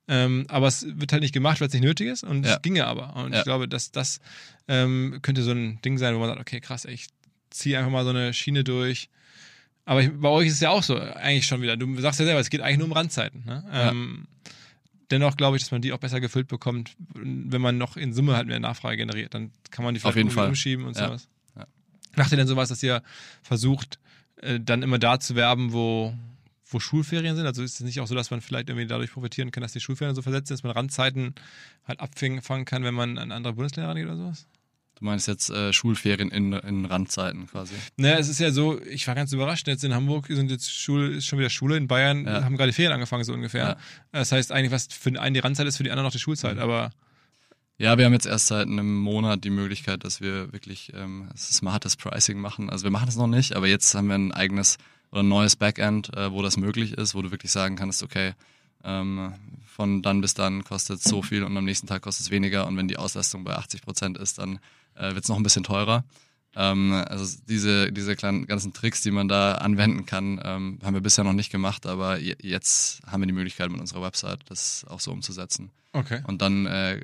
Ähm, 0.07 0.45
aber 0.47 0.67
es 0.67 0.85
wird 0.87 1.11
halt 1.11 1.21
nicht 1.21 1.33
gemacht, 1.33 1.59
weil 1.59 1.67
es 1.67 1.73
nicht 1.73 1.83
nötig 1.83 2.07
ist. 2.07 2.23
Und 2.23 2.45
Ja. 2.45 2.55
es 2.55 2.61
ginge 2.61 2.85
aber. 2.85 3.15
Und 3.17 3.33
Ja. 3.33 3.39
ich 3.39 3.43
glaube, 3.43 3.67
dass 3.67 3.91
das 3.91 4.19
ähm, 4.67 5.19
könnte 5.21 5.43
so 5.43 5.51
ein 5.51 5.81
Ding 5.81 5.97
sein, 5.97 6.15
wo 6.15 6.19
man 6.19 6.29
sagt, 6.29 6.39
okay, 6.39 6.61
krass, 6.61 6.85
ey, 6.85 6.93
ich 6.93 7.07
ziehe 7.49 7.77
einfach 7.77 7.91
mal 7.91 8.03
so 8.05 8.11
eine 8.11 8.33
Schiene 8.33 8.63
durch. 8.63 9.09
Aber 9.85 10.01
ich, 10.01 10.11
bei 10.13 10.29
euch 10.29 10.47
ist 10.47 10.53
es 10.55 10.59
ja 10.61 10.69
auch 10.69 10.83
so, 10.83 10.97
eigentlich 10.97 11.45
schon 11.47 11.61
wieder. 11.61 11.75
Du 11.75 11.99
sagst 11.99 12.19
ja 12.19 12.25
selber, 12.25 12.39
es 12.39 12.49
geht 12.49 12.61
eigentlich 12.61 12.77
nur 12.77 12.87
um 12.87 12.93
Randzeiten. 12.93 13.43
Ne? 13.45 13.63
Ja. 13.73 13.93
Dennoch 15.11 15.37
glaube 15.37 15.57
ich, 15.57 15.63
dass 15.63 15.71
man 15.71 15.81
die 15.81 15.91
auch 15.93 15.97
besser 15.97 16.19
gefüllt 16.21 16.47
bekommt, 16.47 16.95
wenn 17.15 17.61
man 17.61 17.77
noch 17.77 17.97
in 17.97 18.13
Summe 18.13 18.35
halt 18.35 18.47
mehr 18.47 18.59
Nachfrage 18.59 18.97
generiert. 18.97 19.33
Dann 19.33 19.51
kann 19.71 19.83
man 19.83 19.95
die 19.95 20.03
Auf 20.03 20.15
jeden 20.15 20.29
Fall. 20.29 20.47
umschieben 20.49 20.85
und 20.85 20.95
Ja. 20.97 21.07
sowas. 21.07 21.27
Ja. 21.55 21.65
Macht 22.15 22.31
ihr 22.31 22.37
denn 22.37 22.47
sowas, 22.47 22.69
dass 22.69 22.83
ihr 22.83 23.01
versucht, 23.41 23.99
äh, 24.41 24.59
dann 24.59 24.83
immer 24.83 24.99
da 24.99 25.19
zu 25.19 25.35
werben, 25.35 25.73
wo, 25.73 26.13
wo 26.67 26.79
Schulferien 26.79 27.35
sind? 27.35 27.45
Also 27.47 27.63
ist 27.63 27.75
es 27.75 27.79
nicht 27.81 27.99
auch 27.99 28.07
so, 28.07 28.13
dass 28.15 28.29
man 28.29 28.41
vielleicht 28.41 28.69
irgendwie 28.69 28.85
dadurch 28.87 29.11
profitieren 29.11 29.49
kann, 29.51 29.61
dass 29.63 29.73
die 29.73 29.79
Schulferien 29.79 30.15
so 30.15 30.21
versetzt 30.21 30.47
sind, 30.49 30.57
dass 30.57 30.63
man 30.63 30.73
Randzeiten 30.73 31.33
halt 31.87 31.99
abfangen 31.99 32.65
kann, 32.65 32.83
wenn 32.83 32.93
man 32.93 33.17
an 33.17 33.31
andere 33.31 33.53
Bundesländer 33.53 33.89
rangeht 33.89 34.05
oder 34.05 34.17
sowas? 34.17 34.47
Du 34.99 35.05
meinst 35.05 35.27
jetzt 35.27 35.49
äh, 35.49 35.71
Schulferien 35.71 36.29
in, 36.29 36.51
in 36.53 36.85
Randzeiten 36.85 37.47
quasi. 37.47 37.73
Naja, 37.95 38.17
es 38.17 38.27
ist 38.27 38.39
ja 38.39 38.51
so, 38.51 38.81
ich 38.81 39.07
war 39.07 39.15
ganz 39.15 39.31
überrascht, 39.31 39.67
jetzt 39.67 39.83
in 39.85 39.93
Hamburg 39.93 40.27
sind 40.27 40.51
jetzt 40.51 40.69
Schule, 40.73 41.07
ist 41.15 41.25
schon 41.25 41.39
wieder 41.39 41.49
Schule, 41.49 41.77
in 41.77 41.87
Bayern 41.87 42.25
Ja. 42.25 42.43
haben 42.43 42.57
gerade 42.57 42.71
die 42.71 42.75
Ferien 42.75 42.93
angefangen, 42.93 43.23
so 43.23 43.33
ungefähr. 43.33 43.63
Ja. 43.63 43.77
Das 44.11 44.31
heißt 44.33 44.51
eigentlich, 44.51 44.71
was 44.71 44.87
für 44.91 45.09
den 45.11 45.17
einen 45.17 45.33
die 45.33 45.39
Randzeit 45.39 45.67
ist, 45.67 45.77
für 45.77 45.83
die 45.83 45.91
anderen 45.91 46.05
noch 46.05 46.11
die 46.11 46.19
Schulzeit, 46.19 46.55
Mhm. 46.55 46.61
aber 46.61 46.89
Ja, 47.77 47.97
wir 47.97 48.03
haben 48.03 48.11
jetzt 48.13 48.25
erst 48.25 48.47
seit 48.47 48.67
einem 48.67 48.97
Monat 48.97 49.45
die 49.45 49.49
Möglichkeit, 49.51 50.03
dass 50.03 50.19
wir 50.19 50.51
wirklich 50.51 50.91
ähm, 50.93 51.29
smartes 51.37 51.95
Pricing 51.95 52.37
machen. 52.41 52.69
Also 52.69 52.83
wir 52.83 52.91
machen 52.91 53.07
es 53.07 53.15
noch 53.15 53.27
nicht, 53.27 53.55
aber 53.55 53.67
jetzt 53.67 53.95
haben 53.95 54.07
wir 54.09 54.15
ein 54.15 54.33
eigenes 54.33 54.77
oder 55.11 55.23
ein 55.23 55.29
neues 55.29 55.55
Backend, 55.55 56.13
äh, 56.13 56.29
wo 56.33 56.41
das 56.41 56.57
möglich 56.57 56.93
ist, 56.97 57.15
wo 57.15 57.21
du 57.21 57.31
wirklich 57.31 57.51
sagen 57.53 57.77
kannst, 57.77 58.03
okay, 58.03 58.33
ähm, 58.83 59.33
von 59.65 60.01
dann 60.01 60.19
bis 60.21 60.33
dann 60.33 60.63
kostet 60.65 60.97
es 60.97 61.03
so 61.05 61.21
viel 61.21 61.43
und 61.45 61.55
am 61.55 61.63
nächsten 61.63 61.87
Tag 61.87 62.01
kostet 62.01 62.25
es 62.25 62.31
weniger 62.31 62.67
und 62.67 62.75
wenn 62.75 62.89
die 62.89 62.97
Auslastung 62.97 63.45
bei 63.45 63.55
80 63.55 63.81
Prozent 63.81 64.17
ist, 64.17 64.39
dann 64.39 64.59
äh, 64.99 65.13
wird 65.15 65.23
es 65.23 65.29
noch 65.29 65.37
ein 65.37 65.43
bisschen 65.43 65.63
teurer. 65.63 66.03
Ähm, 66.55 66.91
also 67.07 67.37
diese, 67.47 67.91
diese 67.91 68.15
kleinen 68.15 68.47
ganzen 68.47 68.73
Tricks, 68.73 69.01
die 69.01 69.11
man 69.11 69.27
da 69.27 69.55
anwenden 69.55 70.05
kann, 70.05 70.41
ähm, 70.43 70.79
haben 70.83 70.93
wir 70.95 71.01
bisher 71.01 71.23
noch 71.23 71.33
nicht 71.33 71.51
gemacht, 71.51 71.85
aber 71.85 72.17
je- 72.19 72.35
jetzt 72.41 73.01
haben 73.05 73.21
wir 73.21 73.27
die 73.27 73.33
Möglichkeit 73.33 73.69
mit 73.69 73.79
unserer 73.79 74.01
Website, 74.01 74.39
das 74.49 74.83
auch 74.89 74.99
so 74.99 75.11
umzusetzen. 75.11 75.69
okay. 75.93 76.21
Und 76.27 76.41
dann 76.41 76.65
äh, 76.65 77.01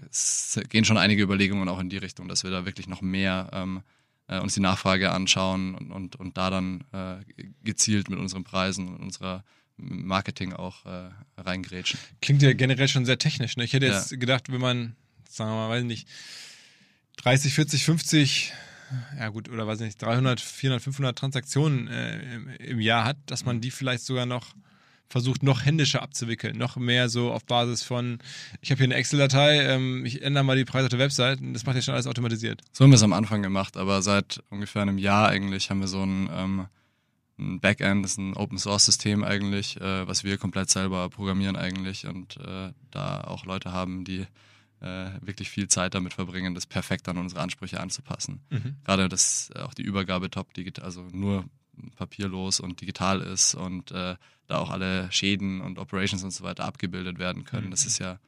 gehen 0.70 0.84
schon 0.86 0.98
einige 0.98 1.22
Überlegungen 1.24 1.70
auch 1.70 1.80
in 1.80 1.90
die 1.90 1.98
Richtung, 1.98 2.28
dass 2.28 2.44
wir 2.44 2.50
da 2.52 2.66
wirklich 2.66 2.88
noch 2.88 3.02
mehr 3.02 3.50
ähm, 3.54 3.82
äh, 4.28 4.40
uns 4.40 4.56
die 4.56 4.62
Nachfrage 4.62 5.12
anschauen 5.12 5.76
und, 5.76 5.92
und, 5.92 6.16
und 6.16 6.38
da 6.38 6.50
dann 6.50 6.84
äh, 6.92 7.18
gezielt 7.64 8.10
mit 8.10 8.18
unseren 8.18 8.44
Preisen 8.44 8.88
und 8.88 8.98
unserer 9.04 9.44
Marketing 9.78 10.54
auch 10.54 10.86
äh, 10.88 11.10
reingrätschen. 11.38 12.00
Klingt 12.22 12.42
ja 12.42 12.54
generell 12.54 12.88
schon 12.88 13.06
sehr 13.06 13.20
technisch. 13.20 13.58
Ne? 13.58 13.64
Ich 13.66 13.74
hätte 13.74 13.86
Ja. 13.88 13.94
jetzt 13.94 14.20
gedacht, 14.20 14.52
wenn 14.52 14.62
man, 14.62 14.96
sagen 15.30 15.52
wir 15.52 15.56
mal, 15.56 15.70
weiß 15.70 15.84
nicht, 15.84 16.08
30, 17.18 17.54
40, 17.54 17.86
50, 17.86 18.54
ja 19.18 19.30
gut, 19.30 19.50
oder 19.50 19.68
weiß 19.68 19.80
nicht, 19.80 20.02
300, 20.02 20.40
400, 20.40 20.82
500 20.82 21.18
Transaktionen 21.18 21.88
äh, 21.88 22.36
im, 22.36 22.50
im 22.50 22.80
Jahr 22.80 23.06
hat, 23.06 23.18
dass 23.26 23.46
man 23.46 23.62
die 23.62 23.72
vielleicht 23.72 24.04
sogar 24.04 24.26
noch 24.26 24.54
versucht, 25.10 25.44
noch 25.44 25.64
händischer 25.64 26.02
abzuwickeln, 26.02 26.58
noch 26.58 26.78
mehr 26.78 27.10
so 27.10 27.32
auf 27.32 27.46
Basis 27.46 27.84
von, 27.84 28.20
ich 28.62 28.72
habe 28.72 28.80
hier 28.80 28.86
eine 28.86 28.96
Excel-Datei, 28.96 29.62
ähm, 29.62 30.06
ich 30.06 30.22
ändere 30.24 30.44
mal 30.44 30.58
die 30.58 30.66
Preise 30.66 30.86
auf 30.86 30.90
der 30.90 31.00
Website, 31.00 31.40
das 31.42 31.66
macht 31.66 31.76
ja 31.76 31.82
schon 31.82 31.94
alles 31.94 32.08
automatisiert. 32.08 32.62
So 32.72 32.84
haben 32.84 32.92
wir 32.92 32.96
es 32.96 33.04
am 33.04 33.14
Anfang 33.14 33.42
gemacht, 33.42 33.78
aber 33.78 34.02
seit 34.02 34.44
ungefähr 34.50 34.82
einem 34.82 34.98
Jahr 34.98 35.30
eigentlich 35.30 35.70
haben 35.70 35.80
wir 35.80 35.88
so 35.88 36.04
ein, 36.04 36.30
ähm, 36.34 36.68
ein 37.38 37.60
Backend, 37.60 38.04
das 38.04 38.14
ist 38.14 38.18
ein 38.18 38.36
Open 38.36 38.58
Source 38.58 38.86
System 38.86 39.24
eigentlich, 39.24 39.80
äh, 39.80 40.08
was 40.08 40.24
wir 40.24 40.38
komplett 40.38 40.70
selber 40.70 41.10
programmieren 41.10 41.56
eigentlich 41.56 42.08
und 42.08 42.38
äh, 42.38 42.72
da 42.92 43.22
auch 43.22 43.46
Leute 43.46 43.72
haben, 43.72 44.06
die 44.06 44.26
äh, 44.82 45.10
wirklich 45.22 45.50
viel 45.50 45.68
Zeit 45.68 45.96
damit 45.96 46.14
verbringen, 46.14 46.54
das 46.54 46.66
perfekt 46.66 47.08
an 47.10 47.18
unsere 47.18 47.42
Ansprüche 47.42 47.80
anzupassen. 47.80 48.42
Mhm. 48.50 48.76
Gerade 48.84 49.10
dass 49.10 49.50
auch 49.56 49.74
die 49.74 49.84
Übergabe 49.84 50.30
top 50.30 50.54
digital, 50.54 50.86
also 50.86 51.08
nur 51.12 51.46
papierlos 51.96 52.60
und 52.60 52.82
digital 52.82 53.22
ist 53.22 53.56
und 53.56 53.92
äh, 53.92 54.16
da 54.48 54.58
auch 54.58 54.70
alle 54.70 55.12
Schäden 55.12 55.62
und 55.62 55.80
Operations 55.80 56.24
und 56.24 56.32
so 56.32 56.44
weiter 56.44 56.66
abgebildet 56.66 57.20
werden 57.20 57.44
können. 57.44 57.72
Das 57.72 57.86
ist 57.86 58.00
ja 58.00 58.20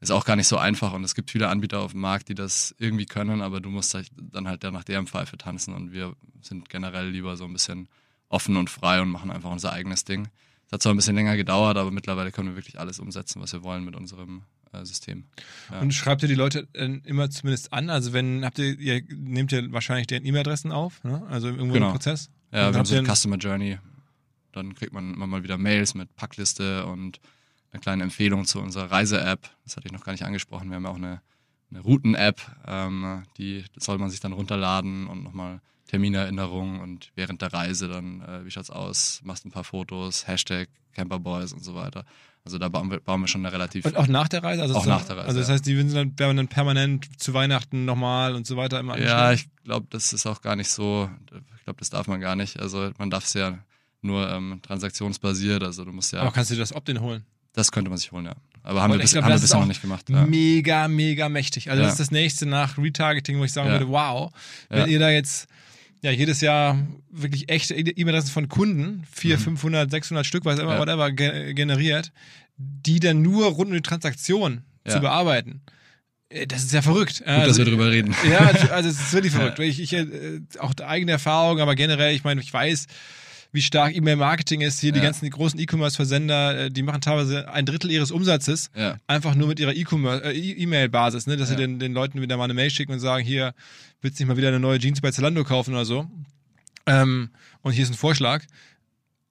ist 0.00 0.10
auch 0.10 0.24
gar 0.24 0.36
nicht 0.36 0.46
so 0.46 0.58
einfach 0.58 0.92
und 0.92 1.04
es 1.04 1.14
gibt 1.14 1.30
viele 1.30 1.48
Anbieter 1.48 1.80
auf 1.80 1.92
dem 1.92 2.00
Markt, 2.00 2.28
die 2.28 2.34
das 2.34 2.74
irgendwie 2.78 3.06
können, 3.06 3.40
aber 3.40 3.60
du 3.60 3.70
musst 3.70 3.96
dann 4.16 4.46
halt 4.46 4.62
nach 4.62 4.84
deren 4.84 5.06
Pfeife 5.06 5.38
tanzen 5.38 5.74
und 5.74 5.92
wir 5.92 6.14
sind 6.42 6.68
generell 6.68 7.08
lieber 7.08 7.36
so 7.36 7.44
ein 7.44 7.52
bisschen 7.52 7.88
offen 8.28 8.56
und 8.56 8.68
frei 8.68 9.00
und 9.00 9.08
machen 9.08 9.30
einfach 9.30 9.50
unser 9.50 9.72
eigenes 9.72 10.04
Ding. 10.04 10.28
Es 10.66 10.72
hat 10.72 10.82
zwar 10.82 10.92
ein 10.92 10.96
bisschen 10.96 11.14
länger 11.14 11.36
gedauert, 11.36 11.76
aber 11.76 11.90
mittlerweile 11.90 12.32
können 12.32 12.50
wir 12.50 12.56
wirklich 12.56 12.78
alles 12.78 12.98
umsetzen, 12.98 13.40
was 13.40 13.52
wir 13.52 13.62
wollen 13.62 13.84
mit 13.84 13.96
unserem 13.96 14.38
äh, 14.38 14.42
System. 14.84 15.24
Ja. 15.70 15.80
Und 15.80 15.94
schreibt 15.94 16.22
ihr 16.22 16.28
die 16.28 16.34
Leute 16.34 16.68
äh, 16.74 16.98
immer 17.04 17.30
zumindest 17.30 17.72
an? 17.72 17.88
Also 17.88 18.12
wenn, 18.12 18.44
habt 18.44 18.58
ihr, 18.58 18.78
ihr 18.78 19.02
nehmt 19.08 19.52
ihr 19.52 19.72
wahrscheinlich 19.72 20.06
deren 20.08 20.24
E-Mail-Adressen 20.26 20.72
auf, 20.72 21.02
ne? 21.04 21.22
also 21.28 21.48
irgendwo 21.48 21.74
Genau. 21.74 21.86
im 21.86 21.92
Prozess? 21.92 22.30
Ja, 22.52 22.66
Und 22.68 22.74
wir 22.74 22.78
haben 22.78 22.84
so 22.86 22.94
eine 22.96 23.08
ein- 23.08 23.14
Customer 23.14 23.36
Journey. 23.36 23.78
Dann 24.52 24.74
kriegt 24.74 24.92
man 24.92 25.14
immer 25.14 25.26
mal 25.26 25.42
wieder 25.42 25.58
Mails 25.58 25.94
mit 25.94 26.14
Packliste 26.16 26.86
und 26.86 27.20
eine 27.72 27.80
kleine 27.80 28.02
Empfehlung 28.04 28.44
zu 28.46 28.60
unserer 28.60 28.90
Reise-App. 28.90 29.50
Das 29.64 29.76
hatte 29.76 29.86
ich 29.86 29.92
noch 29.92 30.04
gar 30.04 30.12
nicht 30.12 30.24
angesprochen. 30.24 30.68
Wir 30.70 30.76
haben 30.76 30.84
ja 30.84 30.90
auch 30.90 30.96
eine, 30.96 31.20
eine 31.70 31.80
Routen-App, 31.80 32.40
ähm, 32.66 33.22
die 33.38 33.64
soll 33.76 33.98
man 33.98 34.08
sich 34.10 34.20
dann 34.20 34.32
runterladen 34.32 35.06
und 35.08 35.22
nochmal 35.24 35.60
Terminerinnerungen 35.88 36.80
und 36.80 37.10
während 37.14 37.42
der 37.42 37.52
Reise 37.52 37.88
dann, 37.88 38.20
äh, 38.22 38.44
wie 38.44 38.50
schaut's 38.50 38.70
aus, 38.70 39.20
machst 39.24 39.44
ein 39.44 39.50
paar 39.50 39.64
Fotos, 39.64 40.26
Hashtag 40.26 40.68
Camperboys 40.94 41.52
und 41.52 41.62
so 41.62 41.74
weiter. 41.74 42.04
Also 42.46 42.58
da 42.58 42.68
bauen 42.68 42.88
wir, 42.92 43.00
bauen 43.00 43.20
wir 43.20 43.26
schon 43.26 43.44
eine 43.44 43.52
relativ 43.52 43.84
Und 43.86 43.96
auch 43.96 44.06
nach 44.06 44.28
der 44.28 44.40
Reise? 44.44 44.62
Also 44.62 44.76
Auch 44.76 44.84
so- 44.84 44.88
nach 44.88 45.04
der 45.04 45.16
Reise, 45.16 45.26
Also 45.26 45.40
das 45.40 45.48
ja. 45.48 45.54
heißt, 45.54 45.66
die 45.66 45.76
werden 45.76 46.36
dann 46.36 46.46
permanent 46.46 47.20
zu 47.20 47.34
Weihnachten 47.34 47.84
nochmal 47.84 48.36
und 48.36 48.46
so 48.46 48.56
weiter 48.56 48.78
immer 48.78 48.96
Ja, 48.98 49.26
angeschrieben? 49.26 49.52
ich 49.58 49.64
glaube, 49.64 49.86
das 49.90 50.12
ist 50.12 50.26
auch 50.26 50.40
gar 50.42 50.54
nicht 50.54 50.68
so, 50.70 51.10
ich 51.58 51.64
glaube, 51.64 51.80
das 51.80 51.90
darf 51.90 52.06
man 52.06 52.20
gar 52.20 52.36
nicht. 52.36 52.60
Also 52.60 52.92
man 52.98 53.10
darf 53.10 53.24
es 53.24 53.34
ja 53.34 53.58
nur 54.00 54.30
ähm, 54.30 54.60
transaktionsbasiert, 54.62 55.64
also 55.64 55.84
du 55.84 55.90
musst 55.90 56.12
ja, 56.12 56.20
Aber 56.20 56.30
kannst 56.30 56.52
du 56.52 56.54
das 56.56 56.72
Opt-in 56.72 57.00
holen? 57.00 57.24
das 57.52 57.72
könnte 57.72 57.88
man 57.90 57.98
sich 57.98 58.12
holen, 58.12 58.26
ja. 58.26 58.34
Aber 58.62 58.80
haben 58.82 58.92
Und 58.92 58.98
wir, 58.98 59.02
bis, 59.02 59.12
glaub, 59.12 59.24
haben 59.24 59.30
wir 59.30 59.34
das 59.34 59.42
ist 59.42 59.48
bisher 59.48 59.60
noch 59.60 59.66
nicht 59.66 59.80
gemacht. 59.82 60.08
Ja. 60.10 60.24
Mega, 60.26 60.86
mega 60.88 61.28
mächtig. 61.28 61.70
Also 61.70 61.80
Ja. 61.82 61.86
das 61.88 61.94
ist 61.94 62.00
das 62.00 62.10
nächste 62.12 62.46
nach 62.46 62.78
Retargeting, 62.78 63.38
wo 63.40 63.44
ich 63.44 63.52
sagen 63.52 63.68
Ja. 63.68 63.74
würde, 63.74 63.88
wow, 63.88 64.30
wenn 64.68 64.80
Ja. 64.80 64.86
ihr 64.86 64.98
da 65.00 65.10
jetzt 65.10 65.48
ja 66.06 66.12
jedes 66.12 66.40
Jahr 66.40 66.78
wirklich 67.10 67.48
echte 67.50 67.74
E-Mail-Adressen 67.74 68.30
von 68.32 68.48
Kunden, 68.48 69.04
400, 69.12 69.44
500, 69.44 69.90
600 69.90 70.24
Stück, 70.26 70.44
was 70.44 70.58
immer, 70.58 70.72
Mhm. 70.72 70.74
Ja. 70.74 70.80
whatever, 70.80 71.12
ge 71.12 71.52
generiert, 71.54 72.12
die 72.56 73.00
dann 73.00 73.22
nur 73.22 73.46
rund 73.46 73.68
um 73.70 73.74
die 73.76 73.82
Transaktion 73.82 74.62
Ja. 74.86 74.92
zu 74.94 75.00
bearbeiten. 75.00 75.60
Äh, 76.28 76.46
Das 76.46 76.62
ist 76.64 76.72
ja 76.72 76.82
verrückt. 76.82 77.18
Gut, 77.18 77.28
dass 77.28 77.58
wir 77.58 77.64
drüber 77.64 77.90
reden. 77.90 78.14
Ja, 78.30 78.38
also 78.72 78.88
es 78.88 79.00
ist 79.00 79.12
wirklich 79.12 79.32
verrückt. 79.38 79.58
Ich, 79.58 79.80
ich, 79.80 79.92
äh, 79.92 80.40
auch 80.58 80.72
eigene 80.84 81.12
Erfahrung, 81.12 81.60
aber 81.60 81.74
generell, 81.74 82.14
ich 82.14 82.24
meine, 82.24 82.40
ich 82.40 82.52
weiß, 82.52 82.86
wie 83.56 83.62
stark 83.62 83.96
E-Mail-Marketing 83.96 84.60
ist. 84.60 84.78
Hier 84.80 84.92
die 84.92 84.98
Ja. 85.00 85.04
ganzen 85.06 85.28
großen 85.28 85.58
E-Commerce-Versender, 85.58 86.66
äh, 86.66 86.70
die 86.70 86.82
machen 86.82 87.00
teilweise 87.00 87.48
ein 87.52 87.66
Drittel 87.66 87.90
ihres 87.90 88.10
Umsatzes 88.12 88.70
Ja. 88.76 88.98
einfach 89.08 89.34
nur 89.34 89.48
mit 89.48 89.58
ihrer 89.58 89.74
E-Commerce- 89.74 90.22
äh, 90.24 90.32
E- 90.38 90.52
E-Mail-Basis, 90.62 91.26
ne? 91.26 91.36
dass 91.36 91.48
sie 91.48 91.56
den, 91.56 91.78
den 91.80 91.92
Leuten 91.92 92.20
wieder 92.20 92.36
mal 92.36 92.44
eine 92.44 92.54
Mail 92.54 92.70
schicken 92.70 92.92
und 92.92 93.00
sagen, 93.00 93.24
hier, 93.24 93.54
willst 94.02 94.18
du 94.20 94.22
nicht 94.22 94.28
mal 94.28 94.36
wieder 94.36 94.48
eine 94.48 94.60
neue 94.60 94.78
Jeans 94.78 95.00
bei 95.00 95.10
Zalando 95.10 95.42
kaufen 95.42 95.72
oder 95.74 95.84
so? 95.84 96.08
Ähm, 96.86 97.30
und 97.62 97.72
hier 97.72 97.82
ist 97.82 97.90
ein 97.90 97.96
Vorschlag. 97.96 98.44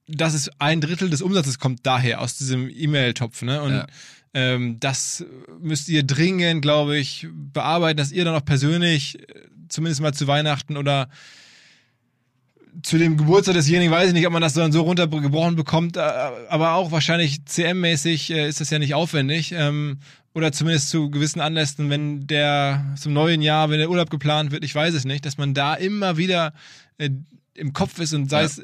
Das 0.07 0.33
ist 0.33 0.51
ein 0.59 0.81
Drittel 0.81 1.09
des 1.09 1.21
Umsatzes 1.21 1.57
kommt 1.57 1.85
daher 1.85 2.21
aus 2.21 2.37
diesem 2.37 2.69
E-Mail-Topf, 2.69 3.41
ne? 3.43 3.61
Und 3.61 3.85
ähm, 4.33 4.79
das 4.79 5.23
müsst 5.61 5.87
ihr 5.87 6.03
dringend, 6.03 6.61
glaube 6.61 6.97
ich, 6.97 7.27
bearbeiten, 7.31 7.97
dass 7.97 8.11
ihr 8.11 8.25
dann 8.25 8.35
auch 8.35 8.43
persönlich, 8.45 9.17
äh, 9.19 9.25
zumindest 9.69 10.01
mal 10.01 10.13
zu 10.13 10.27
Weihnachten 10.27 10.75
oder 10.77 11.09
zu 12.83 12.97
dem 12.97 13.17
Geburtstag 13.17 13.55
desjenigen 13.55 13.91
weiß 13.91 14.07
ich 14.09 14.13
nicht, 14.13 14.27
ob 14.27 14.33
man 14.33 14.41
das 14.41 14.53
dann 14.53 14.71
so 14.71 14.81
runtergebrochen 14.81 15.55
bekommt, 15.55 15.97
äh, 15.97 16.01
aber 16.49 16.73
auch 16.73 16.91
wahrscheinlich 16.91 17.45
CM-mäßig 17.45 18.31
äh, 18.31 18.47
ist 18.47 18.61
das 18.61 18.69
ja 18.69 18.79
nicht 18.79 18.93
aufwendig. 18.93 19.51
Ähm, 19.51 19.99
oder 20.33 20.51
zumindest 20.51 20.89
zu 20.89 21.09
gewissen 21.09 21.39
Anlässen, 21.39 21.89
wenn 21.89 22.27
der 22.27 22.93
zum 22.99 23.13
neuen 23.13 23.41
Jahr, 23.41 23.69
wenn 23.69 23.79
der 23.79 23.89
Urlaub 23.89 24.09
geplant 24.09 24.51
wird, 24.51 24.65
ich 24.65 24.75
weiß 24.75 24.93
es 24.93 25.05
nicht, 25.05 25.25
dass 25.25 25.37
man 25.37 25.53
da 25.53 25.75
immer 25.75 26.17
wieder 26.17 26.53
äh, 26.97 27.09
im 27.53 27.71
Kopf 27.71 27.99
ist 27.99 28.13
und 28.13 28.29
sei 28.29 28.39
Ja. 28.41 28.45
es 28.45 28.61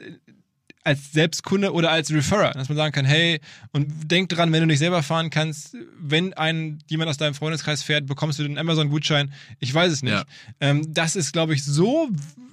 als 0.83 1.11
Selbstkunde 1.13 1.73
oder 1.73 1.91
als 1.91 2.11
Referrer, 2.11 2.51
dass 2.53 2.67
man 2.67 2.75
sagen 2.75 2.91
kann, 2.91 3.05
hey, 3.05 3.39
und 3.71 4.11
denk 4.11 4.29
dran, 4.29 4.51
wenn 4.51 4.61
du 4.61 4.65
nicht 4.65 4.79
selber 4.79 5.03
fahren 5.03 5.29
kannst, 5.29 5.77
wenn 5.99 6.33
ein 6.33 6.79
jemand 6.89 7.07
aus 7.09 7.17
deinem 7.17 7.35
Freundeskreis 7.35 7.83
fährt, 7.83 8.07
bekommst 8.07 8.39
du 8.39 8.43
den 8.43 8.57
Amazon-Gutschein. 8.57 9.31
Ich 9.59 9.71
weiß 9.71 9.91
es 9.93 10.01
nicht. 10.01 10.13
Ja. 10.13 10.25
Ähm, 10.59 10.91
das 10.91 11.15
ist, 11.15 11.33
glaube 11.33 11.53
ich, 11.53 11.63
so 11.63 12.09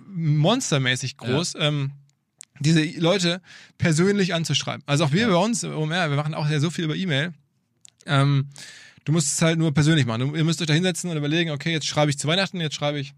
monstermäßig 0.09 1.16
groß. 1.16 1.55
Ähm, 1.59 1.92
diese 2.61 2.83
Leute 2.99 3.40
persönlich 3.79 4.35
anzuschreiben. 4.35 4.83
Also 4.87 5.05
auch 5.05 5.12
wir 5.12 5.23
Ja. 5.23 5.29
bei 5.29 5.37
uns, 5.37 5.62
OMR, 5.64 6.11
wir 6.11 6.16
machen 6.16 6.35
auch 6.35 6.49
ja 6.49 6.59
so 6.59 6.71
viel 6.71 6.85
über 6.85 6.97
E-Mail. 6.97 7.33
Ähm, 8.07 8.49
du 9.05 9.12
musst 9.12 9.33
es 9.33 9.42
halt 9.42 9.59
nur 9.59 9.73
persönlich 9.73 10.07
machen. 10.07 10.21
Du, 10.31 10.35
ihr 10.35 10.42
müsst 10.44 10.61
euch 10.61 10.66
da 10.66 10.75
hinsetzen 10.75 11.09
und 11.11 11.16
überlegen, 11.16 11.51
okay, 11.51 11.73
jetzt 11.73 11.87
schreibe 11.87 12.11
ich 12.11 12.18
zu 12.18 12.27
Weihnachten, 12.27 12.61
jetzt 12.61 12.75
schreibe 12.75 12.99
ich 12.99 13.14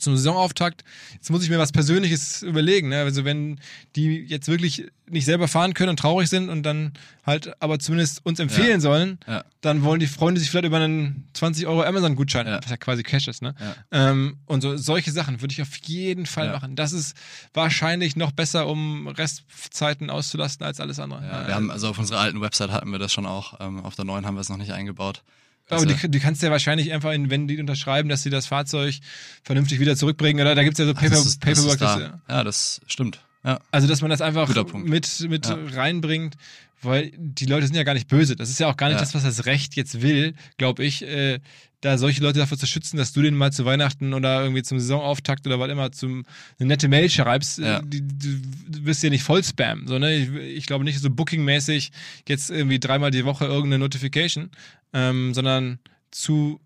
zum 0.00 0.16
Saisonauftakt. 0.16 0.84
Jetzt 1.14 1.30
muss 1.30 1.42
ich 1.44 1.50
mir 1.50 1.58
was 1.58 1.72
Persönliches 1.72 2.42
überlegen. 2.42 2.88
Ne? 2.88 2.98
Also 3.00 3.24
wenn 3.24 3.60
die 3.96 4.18
jetzt 4.20 4.48
wirklich 4.48 4.86
nicht 5.08 5.24
selber 5.24 5.48
fahren 5.48 5.74
können 5.74 5.90
und 5.90 5.98
traurig 5.98 6.28
sind 6.28 6.48
und 6.50 6.62
dann 6.62 6.92
halt 7.26 7.60
aber 7.60 7.78
zumindest 7.80 8.24
uns 8.24 8.38
empfehlen 8.38 8.74
Ja. 8.74 8.80
sollen, 8.80 9.18
Ja. 9.26 9.44
dann 9.60 9.82
wollen 9.82 9.98
die 9.98 10.06
Freunde 10.06 10.40
sich 10.40 10.50
vielleicht 10.50 10.66
über 10.66 10.76
einen 10.78 11.28
20 11.32 11.66
Euro 11.66 11.82
Amazon-Gutschein, 11.82 12.46
Ja. 12.46 12.60
was 12.62 12.70
ja 12.70 12.76
quasi 12.76 13.02
Cash 13.02 13.26
ist, 13.26 13.42
ne? 13.42 13.54
Ähm, 13.90 14.36
und 14.46 14.60
so 14.60 14.76
solche 14.76 15.10
Sachen 15.10 15.40
würde 15.40 15.52
ich 15.52 15.62
auf 15.62 15.74
jeden 15.84 16.26
Fall 16.26 16.52
machen. 16.52 16.76
Das 16.76 16.92
ist 16.92 17.16
wahrscheinlich 17.54 18.14
noch 18.16 18.30
besser, 18.30 18.68
um 18.68 19.08
Restzeiten 19.08 20.10
auszulasten 20.10 20.64
als 20.64 20.78
alles 20.80 20.98
andere. 21.00 21.22
Wir 21.22 21.54
haben, 21.54 21.70
also 21.70 21.88
auf 21.88 21.98
unserer 21.98 22.20
alten 22.20 22.40
Website 22.40 22.70
hatten 22.70 22.90
wir 22.92 22.98
das 23.00 23.12
schon 23.12 23.26
auch. 23.26 23.58
Ähm, 23.60 23.84
auf 23.84 23.96
der 23.96 24.04
neuen 24.04 24.26
haben 24.26 24.34
wir 24.36 24.40
es 24.40 24.48
noch 24.48 24.56
nicht 24.58 24.72
eingebaut. 24.72 25.22
Aber 25.70 25.82
Also- 25.82 25.94
die, 25.94 26.10
die 26.10 26.20
kannst 26.20 26.42
ja 26.42 26.50
wahrscheinlich 26.50 26.92
einfach, 26.92 27.12
in, 27.12 27.30
wenn 27.30 27.48
die 27.48 27.58
unterschreiben, 27.58 28.08
dass 28.08 28.22
sie 28.22 28.30
das 28.30 28.46
Fahrzeug 28.46 28.94
vernünftig 29.42 29.80
wieder 29.80 29.96
zurückbringen, 29.96 30.40
oder 30.40 30.54
da 30.54 30.62
gibt's 30.64 30.78
ja 30.78 30.84
so 30.86 30.92
Ach, 30.92 31.00
Paper, 31.00 31.10
das 31.10 31.26
ist, 31.26 31.44
das 31.44 31.54
Paperwork. 31.56 31.78
das, 31.78 31.98
da. 31.98 32.20
Ja, 32.28 32.44
das 32.44 32.80
stimmt. 32.86 33.20
Ja. 33.44 33.58
Also, 33.70 33.86
dass 33.88 34.00
man 34.02 34.10
das 34.10 34.20
einfach 34.20 34.48
mit, 34.74 35.26
mit 35.28 35.46
Ja. 35.46 35.58
reinbringt, 35.74 36.34
weil 36.82 37.12
die 37.16 37.46
Leute 37.46 37.66
sind 37.66 37.76
ja 37.76 37.82
gar 37.84 37.94
nicht 37.94 38.08
böse. 38.08 38.36
Das 38.36 38.50
ist 38.50 38.60
ja 38.60 38.68
auch 38.68 38.76
gar 38.76 38.88
nicht 38.88 38.96
Ja. 38.96 39.00
das, 39.00 39.14
was 39.14 39.22
das 39.22 39.46
Recht 39.46 39.76
jetzt 39.76 40.02
will, 40.02 40.34
glaube 40.58 40.84
ich, 40.84 41.02
äh, 41.06 41.38
da 41.82 41.96
solche 41.96 42.22
Leute 42.22 42.38
davor 42.38 42.58
zu 42.58 42.66
schützen, 42.66 42.98
dass 42.98 43.14
du 43.14 43.22
denen 43.22 43.38
mal 43.38 43.52
zu 43.52 43.64
Weihnachten 43.64 44.12
oder 44.12 44.42
irgendwie 44.42 44.62
zum 44.62 44.78
Saisonauftakt 44.78 45.46
oder 45.46 45.58
was 45.58 45.70
immer 45.70 45.90
zum 45.92 46.26
eine 46.58 46.68
nette 46.68 46.88
Mail 46.88 47.08
schreibst. 47.08 47.58
Ja. 47.58 47.78
Äh, 47.78 47.82
Die, 47.86 48.02
du, 48.02 48.82
bist 48.82 49.02
ja 49.02 49.08
nicht 49.08 49.22
voll 49.24 49.42
Spam. 49.42 49.86
So, 49.86 49.98
ne? 49.98 50.14
ich, 50.14 50.28
ich 50.58 50.66
glaube 50.66 50.84
nicht 50.84 51.00
so 51.00 51.08
Booking-mäßig 51.08 51.90
jetzt 52.28 52.50
irgendwie 52.50 52.78
dreimal 52.80 53.10
die 53.10 53.24
Woche 53.24 53.46
irgendeine 53.46 53.78
Notification, 53.78 54.50
ähm, 54.92 55.34
sondern 55.34 55.78
zu 56.10 56.60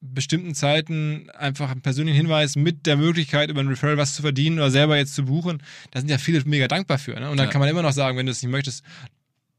bestimmten 0.00 0.54
Zeiten 0.54 1.28
einfach 1.30 1.70
einen 1.70 1.82
persönlichen 1.82 2.16
Hinweis 2.16 2.54
mit 2.54 2.86
der 2.86 2.96
Möglichkeit, 2.96 3.50
über 3.50 3.60
ein 3.60 3.68
Referral 3.68 3.96
was 3.96 4.14
zu 4.14 4.22
verdienen 4.22 4.58
oder 4.58 4.70
selber 4.70 4.96
jetzt 4.96 5.14
zu 5.14 5.24
buchen. 5.24 5.60
Da 5.90 5.98
sind 6.00 6.08
ja 6.08 6.18
viele 6.18 6.40
mega 6.44 6.68
dankbar 6.68 6.98
für. 6.98 7.18
Ne? 7.18 7.28
Und 7.30 7.36
dann 7.36 7.46
Ja. 7.46 7.52
kann 7.52 7.60
man 7.60 7.68
immer 7.68 7.82
noch 7.82 7.92
sagen, 7.92 8.16
wenn 8.16 8.26
du 8.26 8.30
es 8.32 8.40
nicht 8.42 8.52
möchtest, 8.52 8.84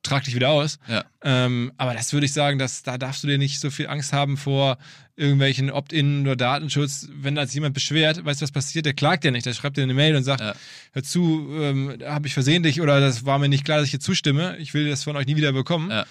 trag 0.01 0.23
dich 0.23 0.35
wieder 0.35 0.49
aus. 0.49 0.79
Ja. 0.87 1.03
Ähm, 1.23 1.73
aber 1.75 1.93
das 1.93 2.13
würde 2.13 2.25
ich 2.25 2.31
sagen, 2.31 2.57
dass 2.57 2.83
da 2.83 2.97
darfst 2.97 3.21
du 3.23 3.27
dir 3.27 3.37
nicht 3.37 3.59
so 3.59 3.69
viel 3.69 3.87
Angst 3.87 4.13
haben 4.13 4.37
vor 4.37 4.77
irgendwelchen 5.17 5.69
Opt-in 5.69 6.21
oder 6.21 6.37
Datenschutz. 6.37 7.09
Wenn 7.13 7.35
da 7.35 7.41
jetzt 7.41 7.53
jemand 7.53 7.73
beschwert, 7.73 8.23
weißt 8.23 8.39
du, 8.39 8.43
was 8.43 8.51
passiert? 8.53 8.85
Der 8.85 8.93
klagt 8.93 9.25
ja 9.25 9.31
nicht. 9.31 9.45
Der 9.45 9.51
schreibt 9.53 9.75
dir 9.75 9.83
eine 9.83 9.93
Mail 9.93 10.15
und 10.15 10.23
sagt, 10.23 10.39
Ja. 10.39 10.55
hör 10.93 11.03
zu, 11.03 11.49
ähm, 11.59 11.95
da 11.99 12.13
habe 12.13 12.27
ich 12.27 12.33
versehentlich 12.33 12.79
oder 12.79 13.01
das 13.01 13.25
war 13.25 13.39
mir 13.39 13.49
nicht 13.49 13.65
klar, 13.65 13.79
dass 13.79 13.85
ich 13.87 13.91
hier 13.91 13.99
zustimme. 13.99 14.55
Ich 14.59 14.73
will 14.73 14.89
das 14.89 15.03
von 15.03 15.17
euch 15.17 15.25
nie 15.25 15.35
wieder 15.35 15.51
bekommen. 15.51 15.91
Ja. 15.91 16.05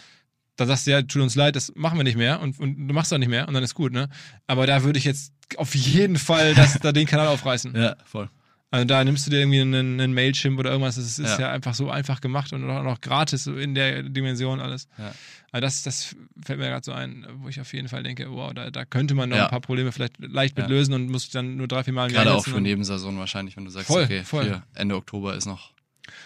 Dann 0.59 0.67
sagst 0.69 0.87
du 0.87 0.91
ja, 0.91 1.01
tut 1.03 1.23
uns 1.23 1.37
leid, 1.37 1.55
das 1.57 1.73
machen 1.77 1.99
wir 1.99 2.05
nicht 2.05 2.17
mehr 2.17 2.41
und, 2.41 2.59
und 2.59 2.89
du 2.89 2.93
machst 2.95 3.13
auch 3.15 3.19
nicht 3.19 3.29
mehr 3.29 3.47
und 3.49 3.55
dann 3.55 3.63
ist 3.63 3.75
gut, 3.75 3.93
ne? 3.93 4.09
Aber 4.49 4.67
da 4.67 4.83
würde 4.83 4.99
ich 4.99 5.05
jetzt 5.05 5.33
auf 5.57 5.75
jeden 5.75 6.17
Fall 6.17 6.55
das, 6.55 6.79
da 6.81 6.93
den 6.93 7.07
Kanal 7.07 7.29
aufreißen. 7.29 7.75
Ja, 7.77 7.97
voll. 8.05 8.29
Also 8.71 8.85
da 8.85 9.03
nimmst 9.03 9.27
du 9.27 9.31
dir 9.31 9.39
irgendwie 9.39 9.61
einen, 9.63 9.99
einen 9.99 10.13
Mailchimp 10.13 10.59
oder 10.59 10.71
irgendwas. 10.73 10.97
Das 10.97 11.19
ist 11.19 11.19
ja. 11.21 11.41
Ja. 11.41 11.53
einfach 11.53 11.75
so 11.75 11.91
einfach 11.91 12.21
gemacht 12.21 12.53
und 12.53 12.69
auch 12.69 12.83
noch 12.83 13.01
gratis 13.01 13.47
in 13.47 13.75
der 13.75 14.03
Dimension 14.03 14.61
alles. 14.61 14.89
Ja. 14.99 15.15
Also 15.53 15.61
das, 15.65 15.83
das 15.85 16.17
fällt 16.45 16.59
mir 16.59 16.67
gerade 16.69 16.85
so 16.85 16.93
ein, 16.93 17.27
wo 17.37 17.49
ich 17.49 17.61
auf 17.63 17.73
jeden 17.73 17.89
Fall 17.89 18.03
denke, 18.03 18.31
wow, 18.31 18.53
da, 18.53 18.71
da 18.71 18.85
könnte 18.85 19.15
man 19.15 19.31
noch 19.31 19.37
Ja. 19.39 19.45
ein 19.45 19.51
paar 19.51 19.61
Probleme 19.63 19.91
vielleicht 19.93 20.19
leicht 20.19 20.59
mit 20.59 20.69
lösen 20.69 20.93
und 20.93 21.09
muss 21.09 21.31
dann 21.31 21.57
nur 21.57 21.67
drei, 21.69 21.83
vier 21.85 21.95
Mal 21.95 22.09
im 22.09 22.13
Gerade 22.15 22.35
auch 22.35 22.45
für 22.45 22.61
Nebensaison 22.61 23.17
wahrscheinlich, 23.19 23.57
wenn 23.57 23.65
du 23.65 23.71
sagst, 23.71 23.87
Voll, 23.87 24.03
okay, 24.05 24.23
voll. 24.25 24.45
Hier, 24.45 24.63
Ende 24.75 24.97
Oktober 24.97 25.35
ist 25.35 25.47
noch 25.47 25.73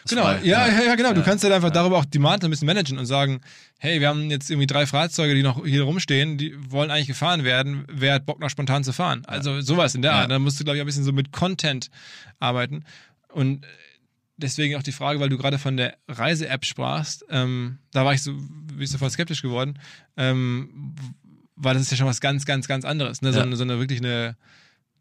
Genau, 0.09 0.23
frei. 0.23 0.41
ja, 0.43 0.67
ja, 0.67 0.83
ja, 0.83 0.95
genau. 0.95 1.13
Du 1.13 1.21
Ja. 1.21 1.25
kannst 1.27 1.45
halt 1.45 1.53
einfach 1.53 1.71
darüber 1.71 1.99
auch 1.99 2.05
Demand 2.05 2.45
ein 2.45 2.51
bisschen 2.51 2.67
managen 2.67 2.99
und 2.99 3.07
sagen, 3.07 3.41
hey, 3.79 4.01
wir 4.01 4.09
haben 4.09 4.31
jetzt 4.31 4.51
irgendwie 4.51 4.67
drei 4.67 4.87
Fahrzeuge, 4.87 5.35
die 5.35 5.43
noch 5.43 5.65
hier 5.65 5.83
rumstehen, 5.85 6.39
die 6.39 6.55
wollen 6.71 6.91
eigentlich 6.91 7.07
gefahren 7.09 7.45
werden. 7.45 7.85
Wer 7.91 8.15
hat 8.15 8.27
Bock 8.27 8.41
noch 8.41 8.51
spontan 8.51 8.85
zu 8.85 8.93
fahren? 8.93 9.25
Also 9.27 9.61
sowas 9.61 9.95
in 9.95 10.03
der 10.03 10.13
Ja. 10.13 10.19
Art. 10.23 10.31
Da 10.31 10.39
musst 10.39 10.59
du, 10.61 10.65
glaube 10.65 10.77
ich, 10.79 10.83
ein 10.83 10.87
bisschen 10.87 11.05
so 11.05 11.13
mit 11.13 11.33
Content 11.33 11.89
arbeiten. 12.41 12.85
Und 13.33 13.65
deswegen 14.37 14.77
auch 14.77 14.83
die 14.83 14.93
Frage, 14.93 15.21
weil 15.21 15.29
du 15.29 15.39
gerade 15.39 15.59
von 15.59 15.77
der 15.77 15.97
Reise-App 16.09 16.65
sprachst, 16.65 17.25
ähm, 17.31 17.79
da 17.93 18.05
war 18.05 18.13
ich 18.15 18.23
so, 18.23 18.33
bin 18.35 18.81
ich 18.81 18.91
sofort 18.91 19.13
skeptisch 19.13 19.43
geworden, 19.43 19.79
ähm, 20.17 20.95
weil 21.57 21.75
das 21.75 21.83
ist 21.85 21.91
ja 21.93 21.97
schon 21.97 22.07
was 22.07 22.21
ganz, 22.21 22.45
ganz, 22.45 22.67
ganz 22.67 22.85
anderes. 22.85 23.23
Ne? 23.23 23.33
So, 23.33 23.39
Ja. 23.39 23.45
eine, 23.45 23.57
so 23.57 23.63
eine 23.63 23.79
wirklich 23.79 24.01
eine, 24.01 24.37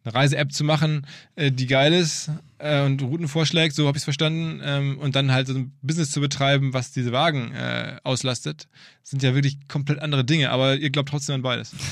eine 0.03 0.13
Reise-App 0.13 0.51
zu 0.51 0.63
machen, 0.63 1.05
äh, 1.35 1.51
die 1.51 1.67
geil 1.67 1.93
ist 1.93 2.31
äh, 2.57 2.83
und 2.83 3.01
Routen 3.01 3.27
vorschlägt, 3.27 3.75
so 3.75 3.87
habe 3.87 3.97
ich 3.97 4.01
es 4.01 4.05
verstanden, 4.05 4.61
ähm, 4.63 4.97
und 4.99 5.15
dann 5.15 5.31
halt 5.31 5.47
so 5.47 5.53
ein 5.53 5.71
Business 5.81 6.11
zu 6.11 6.21
betreiben, 6.21 6.73
was 6.73 6.91
diese 6.91 7.11
Wagen 7.11 7.51
äh, 7.53 7.97
auslastet, 8.03 8.67
sind 9.03 9.23
ja 9.23 9.35
wirklich 9.35 9.67
komplett 9.67 9.99
andere 9.99 10.25
Dinge, 10.25 10.49
aber 10.49 10.75
ihr 10.77 10.89
glaubt 10.89 11.09
trotzdem 11.09 11.35
an 11.35 11.41
beides. 11.41 11.73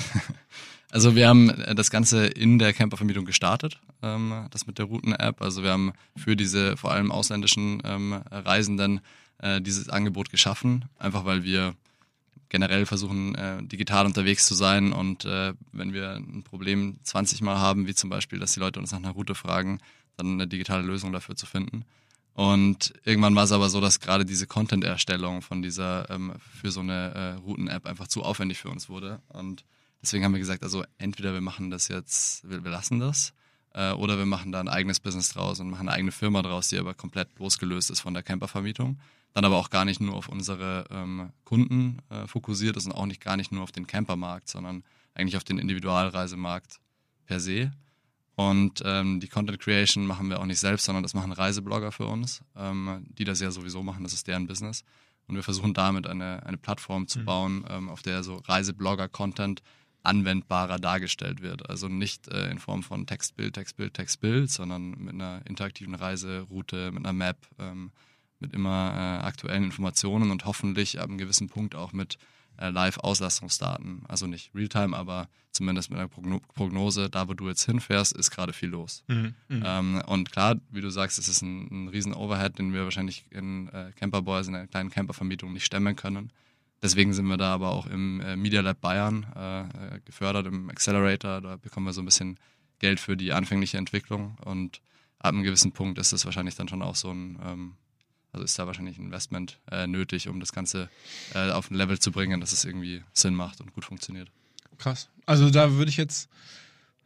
Also 0.91 1.15
wir 1.15 1.27
haben 1.27 1.53
das 1.75 1.91
Ganze 1.91 2.25
in 2.25 2.57
der 2.57 2.73
Campervermietung 2.73 3.23
gestartet, 3.23 3.79
ähm, 4.01 4.47
das 4.49 4.65
mit 4.65 4.79
der 4.79 4.85
Routen-App. 4.85 5.39
Also 5.39 5.61
wir 5.61 5.69
haben 5.69 5.93
für 6.17 6.35
diese 6.35 6.77
vor 6.77 6.91
allem 6.91 7.11
ausländischen 7.11 7.79
ähm, 7.85 8.13
Reisenden 8.31 8.99
dieses 9.61 9.87
Angebot 9.87 10.31
geschaffen, 10.31 10.85
einfach 10.97 11.23
weil 11.23 11.43
wir 11.43 11.75
generell 12.49 12.85
versuchen, 12.85 13.35
äh, 13.35 13.63
digital 13.63 14.05
unterwegs 14.05 14.45
zu 14.47 14.55
sein 14.55 14.91
und 14.91 15.25
äh, 15.25 15.53
wenn 15.71 15.93
wir 15.93 16.15
ein 16.15 16.43
Problem 16.43 16.99
20 17.03 17.41
Mal 17.41 17.59
haben, 17.59 17.87
wie 17.87 17.95
zum 17.95 18.09
Beispiel, 18.09 18.39
dass 18.39 18.53
die 18.53 18.59
Leute 18.59 18.79
uns 18.79 18.91
nach 18.91 18.97
einer 18.97 19.11
Route 19.11 19.35
fragen, 19.35 19.79
dann 20.17 20.33
eine 20.33 20.47
digitale 20.47 20.83
Lösung 20.83 21.13
dafür 21.13 21.35
zu 21.35 21.45
finden. 21.45 21.85
Und 22.33 22.93
irgendwann 23.03 23.35
war 23.35 23.43
es 23.43 23.51
aber 23.51 23.69
so, 23.69 23.81
dass 23.81 23.99
gerade 23.99 24.25
diese 24.25 24.47
Content-Erstellung 24.47 25.41
von 25.41 25.61
dieser 25.61 26.09
ähm, 26.09 26.33
für 26.39 26.71
so 26.71 26.79
eine 26.79 27.13
äh, 27.13 27.33
Routen-App 27.33 27.85
einfach 27.85 28.07
zu 28.07 28.23
aufwendig 28.23 28.59
für 28.59 28.69
uns 28.69 28.87
wurde. 28.87 29.21
Und 29.27 29.65
deswegen 30.01 30.23
haben 30.23 30.33
wir 30.33 30.39
gesagt, 30.39 30.63
also 30.63 30.83
entweder 30.97 31.33
wir 31.33 31.41
machen 31.41 31.69
das 31.69 31.87
jetzt, 31.89 32.49
wir, 32.49 32.63
wir 32.63 32.71
lassen 32.71 32.99
das, 32.99 33.33
äh, 33.73 33.91
oder 33.91 34.17
wir 34.17 34.25
machen 34.25 34.51
da 34.51 34.59
ein 34.59 34.69
eigenes 34.69 34.99
Business 34.99 35.29
draus 35.29 35.59
und 35.59 35.69
machen 35.69 35.89
eine 35.89 35.97
eigene 35.97 36.11
Firma 36.11 36.41
draus, 36.41 36.69
die 36.69 36.77
aber 36.77 36.93
komplett 36.93 37.27
losgelöst 37.39 37.91
ist 37.91 37.99
von 37.99 38.13
der 38.13 38.23
Campervermietung. 38.23 38.99
Dann 39.33 39.45
aber 39.45 39.57
auch 39.57 39.69
gar 39.69 39.85
nicht 39.85 40.01
nur 40.01 40.15
auf 40.15 40.27
unsere 40.27 40.85
ähm, 40.89 41.31
Kunden 41.43 41.99
äh, 42.09 42.27
fokussiert 42.27 42.77
ist 42.77 42.85
und 42.85 42.93
auch 42.93 43.05
nicht 43.05 43.21
gar 43.21 43.37
nicht 43.37 43.51
nur 43.51 43.63
auf 43.63 43.71
den 43.71 43.87
Campermarkt, 43.87 44.49
sondern 44.49 44.83
eigentlich 45.13 45.37
auf 45.37 45.43
den 45.43 45.59
Individualreisemarkt 45.59 46.79
per 47.25 47.39
se. 47.39 47.71
Und 48.35 48.81
ähm, 48.85 49.19
die 49.19 49.27
Content 49.27 49.59
Creation 49.59 50.07
machen 50.07 50.29
wir 50.29 50.39
auch 50.39 50.45
nicht 50.45 50.59
selbst, 50.59 50.85
sondern 50.85 51.03
das 51.03 51.13
machen 51.13 51.33
Reiseblogger 51.33 51.91
für 51.91 52.05
uns, 52.05 52.41
ähm, 52.55 53.05
die 53.09 53.25
das 53.25 53.41
ja 53.41 53.51
sowieso 53.51 53.83
machen, 53.83 54.03
das 54.03 54.13
ist 54.13 54.27
deren 54.27 54.47
Business. 54.47 54.83
Und 55.27 55.35
wir 55.35 55.43
versuchen 55.43 55.73
damit 55.73 56.07
eine, 56.07 56.43
eine 56.45 56.57
Plattform 56.57 57.07
zu 57.07 57.23
bauen, 57.23 57.65
ähm, 57.69 57.89
auf 57.89 58.01
der 58.01 58.23
so 58.23 58.37
Reiseblogger-Content 58.37 59.61
anwendbarer 60.03 60.79
dargestellt 60.79 61.41
wird. 61.41 61.69
Also 61.69 61.87
nicht 61.87 62.29
äh, 62.29 62.49
in 62.49 62.59
Form 62.59 62.81
von 62.81 63.05
Textbild, 63.05 63.53
Textbild, 63.53 63.93
Textbild, 63.93 64.49
sondern 64.49 64.91
mit 64.91 65.13
einer 65.13 65.41
interaktiven 65.45 65.93
Reiseroute, 65.93 66.91
mit 66.91 67.05
einer 67.05 67.13
Map, 67.13 67.37
ähm, 67.59 67.91
mit 68.39 68.53
immer 68.53 68.93
äh, 68.93 69.25
aktuellen 69.25 69.65
Informationen 69.65 70.31
und 70.31 70.45
hoffentlich 70.45 70.99
ab 70.99 71.09
einem 71.09 71.17
gewissen 71.17 71.49
Punkt 71.49 71.75
auch 71.75 71.93
mit 71.93 72.17
äh, 72.57 72.69
Live-Auslastungsdaten. 72.69 74.03
Also 74.07 74.27
nicht 74.27 74.53
Realtime, 74.53 74.95
aber 74.95 75.29
zumindest 75.51 75.89
mit 75.89 75.99
einer 75.99 76.07
Progno 76.07 76.39
Prognose, 76.53 77.09
da 77.09 77.27
wo 77.27 77.33
du 77.33 77.47
jetzt 77.47 77.65
hinfährst, 77.65 78.13
ist 78.13 78.31
gerade 78.31 78.53
viel 78.53 78.69
los. 78.69 79.03
Ähm, 79.65 80.01
und 80.07 80.31
klar, 80.31 80.55
wie 80.69 80.81
du 80.81 80.89
sagst, 80.89 81.19
es 81.19 81.27
ist 81.27 81.41
ein, 81.41 81.85
ein 81.85 81.87
riesen 81.89 82.13
Overhead, 82.13 82.57
den 82.59 82.73
wir 82.73 82.83
wahrscheinlich 82.83 83.25
in 83.29 83.69
äh, 83.69 83.91
Camperboys, 83.95 84.47
in 84.47 84.55
einer 84.55 84.67
kleinen 84.67 84.89
Campervermietung 84.89 85.53
nicht 85.53 85.65
stemmen 85.65 85.95
können. 85.95 86.31
Deswegen 86.81 87.13
sind 87.13 87.25
wir 87.27 87.37
da 87.37 87.53
aber 87.53 87.71
auch 87.71 87.87
im 87.87 88.21
äh, 88.21 88.35
Media 88.35 88.61
Lab 88.61 88.79
Bayern 88.79 89.25
äh, 89.35 89.61
äh, 89.61 89.99
gefördert, 90.05 90.47
im 90.47 90.69
Accelerator. 90.69 91.41
Da 91.41 91.57
bekommen 91.57 91.85
wir 91.85 91.93
so 91.93 92.01
ein 92.01 92.05
bisschen 92.05 92.39
Geld 92.79 92.99
für 92.99 93.17
die 93.17 93.33
anfängliche 93.33 93.77
Entwicklung. 93.77 94.37
Und 94.45 94.81
ab 95.17 95.33
einem 95.33 95.43
gewissen 95.43 95.73
Punkt 95.73 95.97
ist 95.99 96.13
es 96.13 96.25
wahrscheinlich 96.25 96.55
dann 96.55 96.69
schon 96.69 96.81
auch 96.81 96.95
so 96.95 97.11
ein, 97.11 97.37
ähm, 97.45 97.73
also 98.31 98.43
ist 98.45 98.57
da 98.59 98.67
wahrscheinlich 98.67 98.97
ein 98.97 99.05
Investment 99.05 99.57
äh, 99.71 99.87
nötig, 99.87 100.27
um 100.27 100.39
das 100.39 100.53
Ganze 100.53 100.89
äh, 101.33 101.51
auf 101.51 101.71
ein 101.71 101.75
Level 101.75 101.99
zu 101.99 102.11
bringen, 102.11 102.39
dass 102.39 102.51
es 102.51 102.65
irgendwie 102.65 103.03
Sinn 103.13 103.35
macht 103.35 103.61
und 103.61 103.73
gut 103.73 103.85
funktioniert. 103.85 104.29
Krass. 104.77 105.09
Also 105.25 105.49
da 105.49 105.73
würde 105.73 105.89
ich 105.89 105.97
jetzt 105.97 106.29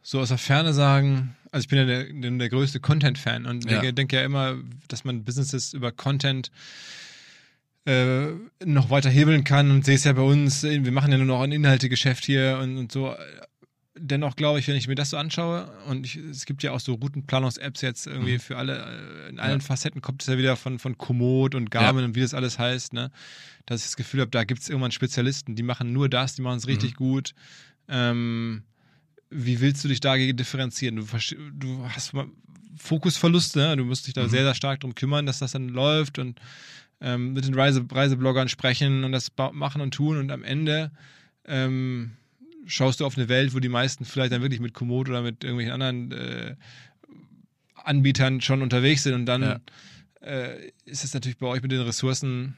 so 0.02 0.20
aus 0.20 0.28
der 0.28 0.38
Ferne 0.38 0.74
sagen, 0.74 1.34
also 1.50 1.64
ich 1.64 1.68
bin 1.68 1.78
ja 1.78 1.84
der, 1.86 2.04
der, 2.04 2.48
größte 2.48 2.78
Content-Fan 2.78 3.46
und 3.46 3.64
Ja. 3.64 3.70
denke, 3.70 3.94
denke 3.94 4.16
ja 4.16 4.24
immer, 4.24 4.56
dass 4.88 5.04
man 5.04 5.24
Businesses 5.24 5.72
über 5.72 5.92
Content 5.92 6.50
äh, 7.86 8.28
noch 8.64 8.90
weiter 8.90 9.10
hebeln 9.10 9.44
kann 9.44 9.70
und 9.70 9.84
sehe 9.84 9.94
es 9.94 10.04
ja 10.04 10.12
bei 10.12 10.22
uns, 10.22 10.62
wir 10.62 10.92
machen 10.92 11.10
ja 11.10 11.18
nur 11.18 11.26
noch 11.26 11.42
ein 11.42 11.52
Inhaltegeschäft 11.52 12.24
hier 12.24 12.58
und, 12.62 12.76
und 12.76 12.92
so. 12.92 13.14
Dennoch 13.96 14.34
glaube 14.34 14.58
ich, 14.58 14.66
wenn 14.66 14.74
ich 14.74 14.88
mir 14.88 14.96
das 14.96 15.10
so 15.10 15.16
anschaue 15.16 15.70
und 15.86 16.04
ich, 16.04 16.16
es 16.16 16.46
gibt 16.46 16.64
ja 16.64 16.72
auch 16.72 16.80
so 16.80 16.94
Routenplanungs-Apps 16.94 17.80
jetzt 17.80 18.08
irgendwie 18.08 18.38
für 18.40 18.56
alle, 18.56 18.78
äh, 18.78 19.28
in 19.28 19.38
allen 19.38 19.60
Ja. 19.60 19.64
Facetten 19.66 20.02
kommt 20.02 20.22
es 20.22 20.28
ja 20.28 20.36
wieder 20.36 20.56
von, 20.56 20.80
von 20.80 20.98
Komoot 20.98 21.54
und 21.54 21.70
Garmin 21.70 22.04
und 22.04 22.14
wie 22.16 22.20
das 22.20 22.34
alles 22.34 22.58
heißt, 22.58 22.92
ne? 22.92 23.12
dass 23.66 23.80
ich 23.80 23.86
das 23.86 23.96
Gefühl 23.96 24.20
habe, 24.20 24.30
da 24.32 24.42
gibt 24.42 24.62
es 24.62 24.68
irgendwann 24.68 24.90
Spezialisten, 24.90 25.54
die 25.54 25.62
machen 25.62 25.92
nur 25.92 26.08
das, 26.08 26.34
die 26.34 26.42
machen 26.42 26.58
es 26.58 26.66
richtig 26.66 26.96
gut. 26.96 27.34
Ähm, 27.88 28.64
wie 29.30 29.60
willst 29.60 29.84
du 29.84 29.88
dich 29.88 30.00
dagegen 30.00 30.36
differenzieren? 30.36 30.96
Du, 30.96 31.06
du 31.52 31.88
hast 31.88 32.12
Fokusverluste, 32.76 33.58
ne? 33.58 33.76
du 33.76 33.84
musst 33.84 34.06
dich 34.06 34.14
da 34.14 34.28
sehr, 34.28 34.42
sehr 34.42 34.54
stark 34.54 34.80
drum 34.80 34.94
kümmern, 34.94 35.26
dass 35.26 35.38
das 35.38 35.52
dann 35.52 35.68
läuft 35.68 36.18
und 36.18 36.40
ähm, 37.00 37.32
mit 37.32 37.46
den 37.46 37.54
Reise 37.54 37.84
Reisebloggern 37.88 38.48
sprechen 38.48 39.04
und 39.04 39.12
das 39.12 39.30
machen 39.52 39.80
und 39.80 39.94
tun 39.94 40.18
und 40.18 40.30
am 40.32 40.42
Ende 40.42 40.90
ähm, 41.46 42.12
schaust 42.66 43.00
du 43.00 43.06
auf 43.06 43.16
eine 43.16 43.28
Welt, 43.28 43.54
wo 43.54 43.58
die 43.60 43.68
meisten 43.68 44.04
vielleicht 44.04 44.32
dann 44.32 44.42
wirklich 44.42 44.60
mit 44.60 44.74
Komoot 44.74 45.08
oder 45.08 45.22
mit 45.22 45.44
irgendwelchen 45.44 45.72
anderen 45.72 46.12
äh, 46.12 46.56
Anbietern 47.76 48.40
schon 48.40 48.62
unterwegs 48.62 49.02
sind 49.02 49.14
und 49.14 49.26
dann 49.26 49.42
Ja. 49.42 49.60
äh, 50.20 50.70
ist 50.84 51.04
es 51.04 51.12
natürlich 51.14 51.38
bei 51.38 51.46
euch 51.46 51.62
mit 51.62 51.72
den 51.72 51.80
Ressourcen 51.82 52.56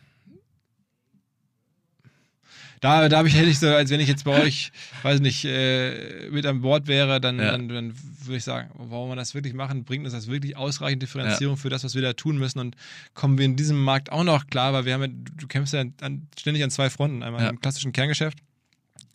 da, 2.81 3.09
da 3.09 3.19
habe 3.19 3.29
ich, 3.29 3.35
hätte 3.35 3.49
ich 3.49 3.59
so, 3.59 3.69
als 3.69 3.91
wenn 3.91 4.01
ich 4.01 4.09
jetzt 4.09 4.25
bei 4.25 4.33
euch, 4.33 4.71
weiß 5.03 5.21
nicht, 5.21 5.45
äh, 5.47 6.29
mit 6.31 6.45
an 6.45 6.61
Bord 6.61 6.87
wäre, 6.87 7.21
dann, 7.21 7.39
Ja. 7.39 7.53
dann, 7.53 7.69
dann 7.69 7.95
würde 8.25 8.37
ich 8.37 8.45
sagen, 8.45 8.71
wollen 8.75 9.09
wir 9.09 9.17
das 9.17 9.35
wirklich 9.35 9.55
machen? 9.55 9.85
Bringt 9.85 10.05
uns 10.05 10.13
das 10.13 10.27
wirklich 10.27 10.57
ausreichend 10.57 11.03
Differenzierung 11.03 11.57
für 11.57 11.71
das, 11.71 11.85
was 11.85 11.95
wir 11.95 12.03
da 12.03 12.13
tun 12.13 12.37
müssen? 12.37 12.59
Und 12.59 12.77
kommen 13.15 13.39
wir 13.39 13.47
in 13.47 13.57
diesem 13.57 13.83
Markt 13.83 14.13
auch 14.13 14.25
noch 14.25 14.47
klar, 14.49 14.73
weil 14.75 14.85
wir 14.85 14.93
haben 14.95 15.03
ja, 15.03 15.09
du 15.09 15.47
kämpfst 15.47 15.73
ja 15.73 15.85
an, 16.03 16.29
ständig 16.39 16.63
an 16.63 16.71
zwei 16.71 16.91
Fronten. 16.91 17.23
Einmal 17.23 17.43
Ja. 17.45 17.51
im 17.51 17.61
klassischen 17.61 17.93
Kerngeschäft 17.93 18.39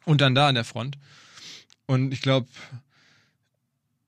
und 0.06 0.22
dann 0.22 0.36
da 0.36 0.47
an 0.47 0.56
der 0.56 0.64
Front. 0.64 0.97
Und 1.86 2.14
ich 2.14 2.22
glaube, 2.22 2.47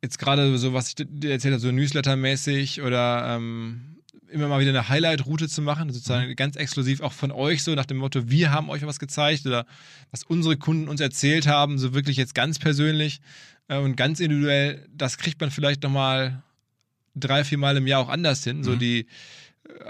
jetzt 0.01 0.19
gerade 0.19 0.57
so, 0.57 0.73
was 0.73 0.89
ich 0.89 0.95
dir 0.95 1.31
erzählt 1.31 1.53
habe, 1.53 1.61
so 1.61 1.71
Newsletter-mäßig 1.71 2.81
oder 2.81 3.35
ähm, 3.35 3.97
immer 4.29 4.47
mal 4.47 4.59
wieder 4.59 4.71
eine 4.71 4.89
Highlight-Route 4.89 5.47
zu 5.47 5.61
machen, 5.61 5.91
sozusagen 5.91 6.35
ganz 6.35 6.55
exklusiv 6.55 7.01
auch 7.01 7.13
von 7.13 7.31
euch, 7.31 7.63
so 7.63 7.75
nach 7.75 7.85
dem 7.85 7.97
Motto, 7.97 8.29
wir 8.29 8.51
haben 8.51 8.69
euch 8.69 8.85
was 8.85 8.99
gezeigt 8.99 9.45
oder 9.45 9.65
was 10.11 10.23
unsere 10.23 10.57
Kunden 10.57 10.87
uns 10.87 11.01
erzählt 11.01 11.47
haben, 11.47 11.77
so 11.77 11.93
wirklich 11.93 12.17
jetzt 12.17 12.35
ganz 12.35 12.59
persönlich 12.59 13.21
äh, 13.67 13.77
und 13.77 13.95
ganz 13.95 14.19
individuell, 14.19 14.87
das 14.93 15.17
kriegt 15.17 15.39
man 15.39 15.51
vielleicht 15.51 15.83
nochmal 15.83 16.41
drei, 17.15 17.43
vier 17.43 17.59
Mal 17.59 17.77
im 17.77 17.85
Jahr 17.87 18.01
auch 18.01 18.09
anders 18.09 18.43
hin. 18.43 18.63
So 18.63 18.71
Mhm. 18.71 18.79
die 18.79 18.99
äh, 19.01 19.05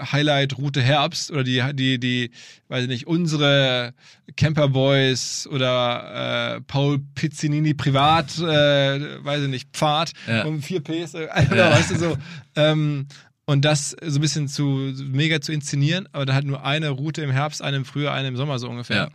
Highlight-Route 0.00 0.80
Herbst 0.82 1.30
oder 1.30 1.44
die, 1.44 1.62
die, 1.74 1.98
die, 1.98 2.30
weiß 2.68 2.82
ich 2.84 2.88
nicht, 2.88 3.06
unsere 3.06 3.94
Camperboys 4.36 5.46
oder 5.50 6.56
äh, 6.56 6.60
Paul 6.62 7.00
Pizzinini 7.14 7.74
Privat, 7.74 8.38
äh, 8.38 9.24
weiß 9.24 9.42
ich 9.42 9.48
nicht, 9.48 9.68
Pfad 9.72 10.12
Ja. 10.26 10.44
um 10.44 10.62
vier 10.62 10.80
Ps, 10.80 11.14
äh, 11.14 11.28
oder, 11.50 11.70
weißt 11.70 11.90
du 11.92 11.96
so. 11.98 12.18
Ähm, 12.56 13.06
und 13.46 13.64
das 13.64 13.90
so 14.02 14.18
ein 14.18 14.20
bisschen 14.22 14.48
zu 14.48 14.92
mega 15.04 15.40
zu 15.40 15.52
inszenieren, 15.52 16.08
aber 16.12 16.24
dann 16.24 16.34
halt 16.34 16.46
nur 16.46 16.64
eine 16.64 16.88
Route 16.88 17.20
im 17.22 17.30
Herbst, 17.30 17.60
eine 17.62 17.76
im 17.78 17.84
Frühjahr, 17.84 18.14
eine 18.14 18.28
im 18.28 18.36
Sommer 18.36 18.58
so 18.58 18.68
ungefähr. 18.70 18.96
Ja. 18.96 19.08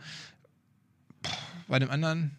Puh, 1.22 1.30
bei 1.68 1.78
dem 1.80 1.90
anderen, 1.90 2.30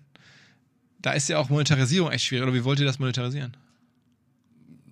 da 1.00 1.12
ist 1.12 1.28
ja 1.28 1.38
auch 1.38 1.50
Monetarisierung 1.50 2.12
echt 2.12 2.24
schwierig. 2.26 2.44
Oder 2.44 2.54
wie 2.54 2.64
wollt 2.64 2.80
ihr 2.80 2.86
das 2.86 3.00
monetarisieren? 3.00 3.58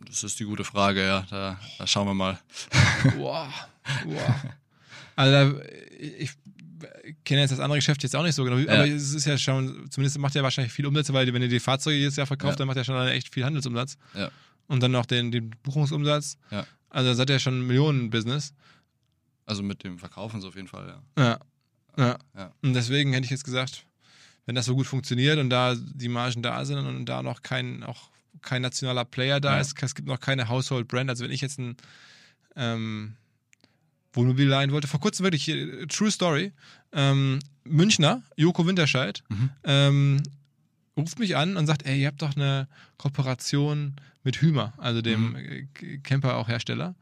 Das 0.10 0.24
ist 0.24 0.39
die 0.39 0.45
gute 0.45 0.64
Frage, 0.64 1.05
ja. 1.05 1.26
Da, 1.30 1.60
da 1.78 1.88
schauen 1.88 2.07
wir 2.07 2.14
mal. 2.14 2.39
Boah, 3.18 3.51
boah. 4.05 4.36
Also 5.16 5.32
da, 5.53 5.62
ich 5.99 6.32
kenne 7.26 7.41
jetzt 7.41 7.51
das 7.51 7.60
andere 7.60 7.78
Geschäft 7.78 8.01
jetzt 8.03 8.16
auch 8.16 8.24
nicht 8.24 8.36
so 8.36 8.43
genau, 8.43 8.55
aber 8.57 8.86
Ja. 8.86 8.95
es 8.95 9.14
ist 9.14 9.26
ja 9.26 9.38
schon, 9.38 9.89
zumindest 9.91 10.18
macht 10.18 10.34
ihr 10.36 10.43
wahrscheinlich 10.43 10.74
viel 10.74 10.86
Umsätze, 10.86 11.14
weil 11.14 11.32
wenn 11.34 11.41
ihr 11.41 11.47
die 11.47 11.60
Fahrzeuge 11.60 11.97
jedes 11.97 12.16
Jahr 12.16 12.26
verkauft, 12.28 12.53
Ja. 12.53 12.57
dann 12.57 12.68
macht 12.68 12.78
ihr 12.78 12.84
schon 12.84 13.07
echt 13.07 13.34
viel 13.34 13.45
Handelsumsatz. 13.45 13.97
Ja. 14.16 14.32
Und 14.68 14.82
dann 14.82 14.91
noch 14.91 15.05
den, 15.05 15.32
den 15.32 15.51
Buchungsumsatz. 15.64 16.38
Ja. 16.51 16.66
Also 16.89 17.10
da 17.10 17.16
seid 17.16 17.30
ihr 17.30 17.39
schon 17.39 17.60
ein 17.60 17.68
Millionen-Business. 17.68 18.53
Also 19.45 19.62
mit 19.64 19.84
dem 19.84 19.99
Verkaufen 19.99 20.41
so 20.41 20.47
auf 20.49 20.55
jeden 20.55 20.68
Fall, 20.68 20.88
ja. 21.18 21.24
Ja. 21.24 21.39
ja. 21.97 22.18
Ja. 22.36 22.53
Und 22.62 22.74
deswegen 22.74 23.14
hätte 23.14 23.26
ich 23.26 23.32
jetzt 23.32 23.43
gesagt, 23.43 23.86
wenn 24.45 24.55
das 24.55 24.66
so 24.66 24.76
gut 24.76 24.88
funktioniert 24.88 25.38
und 25.38 25.49
da 25.49 25.76
die 25.76 26.07
Margen 26.10 26.41
da 26.41 26.64
sind 26.66 26.78
und 26.80 27.05
da 27.05 27.22
noch 27.22 27.41
kein, 27.43 27.84
auch 27.84 28.10
kein 28.42 28.62
nationaler 28.62 29.06
Player 29.06 29.40
da 29.40 29.56
Ja. 29.56 29.62
ist, 29.62 29.82
es 29.82 29.96
gibt 29.96 30.08
noch 30.08 30.20
keine 30.20 30.50
Household 30.50 30.88
Brand. 30.88 31.10
Also 31.10 31.24
wenn 31.24 31.32
ich 31.32 31.42
jetzt 31.42 31.60
ein, 31.60 31.76
ähm, 32.56 33.16
Wohnmobil 34.14 34.48
leihen 34.48 34.72
wollte. 34.72 34.88
Vor 34.88 35.00
kurzem 35.00 35.24
wirklich, 35.24 35.48
äh, 35.50 35.86
True 35.86 36.10
Story. 36.12 36.52
Ähm, 36.92 37.40
Münchner, 37.64 38.24
Joko 38.36 38.66
Winterscheid, 38.66 39.24
Mhm. 39.30 39.50
ähm, 39.64 40.24
ruft 40.98 41.20
mich 41.20 41.38
an 41.38 41.58
und 41.58 41.68
sagt, 41.68 41.86
ey, 41.86 42.02
ihr 42.02 42.08
habt 42.08 42.22
doch 42.22 42.36
eine 42.36 42.68
Kooperation 42.98 43.94
mit 44.24 44.42
Hümer, 44.42 44.74
also 44.78 45.02
dem 45.04 45.30
Mhm. 45.30 45.36
äh, 45.36 45.98
Camper 46.00 46.38
auch 46.38 46.48
Hersteller. 46.48 46.96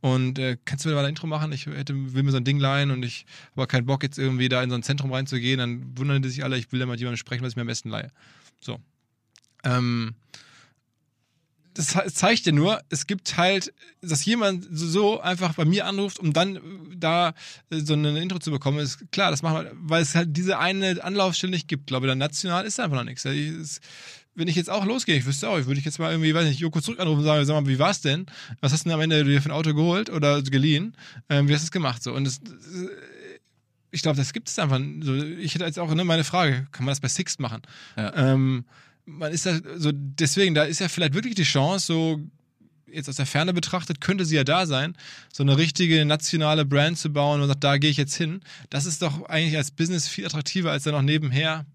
Und 0.00 0.38
äh, 0.38 0.56
kannst 0.64 0.84
du 0.84 0.88
mir 0.88 0.94
mal 0.96 1.04
ein 1.04 1.10
Intro 1.10 1.26
machen? 1.26 1.52
Ich 1.52 1.66
hätte, 1.66 1.94
will 2.14 2.22
mir 2.22 2.30
so 2.30 2.36
ein 2.38 2.44
Ding 2.44 2.58
leihen 2.58 2.90
und 2.90 3.04
ich 3.04 3.26
habe 3.52 3.52
aber 3.62 3.66
keinen 3.66 3.86
Bock, 3.86 4.02
jetzt 4.02 4.18
irgendwie 4.18 4.48
da 4.48 4.62
in 4.62 4.70
so 4.70 4.76
ein 4.76 4.82
Zentrum 4.82 5.12
reinzugehen. 5.12 5.58
Dann 5.58 5.96
wundern 5.98 6.22
die 6.22 6.28
sich 6.30 6.42
alle, 6.44 6.56
ich 6.58 6.72
will 6.72 6.80
da 6.80 6.86
mal 6.86 6.96
jemandem 6.98 7.16
sprechen, 7.18 7.42
was 7.42 7.50
ich 7.52 7.56
mir 7.56 7.62
am 7.62 7.68
besten 7.68 7.90
leihe. 7.90 8.10
So. 8.60 8.80
Ähm, 9.64 10.14
das 11.74 11.88
ze- 11.88 12.12
zeigt 12.12 12.46
ja 12.46 12.52
nur, 12.52 12.80
es 12.88 13.06
gibt 13.06 13.36
halt, 13.36 13.72
dass 14.00 14.24
jemand 14.24 14.66
so 14.70 15.20
einfach 15.20 15.54
bei 15.54 15.64
mir 15.64 15.86
anruft, 15.86 16.18
um 16.18 16.32
dann 16.32 16.56
äh, 16.56 16.60
da 16.96 17.34
äh, 17.70 17.80
so 17.80 17.92
eine 17.94 18.20
Intro 18.20 18.38
zu 18.38 18.50
bekommen, 18.50 18.78
ist 18.78 19.10
klar, 19.12 19.30
das 19.30 19.42
machen 19.42 19.64
wir, 19.64 19.72
weil 19.74 20.02
es 20.02 20.14
halt 20.14 20.36
diese 20.36 20.58
eine 20.58 21.02
Anlaufstelle 21.02 21.50
nicht 21.50 21.68
gibt. 21.68 21.82
Ich 21.82 21.86
glaube, 21.86 22.06
dann 22.06 22.18
national 22.18 22.64
ist 22.64 22.80
einfach 22.80 22.96
noch 22.96 23.04
nichts. 23.04 23.24
Wenn 24.36 24.48
ich 24.48 24.56
jetzt 24.56 24.70
auch 24.70 24.84
losgehe, 24.84 25.16
ich 25.16 25.26
wüsste 25.26 25.48
auch, 25.48 25.58
ich 25.58 25.66
würde 25.66 25.78
ich 25.78 25.84
jetzt 25.84 25.98
mal 26.00 26.10
irgendwie, 26.10 26.34
weiß 26.34 26.48
nicht, 26.48 26.58
Joko 26.58 26.80
zurück 26.80 26.98
anrufen 26.98 27.20
und 27.20 27.24
sagen, 27.24 27.44
sag 27.44 27.54
mal, 27.54 27.68
wie 27.68 27.78
war's 27.78 28.00
denn? 28.00 28.26
Was 28.60 28.72
hast 28.72 28.84
du 28.84 28.88
denn 28.88 28.94
am 28.94 29.00
Ende 29.00 29.22
dir 29.24 29.40
für 29.40 29.48
ein 29.50 29.52
Auto 29.52 29.74
geholt 29.74 30.10
oder 30.10 30.42
geliehen? 30.42 30.96
Ähm, 31.28 31.48
wie 31.48 31.54
hast 31.54 31.62
du 31.62 31.66
es 31.66 31.70
gemacht? 31.70 32.02
So, 32.02 32.12
und 32.12 32.24
das, 32.24 32.38
äh, 32.38 32.88
ich 33.92 34.02
glaube, 34.02 34.16
das 34.16 34.32
gibt 34.32 34.48
es 34.48 34.58
einfach. 34.58 34.80
Ich 35.38 35.54
hätte 35.54 35.64
jetzt 35.64 35.78
auch 35.78 35.94
ne, 35.94 36.02
meine 36.04 36.24
Frage, 36.24 36.66
kann 36.72 36.84
man 36.84 36.90
das 36.90 37.00
bei 37.00 37.06
Sixt 37.06 37.38
machen? 37.38 37.62
Ja. 37.96 38.12
Ähm, 38.32 38.64
man 39.06 39.32
ist 39.32 39.46
da 39.46 39.58
so, 39.76 39.90
deswegen, 39.92 40.54
da 40.54 40.64
ist 40.64 40.80
ja 40.80 40.88
vielleicht 40.88 41.14
wirklich 41.14 41.34
die 41.34 41.42
Chance, 41.42 41.86
so 41.86 42.20
jetzt 42.86 43.08
aus 43.08 43.16
der 43.16 43.26
Ferne 43.26 43.52
betrachtet, 43.52 44.00
könnte 44.00 44.24
sie 44.24 44.36
ja 44.36 44.44
da 44.44 44.66
sein, 44.66 44.96
so 45.32 45.42
eine 45.42 45.56
richtige 45.58 46.04
nationale 46.04 46.64
Brand 46.64 46.96
zu 46.96 47.12
bauen 47.12 47.40
und 47.40 47.48
sagt, 47.48 47.64
da 47.64 47.76
gehe 47.78 47.90
ich 47.90 47.96
jetzt 47.96 48.14
hin. 48.14 48.40
Das 48.70 48.86
ist 48.86 49.02
doch 49.02 49.24
eigentlich 49.24 49.56
als 49.56 49.70
Business 49.72 50.06
viel 50.08 50.24
attraktiver, 50.24 50.70
als 50.70 50.84
dann 50.84 50.94
noch 50.94 51.02
nebenher. 51.02 51.66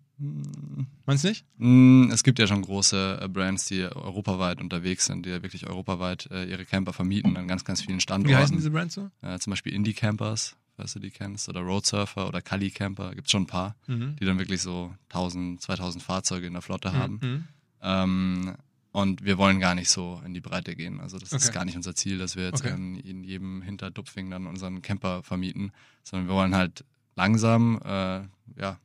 Meinst 1.06 1.24
du 1.24 1.30
nicht? 1.30 1.46
Mm, 1.58 2.12
Es 2.12 2.24
gibt 2.24 2.40
ja 2.40 2.48
schon 2.48 2.62
große 2.62 3.20
äh, 3.22 3.28
Brands, 3.30 3.66
die 3.66 3.84
europaweit 3.84 4.60
unterwegs 4.60 5.06
sind, 5.06 5.26
die 5.26 5.30
ja 5.30 5.42
wirklich 5.42 5.68
europaweit 5.68 6.28
äh, 6.32 6.44
ihre 6.44 6.66
Camper 6.66 6.92
vermieten 6.92 7.38
an 7.38 7.48
ganz, 7.48 7.64
ganz 7.64 7.82
vielen 7.82 8.02
Standorten. 8.02 8.30
Wie 8.38 8.42
heißen 8.42 8.56
diese 8.56 8.70
Brands 8.70 8.96
so? 8.96 9.10
Äh, 9.22 9.40
zum 9.40 9.52
Beispiel 9.52 9.74
Indie 9.74 9.94
Campers, 9.94 10.56
falls 10.80 10.94
du 10.94 11.00
die 11.00 11.12
kennst, 11.12 11.50
oder 11.50 11.60
Road 11.60 11.86
Surfer 11.86 12.28
oder 12.30 12.42
Kali 12.42 12.72
Camper, 12.72 13.14
gibt's 13.14 13.32
schon 13.32 13.44
ein 13.44 13.48
paar, 13.48 13.76
Mhm. 13.88 14.16
die 14.16 14.24
dann 14.26 14.40
wirklich 14.40 14.62
so 14.62 14.94
1000, 15.10 15.62
2000 15.62 16.02
Fahrzeuge 16.02 16.48
in 16.48 16.54
der 16.54 16.62
Flotte 16.62 16.94
haben. 16.94 17.20
Mhm. 17.22 17.44
Ähm, 17.82 18.56
und 18.92 19.24
wir 19.24 19.38
wollen 19.38 19.60
gar 19.60 19.76
nicht 19.76 19.90
so 19.90 20.22
in 20.26 20.34
die 20.34 20.40
Breite 20.40 20.76
gehen. 20.76 21.00
Also 21.02 21.20
das 21.20 21.32
ist 21.34 21.46
Okay. 21.48 21.54
gar 21.54 21.66
nicht 21.66 21.76
unser 21.76 21.96
Ziel, 21.96 22.18
dass 22.18 22.36
wir 22.38 22.46
jetzt 22.46 22.62
Okay. 22.66 22.74
in, 22.74 22.96
in 22.96 23.24
jedem 23.26 23.62
Hinterdupfing 23.62 24.32
dann 24.32 24.48
unseren 24.48 24.82
Camper 24.82 25.22
vermieten, 25.22 25.72
sondern 26.04 26.28
wir 26.30 26.34
wollen 26.36 26.56
halt 26.56 26.86
langsam, 27.16 27.80
äh, 27.84 28.22
ja, 28.60 28.80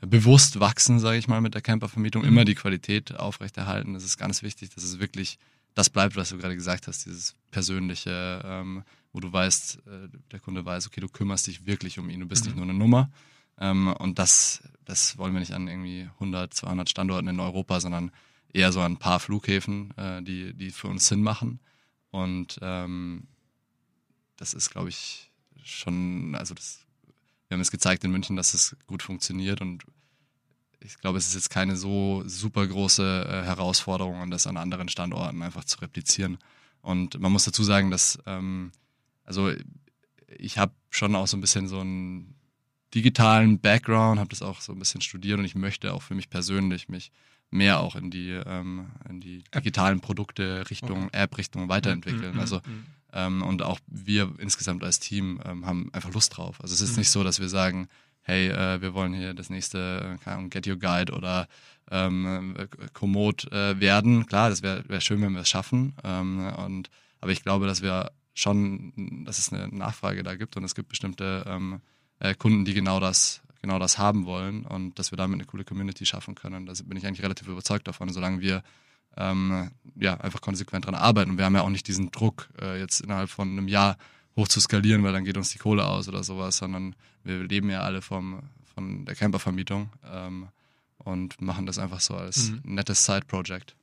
bewusst 0.00 0.60
wachsen, 0.60 0.98
sage 0.98 1.16
ich 1.18 1.28
mal, 1.28 1.40
mit 1.40 1.54
der 1.54 1.62
Campervermietung, 1.62 2.22
Mhm. 2.22 2.28
immer 2.28 2.44
die 2.44 2.54
Qualität 2.54 3.14
aufrechterhalten. 3.16 3.94
Das 3.94 4.04
ist 4.04 4.18
ganz 4.18 4.42
wichtig, 4.42 4.70
dass 4.70 4.84
es 4.84 4.98
wirklich 5.00 5.38
das 5.74 5.90
bleibt, 5.90 6.16
was 6.16 6.30
du 6.30 6.38
gerade 6.38 6.54
gesagt 6.54 6.86
hast, 6.86 7.06
dieses 7.06 7.34
persönliche, 7.50 8.42
ähm, 8.44 8.84
wo 9.12 9.20
du 9.20 9.32
weißt, 9.32 9.78
äh, 9.86 10.08
der 10.30 10.40
Kunde 10.40 10.64
weiß, 10.64 10.86
okay, 10.86 11.00
du 11.00 11.08
kümmerst 11.08 11.46
dich 11.46 11.66
wirklich 11.66 11.98
um 11.98 12.08
ihn, 12.10 12.20
du 12.20 12.26
bist 12.26 12.44
Mhm. 12.44 12.48
nicht 12.48 12.56
nur 12.56 12.64
eine 12.64 12.74
Nummer. 12.74 13.10
Ähm, 13.58 13.88
und 13.88 14.18
das, 14.18 14.62
das 14.84 15.18
wollen 15.18 15.32
wir 15.34 15.40
nicht 15.40 15.52
an 15.52 15.68
irgendwie 15.68 16.08
100, 16.14 16.52
200 16.52 16.88
Standorten 16.88 17.28
in 17.28 17.40
Europa, 17.40 17.80
sondern 17.80 18.10
eher 18.52 18.72
so 18.72 18.80
an 18.80 18.92
ein 18.92 18.98
paar 18.98 19.20
Flughäfen, 19.20 19.96
äh, 19.96 20.22
die, 20.22 20.54
die 20.54 20.70
für 20.70 20.88
uns 20.88 21.06
Sinn 21.08 21.22
machen. 21.22 21.60
Und 22.10 22.58
ähm, 22.62 23.26
das 24.36 24.54
ist, 24.54 24.70
glaube 24.70 24.88
ich, 24.88 25.30
schon, 25.62 26.34
also 26.34 26.54
das, 26.54 26.80
wir 27.48 27.54
haben 27.54 27.60
es 27.62 27.70
gezeigt 27.70 28.04
in 28.04 28.10
München, 28.10 28.36
dass 28.36 28.54
es 28.54 28.76
gut 28.86 29.02
funktioniert 29.02 29.60
und 29.60 29.84
ich 30.84 30.98
glaube, 30.98 31.18
es 31.18 31.28
ist 31.28 31.34
jetzt 31.34 31.50
keine 31.50 31.76
so 31.76 32.22
super 32.26 32.66
große 32.66 33.26
äh, 33.28 33.46
Herausforderung, 33.46 34.30
das 34.30 34.46
an 34.46 34.56
anderen 34.56 34.88
Standorten 34.88 35.42
einfach 35.42 35.64
zu 35.64 35.78
replizieren. 35.80 36.38
Und 36.80 37.20
man 37.20 37.32
muss 37.32 37.44
dazu 37.44 37.62
sagen, 37.62 37.90
dass, 37.90 38.18
ähm, 38.26 38.72
also 39.24 39.52
ich 40.38 40.58
habe 40.58 40.72
schon 40.90 41.14
auch 41.14 41.26
so 41.26 41.36
ein 41.36 41.40
bisschen 41.40 41.68
so 41.68 41.80
einen 41.80 42.34
digitalen 42.94 43.58
Background, 43.58 44.18
habe 44.18 44.30
das 44.30 44.42
auch 44.42 44.60
so 44.60 44.72
ein 44.72 44.78
bisschen 44.78 45.00
studiert 45.00 45.38
und 45.38 45.44
ich 45.44 45.54
möchte 45.54 45.92
auch 45.94 46.02
für 46.02 46.14
mich 46.14 46.28
persönlich 46.28 46.88
mich 46.88 47.10
mehr 47.50 47.80
auch 47.80 47.96
in 47.96 48.10
die, 48.10 48.30
ähm, 48.30 48.86
in 49.08 49.20
die 49.20 49.44
digitalen 49.54 50.00
Produkte 50.00 50.68
Richtung 50.70 51.10
App-Richtung 51.10 51.68
weiterentwickeln. 51.68 52.34
Mhm, 52.34 52.40
Also 52.40 52.56
mhm. 52.56 52.86
ähm, 53.12 53.42
und 53.42 53.62
auch 53.62 53.78
wir 53.86 54.32
insgesamt 54.38 54.82
als 54.82 55.00
Team 55.00 55.40
ähm, 55.44 55.66
haben 55.66 55.92
einfach 55.92 56.12
Lust 56.12 56.36
drauf. 56.36 56.60
Also 56.60 56.74
es 56.74 56.80
ist 56.80 56.96
nicht 56.96 57.10
so, 57.10 57.22
dass 57.22 57.40
wir 57.40 57.48
sagen, 57.48 57.88
hey, 58.22 58.48
äh, 58.48 58.80
wir 58.80 58.94
wollen 58.94 59.14
hier 59.14 59.34
das 59.34 59.50
nächste, 59.50 60.18
äh, 60.24 60.48
Get 60.48 60.66
Your 60.66 60.76
Guide 60.76 61.12
oder 61.12 61.48
ähm, 61.90 62.56
äh, 62.56 62.66
Komoot 62.92 63.50
äh, 63.52 63.78
werden. 63.80 64.26
Klar, 64.26 64.50
das 64.50 64.62
wäre 64.62 64.84
wär 64.88 65.00
schön, 65.00 65.20
wenn 65.22 65.34
wir 65.34 65.42
es 65.42 65.48
schaffen. 65.48 65.94
Ähm, 66.04 66.52
und, 66.64 66.90
aber 67.20 67.32
ich 67.32 67.42
glaube, 67.42 67.66
dass 67.66 67.82
wir 67.82 68.12
schon, 68.34 69.24
dass 69.24 69.38
es 69.38 69.52
eine 69.52 69.68
Nachfrage 69.68 70.22
da 70.22 70.34
gibt 70.34 70.56
und 70.56 70.64
es 70.64 70.74
gibt 70.74 70.88
bestimmte 70.88 71.44
ähm, 71.46 71.80
äh, 72.18 72.34
Kunden, 72.34 72.64
die 72.64 72.74
genau 72.74 72.98
das, 72.98 73.42
genau 73.60 73.78
das 73.78 73.98
haben 73.98 74.24
wollen 74.24 74.64
und 74.64 74.98
dass 74.98 75.12
wir 75.12 75.16
damit 75.16 75.34
eine 75.34 75.44
coole 75.44 75.64
Community 75.64 76.06
schaffen 76.06 76.34
können. 76.34 76.66
Da 76.66 76.72
bin 76.84 76.96
ich 76.96 77.06
eigentlich 77.06 77.22
relativ 77.22 77.48
überzeugt 77.48 77.86
davon, 77.86 78.08
solange 78.08 78.40
wir 78.40 78.62
ähm, 79.16 79.70
ja, 79.96 80.14
einfach 80.14 80.40
konsequent 80.40 80.86
dran 80.86 80.94
arbeiten. 80.94 81.32
Und 81.32 81.38
wir 81.38 81.44
haben 81.44 81.54
ja 81.54 81.62
auch 81.62 81.70
nicht 81.70 81.86
diesen 81.86 82.10
Druck, 82.10 82.48
äh, 82.60 82.78
jetzt 82.78 83.00
innerhalb 83.00 83.28
von 83.28 83.50
einem 83.50 83.68
Jahr 83.68 83.98
hoch 84.36 84.48
zu 84.48 84.60
skalieren, 84.60 85.02
weil 85.02 85.12
dann 85.12 85.24
geht 85.24 85.36
uns 85.36 85.50
die 85.50 85.58
Kohle 85.58 85.86
aus 85.86 86.08
oder 86.08 86.24
sowas, 86.24 86.56
sondern 86.58 86.94
wir 87.24 87.42
leben 87.44 87.68
ja 87.70 87.82
alle 87.82 88.00
vom, 88.02 88.42
von 88.74 89.04
der 89.04 89.14
Campervermietung 89.14 89.90
ähm, 90.10 90.48
und 90.98 91.40
machen 91.40 91.66
das 91.66 91.78
einfach 91.78 92.00
so 92.00 92.14
als 92.14 92.50
Mhm. 92.50 92.60
nettes 92.64 93.04
Side-Project. 93.04 93.74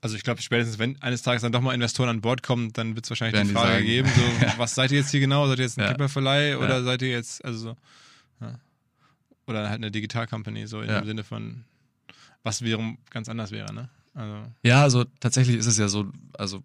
Also 0.00 0.16
ich 0.16 0.24
glaube, 0.24 0.42
spätestens 0.42 0.78
wenn 0.78 1.00
eines 1.02 1.22
Tages 1.22 1.42
dann 1.42 1.52
doch 1.52 1.60
mal 1.60 1.74
Investoren 1.74 2.08
an 2.08 2.20
Bord 2.20 2.42
kommen, 2.42 2.72
dann 2.72 2.96
wird 2.96 3.04
es 3.06 3.10
wahrscheinlich 3.10 3.34
Werden 3.34 3.48
die 3.48 3.54
die 3.54 3.58
Frage 3.60 3.74
sagen. 3.74 3.86
geben, 3.86 4.08
so, 4.14 4.22
was 4.58 4.74
seid 4.74 4.90
ihr 4.90 4.98
jetzt 4.98 5.10
hier 5.10 5.20
genau? 5.20 5.46
Seid 5.46 5.58
ihr 5.58 5.64
jetzt 5.64 5.78
ein 5.78 5.82
Ja. 5.82 5.88
Camperverleih 5.88 6.56
oder 6.56 6.78
Ja. 6.78 6.82
seid 6.82 7.02
ihr 7.02 7.10
jetzt, 7.10 7.44
also 7.44 7.58
so, 7.58 7.76
ja. 8.40 8.58
oder 9.46 9.68
halt 9.68 9.76
eine 9.78 9.90
Digital-Company, 9.92 10.66
so 10.66 10.80
in 10.80 10.88
Ja. 10.90 11.00
dem 11.00 11.06
Sinne 11.06 11.22
von, 11.24 11.64
was 12.42 12.62
wiederum 12.62 12.98
ganz 13.10 13.28
anders 13.28 13.52
wäre, 13.52 13.72
ne? 13.72 13.88
Also, 14.14 14.42
Ja, 14.64 14.82
also 14.82 15.04
tatsächlich 15.20 15.56
ist 15.56 15.66
es 15.66 15.78
ja 15.78 15.88
so, 15.88 16.10
also 16.36 16.62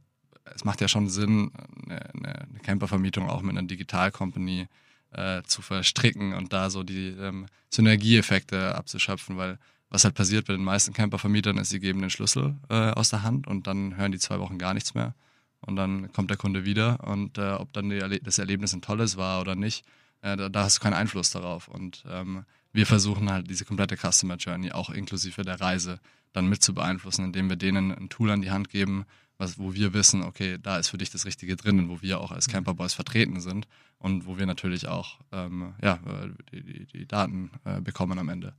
es 0.56 0.66
macht 0.66 0.82
ja 0.82 0.88
schon 0.88 1.10
Sinn, 1.10 1.52
eine, 1.86 2.14
eine, 2.14 2.60
Campervermietung 2.64 3.30
auch 3.30 3.42
mit 3.42 3.58
einer 3.58 3.68
Digital-Company 3.68 4.68
äh, 5.12 5.42
zu 5.44 5.62
verstricken 5.62 6.34
und 6.34 6.54
da 6.54 6.70
so 6.70 6.84
die 6.84 7.10
ähm, 7.10 7.46
Synergieeffekte 7.70 8.76
abzuschöpfen, 8.76 9.38
weil 9.38 9.58
was 9.90 10.04
halt 10.04 10.16
passiert 10.16 10.48
bei 10.48 10.54
den 10.54 10.64
meisten 10.64 10.94
Campervermietern 10.94 11.58
ist, 11.58 11.70
sie 11.70 11.80
geben 11.80 12.02
den 12.02 12.10
Schlüssel 12.10 12.58
äh, 12.70 12.92
aus 12.92 13.10
der 13.10 13.24
Hand 13.24 13.48
und 13.48 13.68
dann 13.68 13.96
hören 13.96 14.12
die 14.12 14.20
zwei 14.20 14.40
Wochen 14.40 14.58
gar 14.58 14.74
nichts 14.74 14.94
mehr 14.94 15.16
und 15.62 15.76
dann 15.76 16.12
kommt 16.12 16.30
der 16.30 16.38
Kunde 16.38 16.66
wieder 16.66 17.08
und 17.08 17.38
äh, 17.38 17.52
ob 17.52 17.72
dann 17.74 17.90
Erle 17.92 18.20
das 18.20 18.38
Erlebnis 18.38 18.74
ein 18.74 18.82
tolles 18.82 19.18
war 19.18 19.40
oder 19.42 19.56
nicht, 19.56 19.86
äh, 20.22 20.36
da, 20.36 20.50
da 20.50 20.64
hast 20.64 20.78
du 20.78 20.82
keinen 20.82 20.94
Einfluss 20.94 21.32
darauf 21.32 21.68
und 21.68 22.04
ähm, 22.10 22.44
wir 22.74 22.86
versuchen 22.86 23.32
halt 23.32 23.50
diese 23.50 23.66
komplette 23.66 23.96
Customer 23.98 24.36
Journey 24.36 24.72
auch 24.72 24.90
inklusive 24.90 25.44
der 25.44 25.60
Reise 25.60 26.00
dann 26.34 26.48
mit 26.48 26.62
zu 26.62 26.74
beeinflussen, 26.74 27.26
indem 27.26 27.50
wir 27.50 27.56
denen 27.56 27.92
ein 27.92 28.10
Tool 28.10 28.30
an 28.30 28.42
die 28.42 28.52
Hand 28.52 28.70
geben, 28.70 29.06
was, 29.38 29.60
wo 29.60 29.74
wir 29.74 29.94
wissen, 29.94 30.24
okay, 30.24 30.58
da 30.62 30.78
ist 30.78 30.90
für 30.90 30.98
dich 30.98 31.10
das 31.12 31.26
Richtige 31.26 31.56
drin 31.56 31.80
und 31.80 31.90
wo 31.90 32.02
wir 32.02 32.20
auch 32.20 32.32
als 32.32 32.48
Camperboys 32.48 32.94
vertreten 32.94 33.40
sind 33.40 33.68
und 34.00 34.26
wo 34.26 34.38
wir 34.38 34.46
natürlich 34.46 34.88
auch 34.88 35.20
ähm, 35.32 35.74
ja, 35.82 35.96
äh, 36.06 36.30
die, 36.52 36.64
die, 36.64 36.86
die 36.86 37.06
Daten 37.08 37.52
äh, 37.66 37.80
bekommen 37.82 38.18
am 38.20 38.30
Ende. 38.30 38.54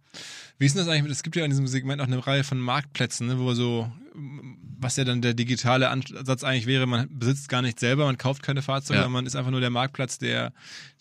Wie 0.59 0.67
ist 0.67 0.77
denn 0.77 0.85
das 0.85 0.93
eigentlich? 0.93 1.13
Es 1.13 1.23
gibt 1.23 1.37
ja 1.37 1.45
in 1.45 1.51
diesem 1.51 1.67
Segment 1.67 2.01
auch 2.01 2.07
eine 2.07 2.25
Reihe 2.25 2.45
von 2.45 2.59
Marktplätzen, 2.61 3.27
ne, 3.27 3.39
wo 3.39 3.55
so, 3.55 3.91
was 4.15 4.97
ja 4.97 5.05
dann 5.05 5.21
der 5.21 5.35
digitale 5.35 5.91
Ansatz 5.91 6.45
eigentlich 6.45 6.67
wäre, 6.67 6.87
man 6.87 7.09
besitzt 7.19 7.49
gar 7.49 7.63
nicht 7.63 7.81
selber, 7.81 8.07
man 8.07 8.19
kauft 8.19 8.43
keine 8.43 8.63
Fahrzeuge, 8.63 8.99
Ja. 8.99 9.03
sondern 9.05 9.13
man 9.13 9.27
ist 9.27 9.37
einfach 9.37 9.51
nur 9.51 9.61
der 9.61 9.71
Marktplatz, 9.71 10.19
der 10.19 10.53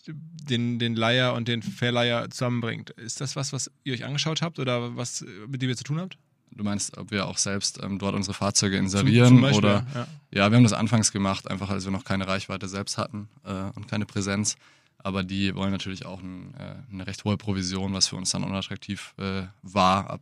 den, 0.06 0.78
den 0.78 0.94
Leiher 0.96 1.34
und 1.34 1.48
den 1.48 1.62
Verleiher 1.62 2.30
zusammenbringt. 2.30 2.90
Ist 2.90 3.20
das 3.20 3.36
was, 3.36 3.52
was 3.52 3.70
ihr 3.84 3.92
euch 3.94 4.04
angeschaut 4.04 4.42
habt 4.42 4.58
oder 4.58 4.96
was, 4.96 5.24
mit 5.46 5.62
dem 5.62 5.68
ihr 5.68 5.76
zu 5.76 5.84
tun 5.84 6.00
habt? 6.00 6.18
Du 6.50 6.64
meinst, 6.64 6.96
ob 6.98 7.10
wir 7.10 7.26
auch 7.26 7.38
selbst 7.38 7.80
ähm, 7.82 7.98
dort 7.98 8.14
unsere 8.14 8.34
Fahrzeuge 8.34 8.76
inserieren 8.76 9.28
zum 9.28 9.40
Beispiel, 9.42 9.58
oder 9.58 9.86
ja. 9.94 10.06
Ja, 10.30 10.50
wir 10.50 10.56
haben 10.56 10.64
das 10.64 10.72
anfangs 10.72 11.12
gemacht, 11.12 11.50
einfach 11.50 11.70
als 11.70 11.84
wir 11.84 11.92
noch 11.92 12.04
keine 12.04 12.26
Reichweite 12.26 12.68
selbst 12.68 12.98
hatten 12.98 13.28
äh, 13.44 13.70
und 13.74 13.88
keine 13.88 14.06
Präsenz. 14.06 14.56
Aber 14.98 15.22
die 15.22 15.54
wollen 15.54 15.70
natürlich 15.70 16.04
auch 16.04 16.20
ein, 16.20 16.54
äh, 16.54 16.92
eine 16.92 17.06
recht 17.06 17.24
hohe 17.24 17.36
Provision, 17.36 17.94
was 17.94 18.08
für 18.08 18.16
uns 18.16 18.30
dann 18.30 18.42
unattraktiv 18.42 19.14
äh, 19.18 19.42
war. 19.62 20.10
Ab, 20.10 20.20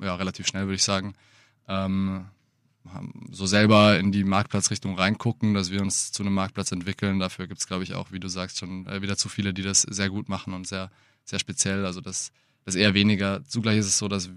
ja, 0.00 0.14
relativ 0.14 0.46
schnell 0.46 0.64
würde 0.64 0.74
ich 0.74 0.84
sagen. 0.84 1.14
Ähm, 1.66 2.26
so 3.30 3.46
selber 3.46 3.98
in 3.98 4.12
die 4.12 4.24
Marktplatzrichtung 4.24 4.96
reingucken, 4.96 5.54
dass 5.54 5.70
wir 5.70 5.80
uns 5.80 6.12
zu 6.12 6.22
einem 6.22 6.34
Marktplatz 6.34 6.72
entwickeln. 6.72 7.18
Dafür 7.18 7.46
gibt 7.46 7.60
es, 7.60 7.66
glaube 7.66 7.82
ich, 7.82 7.94
auch, 7.94 8.12
wie 8.12 8.20
du 8.20 8.28
sagst, 8.28 8.58
schon 8.58 8.86
äh, 8.86 9.02
wieder 9.02 9.16
zu 9.16 9.28
viele, 9.28 9.54
die 9.54 9.62
das 9.62 9.82
sehr 9.82 10.10
gut 10.10 10.28
machen 10.28 10.54
und 10.54 10.66
sehr, 10.66 10.90
sehr 11.24 11.38
speziell. 11.38 11.84
Also 11.86 12.00
das, 12.00 12.32
das 12.64 12.74
eher 12.74 12.94
weniger. 12.94 13.44
Zugleich 13.44 13.78
ist 13.78 13.86
es 13.86 13.98
so, 13.98 14.08
dass, 14.08 14.30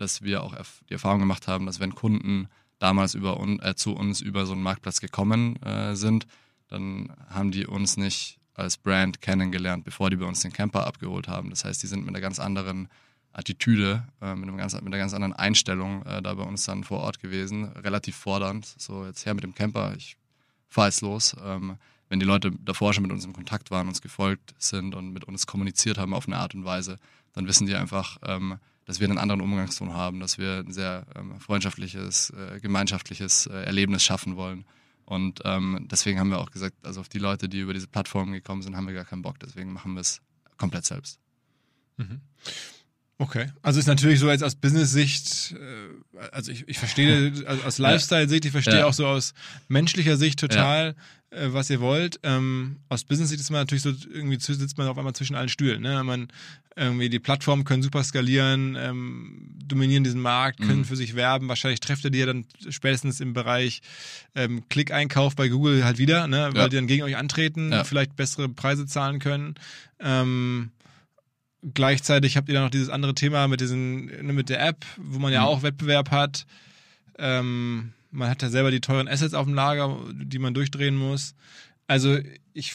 dass 0.00 0.22
wir 0.22 0.42
auch 0.42 0.54
die 0.88 0.94
Erfahrung 0.94 1.20
gemacht 1.20 1.48
haben, 1.48 1.66
dass 1.66 1.80
wenn 1.80 1.94
Kunden 1.94 2.48
damals 2.78 3.14
über 3.14 3.38
äh, 3.62 3.74
zu 3.74 3.94
uns 3.94 4.20
über 4.20 4.46
so 4.46 4.52
einen 4.52 4.62
Marktplatz 4.62 5.00
gekommen 5.00 5.60
äh, 5.62 5.94
sind, 5.94 6.26
dann 6.68 7.12
haben 7.28 7.50
die 7.50 7.66
uns 7.66 7.96
nicht 7.96 8.38
als 8.54 8.76
Brand 8.76 9.20
kennengelernt, 9.20 9.84
bevor 9.84 10.10
die 10.10 10.16
bei 10.16 10.26
uns 10.26 10.40
den 10.40 10.52
Camper 10.52 10.86
abgeholt 10.86 11.28
haben. 11.28 11.50
Das 11.50 11.64
heißt, 11.64 11.82
die 11.82 11.86
sind 11.86 12.00
mit 12.00 12.10
einer 12.10 12.20
ganz 12.20 12.38
anderen 12.38 12.88
Attitüde, 13.32 14.04
äh, 14.20 14.34
mit, 14.34 14.54
ganz, 14.56 14.74
mit 14.74 14.86
einer 14.86 14.98
ganz 14.98 15.14
anderen 15.14 15.32
Einstellung 15.32 16.04
äh, 16.06 16.22
da 16.22 16.34
bei 16.34 16.42
uns 16.42 16.64
dann 16.64 16.84
vor 16.84 17.00
Ort 17.00 17.20
gewesen, 17.20 17.66
relativ 17.72 18.16
fordernd. 18.16 18.66
So, 18.78 19.06
jetzt 19.06 19.26
her 19.26 19.34
mit 19.34 19.44
dem 19.44 19.54
Camper, 19.54 19.94
ich 19.96 20.16
fahre 20.68 20.88
jetzt 20.88 21.02
los. 21.02 21.36
Ähm, 21.44 21.76
wenn 22.08 22.20
die 22.20 22.26
Leute 22.26 22.50
davor 22.50 22.92
schon 22.94 23.02
mit 23.02 23.12
uns 23.12 23.24
in 23.24 23.32
Kontakt 23.32 23.70
waren, 23.70 23.86
uns 23.86 24.00
gefolgt 24.00 24.54
sind 24.58 24.94
und 24.94 25.12
mit 25.12 25.24
uns 25.24 25.46
kommuniziert 25.46 25.98
haben 25.98 26.14
auf 26.14 26.26
eine 26.26 26.38
Art 26.38 26.54
und 26.54 26.64
Weise, 26.64 26.98
dann 27.34 27.46
wissen 27.46 27.66
die 27.66 27.74
einfach, 27.74 28.18
ähm, 28.22 28.58
dass 28.88 29.00
wir 29.00 29.06
einen 29.06 29.18
anderen 29.18 29.42
Umgangston 29.42 29.92
haben, 29.92 30.18
dass 30.18 30.38
wir 30.38 30.64
ein 30.66 30.72
sehr 30.72 31.04
ähm, 31.14 31.38
freundschaftliches, 31.40 32.30
äh, 32.30 32.58
gemeinschaftliches 32.58 33.46
äh, 33.46 33.64
Erlebnis 33.64 34.02
schaffen 34.02 34.36
wollen. 34.36 34.64
Und 35.04 35.42
ähm, 35.44 35.86
deswegen 35.90 36.18
haben 36.18 36.30
wir 36.30 36.38
auch 36.38 36.50
gesagt, 36.50 36.74
also 36.86 37.02
auf 37.02 37.10
die 37.10 37.18
Leute, 37.18 37.50
die 37.50 37.60
über 37.60 37.74
diese 37.74 37.86
Plattform 37.86 38.32
gekommen 38.32 38.62
sind, 38.62 38.76
haben 38.76 38.86
wir 38.86 38.94
gar 38.94 39.04
keinen 39.04 39.20
Bock. 39.20 39.38
Deswegen 39.40 39.74
machen 39.74 39.92
wir 39.92 40.00
es 40.00 40.22
komplett 40.56 40.86
selbst. 40.86 41.20
Mhm. 41.98 42.22
Okay, 43.20 43.46
also 43.62 43.80
ist 43.80 43.86
natürlich 43.86 44.20
so 44.20 44.30
jetzt 44.30 44.44
aus 44.44 44.54
Business-Sicht, 44.54 45.56
äh, 45.58 46.18
also 46.30 46.52
ich, 46.52 46.68
ich 46.68 46.78
verstehe 46.78 47.32
also 47.46 47.64
aus 47.64 47.78
Lifestyle-Sicht, 47.78 48.44
ich 48.44 48.52
verstehe 48.52 48.78
ja. 48.78 48.86
auch 48.86 48.92
so 48.92 49.08
aus 49.08 49.34
menschlicher 49.66 50.16
Sicht 50.16 50.38
total, 50.38 50.94
ja. 51.32 51.38
äh, 51.38 51.52
was 51.52 51.68
ihr 51.68 51.80
wollt. 51.80 52.20
Ähm, 52.22 52.76
aus 52.88 53.02
Business-Sicht 53.02 53.40
ist 53.40 53.50
man 53.50 53.62
natürlich 53.62 53.82
so, 53.82 53.90
irgendwie 53.90 54.38
sitzt 54.38 54.78
man 54.78 54.86
auf 54.86 54.96
einmal 54.96 55.14
zwischen 55.14 55.34
allen 55.34 55.48
Stühlen. 55.48 55.82
Ne? 55.82 56.04
Man, 56.04 56.28
irgendwie 56.76 57.08
die 57.08 57.18
Plattformen 57.18 57.64
können 57.64 57.82
super 57.82 58.04
skalieren, 58.04 58.76
ähm, 58.78 59.50
dominieren 59.64 60.04
diesen 60.04 60.20
Markt, 60.20 60.60
können 60.60 60.78
mhm. 60.78 60.84
für 60.84 60.94
sich 60.94 61.16
werben. 61.16 61.48
Wahrscheinlich 61.48 61.80
trefft 61.80 62.04
ihr 62.04 62.10
die 62.12 62.20
ja 62.20 62.26
dann 62.26 62.46
spätestens 62.68 63.18
im 63.18 63.32
Bereich 63.32 63.82
ähm, 64.36 64.62
Klick-Einkauf 64.68 65.34
bei 65.34 65.48
Google 65.48 65.84
halt 65.84 65.98
wieder, 65.98 66.28
ne? 66.28 66.50
weil 66.52 66.62
ja. 66.62 66.68
die 66.68 66.76
dann 66.76 66.86
gegen 66.86 67.02
euch 67.02 67.16
antreten, 67.16 67.74
vielleicht 67.84 68.14
bessere 68.14 68.48
Preise 68.48 68.86
zahlen 68.86 69.18
können. 69.18 69.56
Ähm, 69.98 70.70
Gleichzeitig 71.62 72.36
habt 72.36 72.48
ihr 72.48 72.54
dann 72.54 72.64
noch 72.64 72.70
dieses 72.70 72.88
andere 72.88 73.14
Thema 73.14 73.48
mit 73.48 73.60
diesen, 73.60 74.06
ne, 74.06 74.32
mit 74.32 74.48
der 74.48 74.64
App, 74.64 74.84
wo 74.96 75.18
man 75.18 75.32
ja 75.32 75.40
mhm. 75.40 75.46
auch 75.46 75.62
Wettbewerb 75.62 76.10
hat. 76.10 76.46
Ähm, 77.18 77.92
man 78.10 78.30
hat 78.30 78.42
ja 78.42 78.48
selber 78.48 78.70
die 78.70 78.80
teuren 78.80 79.08
Assets 79.08 79.34
auf 79.34 79.44
dem 79.44 79.54
Lager, 79.54 79.98
die 80.12 80.38
man 80.38 80.54
durchdrehen 80.54 80.96
muss. 80.96 81.34
Also 81.88 82.18
ich 82.52 82.74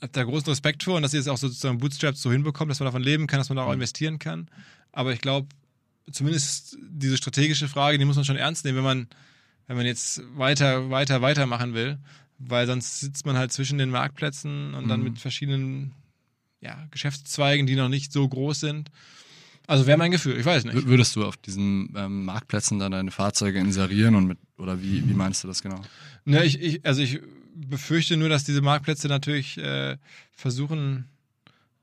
habe 0.00 0.12
da 0.12 0.24
großen 0.24 0.48
Respekt 0.48 0.82
vor 0.82 0.96
und 0.96 1.02
dass 1.02 1.12
ihr 1.12 1.20
es 1.20 1.28
auch 1.28 1.36
sozusagen 1.36 1.78
Bootstraps 1.78 2.22
so 2.22 2.32
hinbekommt, 2.32 2.70
dass 2.70 2.80
man 2.80 2.86
davon 2.86 3.02
leben 3.02 3.26
kann, 3.26 3.38
dass 3.38 3.48
man 3.50 3.56
da 3.56 3.64
auch 3.64 3.68
mhm. 3.68 3.74
investieren 3.74 4.18
kann. 4.18 4.48
Aber 4.92 5.12
ich 5.12 5.20
glaube, 5.20 5.48
zumindest 6.10 6.78
diese 6.88 7.16
strategische 7.16 7.68
Frage, 7.68 7.98
die 7.98 8.04
muss 8.04 8.16
man 8.16 8.24
schon 8.24 8.36
ernst 8.36 8.64
nehmen, 8.64 8.78
wenn 8.78 8.84
man, 8.84 9.08
wenn 9.66 9.76
man 9.76 9.86
jetzt 9.86 10.22
weiter, 10.36 10.90
weiter, 10.90 11.20
weitermachen 11.20 11.74
will, 11.74 11.98
weil 12.38 12.66
sonst 12.66 13.00
sitzt 13.00 13.26
man 13.26 13.36
halt 13.36 13.52
zwischen 13.52 13.78
den 13.78 13.90
Marktplätzen 13.90 14.74
und 14.74 14.88
dann 14.88 15.00
mhm. 15.00 15.10
mit 15.10 15.18
verschiedenen 15.18 15.92
ja, 16.60 16.86
Geschäftszweigen, 16.90 17.66
die 17.66 17.76
noch 17.76 17.88
nicht 17.88 18.12
so 18.12 18.26
groß 18.28 18.60
sind. 18.60 18.90
Also 19.66 19.86
wäre 19.86 19.98
mein 19.98 20.10
Gefühl, 20.10 20.38
ich 20.38 20.46
weiß 20.46 20.64
nicht. 20.64 20.86
Würdest 20.86 21.14
du 21.14 21.24
auf 21.24 21.36
diesen 21.36 21.94
ähm, 21.94 22.24
Marktplätzen 22.24 22.78
dann 22.78 22.92
deine 22.92 23.10
Fahrzeuge 23.10 23.58
inserieren 23.58 24.14
und 24.14 24.26
mit, 24.26 24.38
oder 24.56 24.82
wie, 24.82 25.06
wie 25.06 25.12
meinst 25.12 25.44
du 25.44 25.48
das 25.48 25.62
genau? 25.62 25.82
Ne, 26.24 26.42
ich, 26.44 26.58
ich, 26.60 26.86
also 26.86 27.02
ich 27.02 27.20
befürchte 27.54 28.16
nur, 28.16 28.30
dass 28.30 28.44
diese 28.44 28.62
Marktplätze 28.62 29.08
natürlich 29.08 29.58
äh, 29.58 29.98
versuchen, 30.32 31.08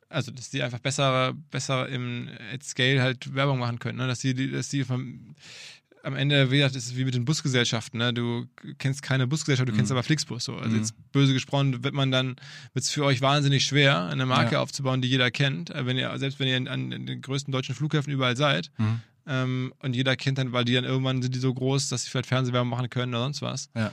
also 0.10 0.32
dass 0.32 0.50
die 0.50 0.64
einfach 0.64 0.80
besser, 0.80 1.34
besser 1.52 1.88
im 1.88 2.28
at 2.52 2.64
Scale 2.64 3.04
halt 3.04 3.36
Werbung 3.36 3.60
machen 3.60 3.78
können, 3.78 4.00
ne? 4.00 4.08
dass 4.08 4.20
die, 4.20 4.52
dass 4.52 4.70
die 4.70 4.84
vom, 4.84 5.36
am 6.06 6.16
Ende, 6.16 6.52
wie 6.52 6.58
gesagt, 6.58 6.76
ist 6.76 6.86
es 6.86 6.96
wie 6.96 7.04
mit 7.04 7.16
den 7.16 7.26
Busgesellschaften. 7.26 7.98
Ne? 7.98 8.14
Du 8.14 8.46
kennst 8.78 9.02
keine 9.02 9.26
Busgesellschaft, 9.26 9.68
du 9.68 9.74
mhm. 9.74 9.78
kennst 9.78 9.92
aber 9.92 10.04
Flixbus. 10.04 10.44
So. 10.44 10.56
Also 10.56 10.70
mhm. 10.70 10.78
jetzt 10.78 10.94
böse 11.12 11.34
gesprochen, 11.34 11.84
wird 11.84 11.96
man 11.96 12.12
dann, 12.12 12.36
wird 12.74 12.86
es 12.86 12.92
für 12.92 13.04
euch 13.04 13.22
wahnsinnig 13.22 13.66
schwer, 13.66 14.06
eine 14.06 14.26
Marke 14.26 14.54
ja. 14.54 14.62
aufzubauen, 14.62 15.02
die 15.02 15.08
jeder 15.08 15.32
kennt. 15.32 15.72
Äh, 15.72 15.86
wenn 15.86 15.98
ihr, 15.98 16.16
selbst 16.20 16.40
wenn 16.40 16.48
ihr 16.48 16.72
an, 16.72 16.92
den 16.92 17.22
größten 17.22 17.52
deutschen 17.52 17.74
Flughäfen 17.74 18.14
überall 18.14 18.38
seid. 18.38 18.72
Mhm. 18.78 19.02
Ähm, 19.28 19.74
und 19.80 19.96
jeder 19.96 20.16
kennt 20.16 20.38
dann, 20.38 20.52
weil 20.52 20.66
die 20.66 20.74
dann 20.74 20.84
irgendwann 20.84 21.24
sind 21.24 21.34
die 21.34 21.40
so 21.40 21.52
groß, 21.54 21.90
dass 21.90 22.04
sie 22.04 22.12
vielleicht 22.12 22.28
Fernsehwerbung 22.28 22.70
machen 22.70 22.90
können 22.90 23.14
oder 23.14 23.24
sonst 23.24 23.42
was. 23.42 23.70
Ja. 23.76 23.92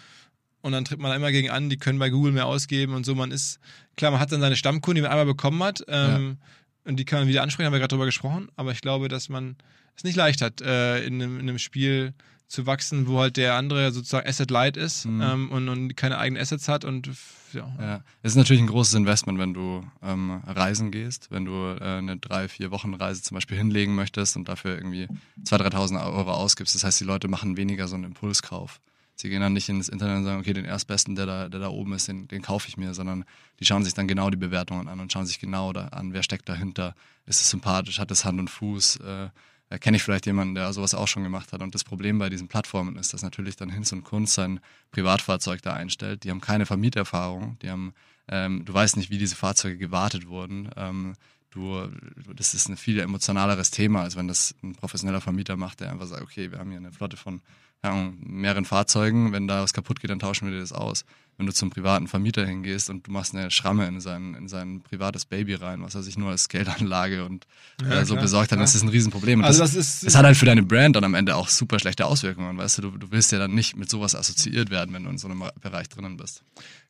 Und 0.60 0.72
dann 0.72 0.84
tritt 0.84 1.00
man 1.00 1.10
da 1.10 1.16
immer 1.16 1.32
gegen 1.32 1.50
an, 1.50 1.70
die 1.70 1.78
können 1.78 1.98
bei 1.98 2.10
Google 2.10 2.32
mehr 2.32 2.46
ausgeben 2.46 2.94
und 2.94 3.04
so. 3.04 3.14
Man 3.14 3.32
ist, 3.32 3.58
klar, 3.96 4.10
man 4.10 4.20
hat 4.20 4.30
dann 4.30 4.40
seine 4.40 4.56
Stammkunden, 4.56 4.96
die 4.96 5.02
man 5.02 5.10
einmal 5.10 5.26
bekommen 5.26 5.62
hat. 5.62 5.82
Ähm, 5.88 6.38
ja. 6.38 6.90
Und 6.90 6.96
die 6.96 7.04
kann 7.04 7.20
man 7.20 7.28
wieder 7.28 7.42
ansprechen, 7.42 7.66
haben 7.66 7.72
wir 7.72 7.80
gerade 7.80 7.94
drüber 7.94 8.04
gesprochen. 8.04 8.48
Aber 8.56 8.72
ich 8.72 8.80
glaube, 8.80 9.08
dass 9.08 9.28
man 9.28 9.56
es 9.96 10.04
nicht 10.04 10.16
leicht 10.16 10.40
hat, 10.40 10.60
äh, 10.60 11.04
in, 11.04 11.14
einem, 11.14 11.40
in, 11.40 11.48
einem, 11.48 11.58
Spiel 11.58 12.14
zu 12.48 12.66
wachsen, 12.66 13.06
wo 13.06 13.20
halt 13.20 13.36
der 13.36 13.54
andere 13.54 13.92
sozusagen 13.92 14.28
Asset 14.28 14.50
Light 14.50 14.76
ist 14.76 15.06
mhm. 15.06 15.22
ähm, 15.22 15.50
und, 15.50 15.68
und, 15.68 15.96
keine 15.96 16.18
eigenen 16.18 16.42
Assets 16.42 16.68
hat 16.68 16.84
und 16.84 17.10
ja. 17.52 17.70
ja. 17.80 18.00
Es 18.22 18.32
ist 18.32 18.36
natürlich 18.36 18.62
ein 18.62 18.68
großes 18.68 18.94
Investment, 18.94 19.38
wenn 19.38 19.54
du 19.54 19.86
ähm, 20.02 20.42
reisen 20.46 20.90
gehst, 20.90 21.30
wenn 21.30 21.44
du 21.44 21.52
äh, 21.52 21.98
eine 21.98 22.16
drei, 22.16 22.48
vier 22.48 22.70
Wochen 22.70 22.94
Reise 22.94 23.22
zum 23.22 23.36
Beispiel 23.36 23.56
hinlegen 23.56 23.94
möchtest 23.94 24.36
und 24.36 24.48
dafür 24.48 24.74
irgendwie 24.74 25.08
2.000, 25.44 25.72
3.000 25.72 26.14
Euro 26.14 26.32
ausgibst. 26.32 26.74
Das 26.74 26.84
heißt, 26.84 27.00
die 27.00 27.04
Leute 27.04 27.28
machen 27.28 27.56
weniger 27.56 27.88
so 27.88 27.94
einen 27.94 28.04
Impulskauf. 28.04 28.80
Sie 29.14 29.28
gehen 29.28 29.40
dann 29.40 29.52
nicht 29.52 29.68
ins 29.68 29.88
Internet 29.88 30.18
und 30.18 30.24
sagen, 30.24 30.40
okay, 30.40 30.52
den 30.52 30.64
Erstbesten, 30.64 31.14
der 31.14 31.26
da, 31.26 31.48
der 31.48 31.60
da 31.60 31.68
oben 31.68 31.92
ist, 31.92 32.08
den, 32.08 32.28
den 32.28 32.42
kaufe 32.42 32.68
ich 32.68 32.76
mir, 32.76 32.94
sondern 32.94 33.24
die 33.60 33.64
schauen 33.64 33.84
sich 33.84 33.94
dann 33.94 34.08
genau 34.08 34.30
die 34.30 34.36
Bewertungen 34.36 34.88
an 34.88 35.00
und 35.00 35.12
schauen 35.12 35.26
sich 35.26 35.38
genau 35.38 35.72
da 35.72 35.88
an, 35.88 36.12
wer 36.12 36.22
steckt 36.22 36.48
dahinter, 36.48 36.94
ist 37.26 37.40
es 37.40 37.50
sympathisch, 37.50 37.98
hat 37.98 38.10
es 38.10 38.24
Hand 38.24 38.40
und 38.40 38.48
Fuß, 38.48 38.96
äh, 38.96 39.28
äh, 39.72 39.78
kenne 39.78 39.96
ich 39.96 40.02
vielleicht 40.02 40.26
jemanden, 40.26 40.54
der 40.54 40.72
sowas 40.72 40.94
auch 40.94 41.08
schon 41.08 41.22
gemacht 41.22 41.52
hat. 41.52 41.62
Und 41.62 41.74
das 41.74 41.84
Problem 41.84 42.18
bei 42.18 42.28
diesen 42.28 42.48
Plattformen 42.48 42.96
ist, 42.96 43.14
dass 43.14 43.22
natürlich 43.22 43.56
dann 43.56 43.70
Hinz 43.70 43.90
und 43.92 44.04
Kunz 44.04 44.34
sein 44.34 44.60
Privatfahrzeug 44.90 45.62
da 45.62 45.72
einstellt. 45.72 46.24
Die 46.24 46.30
haben 46.30 46.42
keine 46.42 46.66
Vermieterfahrung, 46.66 47.58
die 47.62 47.70
haben, 47.70 47.94
ähm, 48.28 48.64
du 48.64 48.74
weißt 48.74 48.98
nicht, 48.98 49.10
wie 49.10 49.18
diese 49.18 49.34
Fahrzeuge 49.34 49.78
gewartet 49.78 50.28
wurden. 50.28 50.68
Ähm, 50.76 51.14
du, 51.50 51.88
das 52.34 52.52
ist 52.52 52.68
ein 52.68 52.76
viel 52.76 53.00
emotionaleres 53.00 53.70
Thema, 53.70 54.02
als 54.02 54.14
wenn 54.16 54.28
das 54.28 54.54
ein 54.62 54.74
professioneller 54.74 55.22
Vermieter 55.22 55.56
macht, 55.56 55.80
der 55.80 55.90
einfach 55.90 56.06
sagt, 56.06 56.22
okay, 56.22 56.50
wir 56.50 56.58
haben 56.58 56.68
hier 56.68 56.78
eine 56.78 56.92
Flotte 56.92 57.16
von 57.16 57.40
ja, 57.82 58.12
mehreren 58.20 58.66
Fahrzeugen, 58.66 59.32
wenn 59.32 59.48
da 59.48 59.62
was 59.62 59.72
kaputt 59.72 60.00
geht, 60.00 60.10
dann 60.10 60.18
tauschen 60.18 60.50
wir 60.50 60.58
das 60.58 60.72
aus. 60.72 61.04
Wenn 61.38 61.46
du 61.46 61.52
zum 61.52 61.70
privaten 61.70 62.08
Vermieter 62.08 62.46
hingehst 62.46 62.90
und 62.90 63.06
du 63.06 63.10
machst 63.10 63.34
eine 63.34 63.50
Schramme 63.50 63.86
in 63.86 64.00
sein, 64.00 64.34
in 64.34 64.48
sein 64.48 64.82
privates 64.82 65.24
Baby 65.24 65.54
rein, 65.54 65.82
was 65.82 65.94
er 65.94 66.02
sich 66.02 66.18
nur 66.18 66.30
als 66.30 66.48
Geldanlage 66.48 67.24
und 67.24 67.46
ja, 67.80 68.00
äh, 68.00 68.04
so 68.04 68.14
klar, 68.14 68.22
besorgt 68.22 68.52
hat, 68.52 68.58
dann 68.58 68.64
ist 68.64 68.74
das 68.74 68.82
ein 68.82 68.88
Riesenproblem. 68.88 69.40
Und 69.40 69.46
also 69.46 69.60
das, 69.60 69.72
das, 69.72 69.86
ist, 69.86 70.06
das 70.06 70.14
hat 70.14 70.24
halt 70.24 70.36
für 70.36 70.46
deine 70.46 70.62
Brand 70.62 70.96
dann 70.96 71.04
am 71.04 71.14
Ende 71.14 71.34
auch 71.34 71.48
super 71.48 71.78
schlechte 71.78 72.06
Auswirkungen, 72.06 72.58
weißt 72.58 72.78
du, 72.78 72.82
du, 72.82 72.90
du 72.98 73.10
willst 73.10 73.32
ja 73.32 73.38
dann 73.38 73.54
nicht 73.54 73.76
mit 73.76 73.90
sowas 73.90 74.14
assoziiert 74.14 74.70
werden, 74.70 74.94
wenn 74.94 75.04
du 75.04 75.10
in 75.10 75.18
so 75.18 75.26
einem 75.26 75.42
Bereich 75.60 75.88
drinnen 75.88 76.16
bist. 76.16 76.42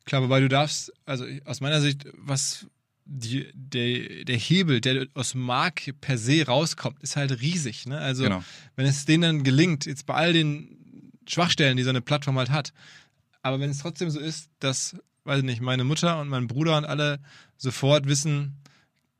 Klar, 0.05 0.21
wobei 0.21 0.41
du 0.41 0.49
darfst, 0.49 0.91
also 1.05 1.25
aus 1.45 1.61
meiner 1.61 1.81
Sicht, 1.81 2.05
was 2.17 2.67
die, 3.05 3.47
der, 3.53 4.25
der 4.25 4.37
Hebel, 4.37 4.81
der 4.81 5.07
aus 5.13 5.35
Mark 5.35 5.81
per 6.01 6.17
se 6.17 6.45
rauskommt, 6.45 7.01
ist 7.01 7.15
halt 7.15 7.41
riesig. 7.41 7.85
Ne? 7.85 7.97
Also 7.97 8.23
genau. 8.23 8.43
wenn 8.75 8.85
es 8.85 9.05
denen 9.05 9.21
dann 9.21 9.43
gelingt, 9.43 9.85
jetzt 9.85 10.05
bei 10.05 10.13
all 10.13 10.33
den 10.33 10.73
Schwachstellen, 11.27 11.77
die 11.77 11.83
so 11.83 11.89
eine 11.89 12.01
Plattform 12.01 12.37
halt 12.37 12.49
hat. 12.49 12.73
Aber 13.43 13.59
wenn 13.59 13.69
es 13.69 13.77
trotzdem 13.77 14.09
so 14.09 14.19
ist, 14.19 14.49
dass, 14.59 14.95
weiß 15.25 15.39
ich 15.39 15.45
nicht, 15.45 15.61
meine 15.61 15.83
Mutter 15.83 16.19
und 16.19 16.29
mein 16.29 16.47
Bruder 16.47 16.77
und 16.77 16.85
alle 16.85 17.19
sofort 17.57 18.07
wissen, 18.07 18.57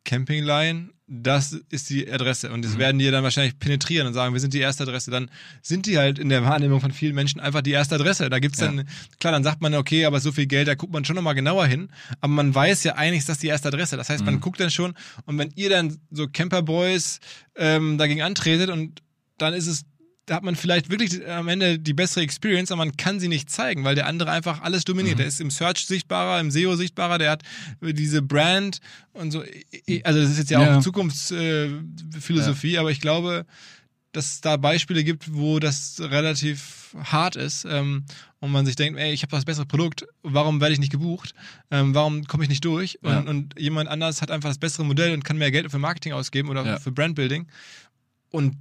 Campingline, 0.05 0.89
das 1.07 1.53
ist 1.69 1.89
die 1.89 2.11
Adresse. 2.11 2.51
Und 2.51 2.63
das 2.63 2.73
mhm. 2.73 2.79
werden 2.79 2.99
die 2.99 3.09
dann 3.11 3.23
wahrscheinlich 3.23 3.59
penetrieren 3.59 4.07
und 4.07 4.13
sagen, 4.13 4.33
wir 4.33 4.39
sind 4.39 4.53
die 4.53 4.59
erste 4.59 4.83
Adresse. 4.83 5.11
Dann 5.11 5.29
sind 5.61 5.85
die 5.85 5.97
halt 5.97 6.19
in 6.19 6.29
der 6.29 6.43
Wahrnehmung 6.43 6.81
von 6.81 6.91
vielen 6.91 7.13
Menschen 7.13 7.39
einfach 7.39 7.61
die 7.61 7.71
erste 7.71 7.95
Adresse. 7.95 8.29
Da 8.29 8.39
gibt's 8.39 8.59
dann, 8.59 8.79
ja. 8.79 8.83
klar, 9.19 9.33
dann 9.33 9.43
sagt 9.43 9.61
man, 9.61 9.75
okay, 9.75 10.05
aber 10.05 10.19
so 10.19 10.31
viel 10.31 10.47
Geld, 10.47 10.67
da 10.67 10.75
guckt 10.75 10.93
man 10.93 11.05
schon 11.05 11.15
nochmal 11.15 11.35
genauer 11.35 11.67
hin. 11.67 11.89
Aber 12.21 12.31
man 12.31 12.55
weiß 12.55 12.83
ja 12.85 12.95
eigentlich, 12.95 13.19
ist 13.19 13.29
das 13.29 13.39
die 13.39 13.47
erste 13.47 13.67
Adresse. 13.67 13.97
Das 13.97 14.09
heißt, 14.09 14.21
mhm. 14.21 14.25
man 14.25 14.39
guckt 14.39 14.59
dann 14.59 14.71
schon 14.71 14.93
und 15.25 15.37
wenn 15.37 15.51
ihr 15.55 15.69
dann 15.69 15.99
so 16.11 16.27
Camperboys 16.27 17.19
ähm, 17.55 17.97
dagegen 17.97 18.21
antretet 18.21 18.69
und 18.69 19.01
dann 19.37 19.53
ist 19.53 19.67
es 19.67 19.85
da 20.25 20.35
hat 20.35 20.43
man 20.43 20.55
vielleicht 20.55 20.89
wirklich 20.89 21.27
am 21.27 21.49
Ende 21.49 21.77
die 21.79 21.93
bessere 21.93 22.23
Experience, 22.23 22.71
aber 22.71 22.85
man 22.85 22.95
kann 22.95 23.19
sie 23.19 23.27
nicht 23.27 23.49
zeigen, 23.49 23.83
weil 23.83 23.95
der 23.95 24.07
andere 24.07 24.31
einfach 24.31 24.61
alles 24.61 24.85
dominiert. 24.85 25.15
Mhm. 25.15 25.19
Der 25.19 25.27
ist 25.27 25.41
im 25.41 25.51
Search 25.51 25.85
sichtbarer, 25.85 26.39
im 26.39 26.49
SEO 26.49 26.75
sichtbarer, 26.75 27.17
der 27.17 27.31
hat 27.31 27.43
diese 27.81 28.21
Brand 28.21 28.79
und 29.11 29.31
so. 29.31 29.43
Also 30.03 30.21
das 30.21 30.29
ist 30.31 30.37
jetzt 30.37 30.51
ja, 30.51 30.61
ja. 30.61 30.77
auch 30.77 30.81
Zukunftsphilosophie, 30.81 32.71
ja. 32.73 32.79
aber 32.79 32.91
ich 32.91 33.01
glaube, 33.01 33.45
dass 34.13 34.25
es 34.27 34.41
da 34.41 34.57
Beispiele 34.57 35.03
gibt, 35.03 35.33
wo 35.33 35.59
das 35.59 35.99
relativ 35.99 36.95
hart 37.03 37.35
ist 37.35 37.65
ähm, 37.65 38.05
und 38.39 38.51
man 38.51 38.65
sich 38.65 38.75
denkt, 38.75 38.99
ey, 38.99 39.11
ich 39.11 39.23
habe 39.23 39.31
das 39.31 39.43
bessere 39.43 39.65
Produkt, 39.65 40.05
warum 40.21 40.61
werde 40.61 40.73
ich 40.73 40.79
nicht 40.79 40.91
gebucht? 40.91 41.33
Ähm, 41.71 41.95
warum 41.95 42.25
komme 42.25 42.43
ich 42.43 42.49
nicht 42.49 42.63
durch? 42.63 42.99
Und, 43.01 43.11
ja. 43.11 43.19
und, 43.21 43.59
jemand 43.59 43.89
anders 43.89 44.21
hat 44.21 44.29
einfach 44.29 44.49
das 44.49 44.59
bessere 44.59 44.85
Modell 44.85 45.13
und 45.13 45.25
kann 45.25 45.37
mehr 45.37 45.49
Geld 45.49 45.69
für 45.71 45.79
Marketing 45.79 46.13
ausgeben 46.13 46.49
oder 46.49 46.79
für 46.79 46.91
Brandbuilding 46.91 47.47
und 48.33 48.57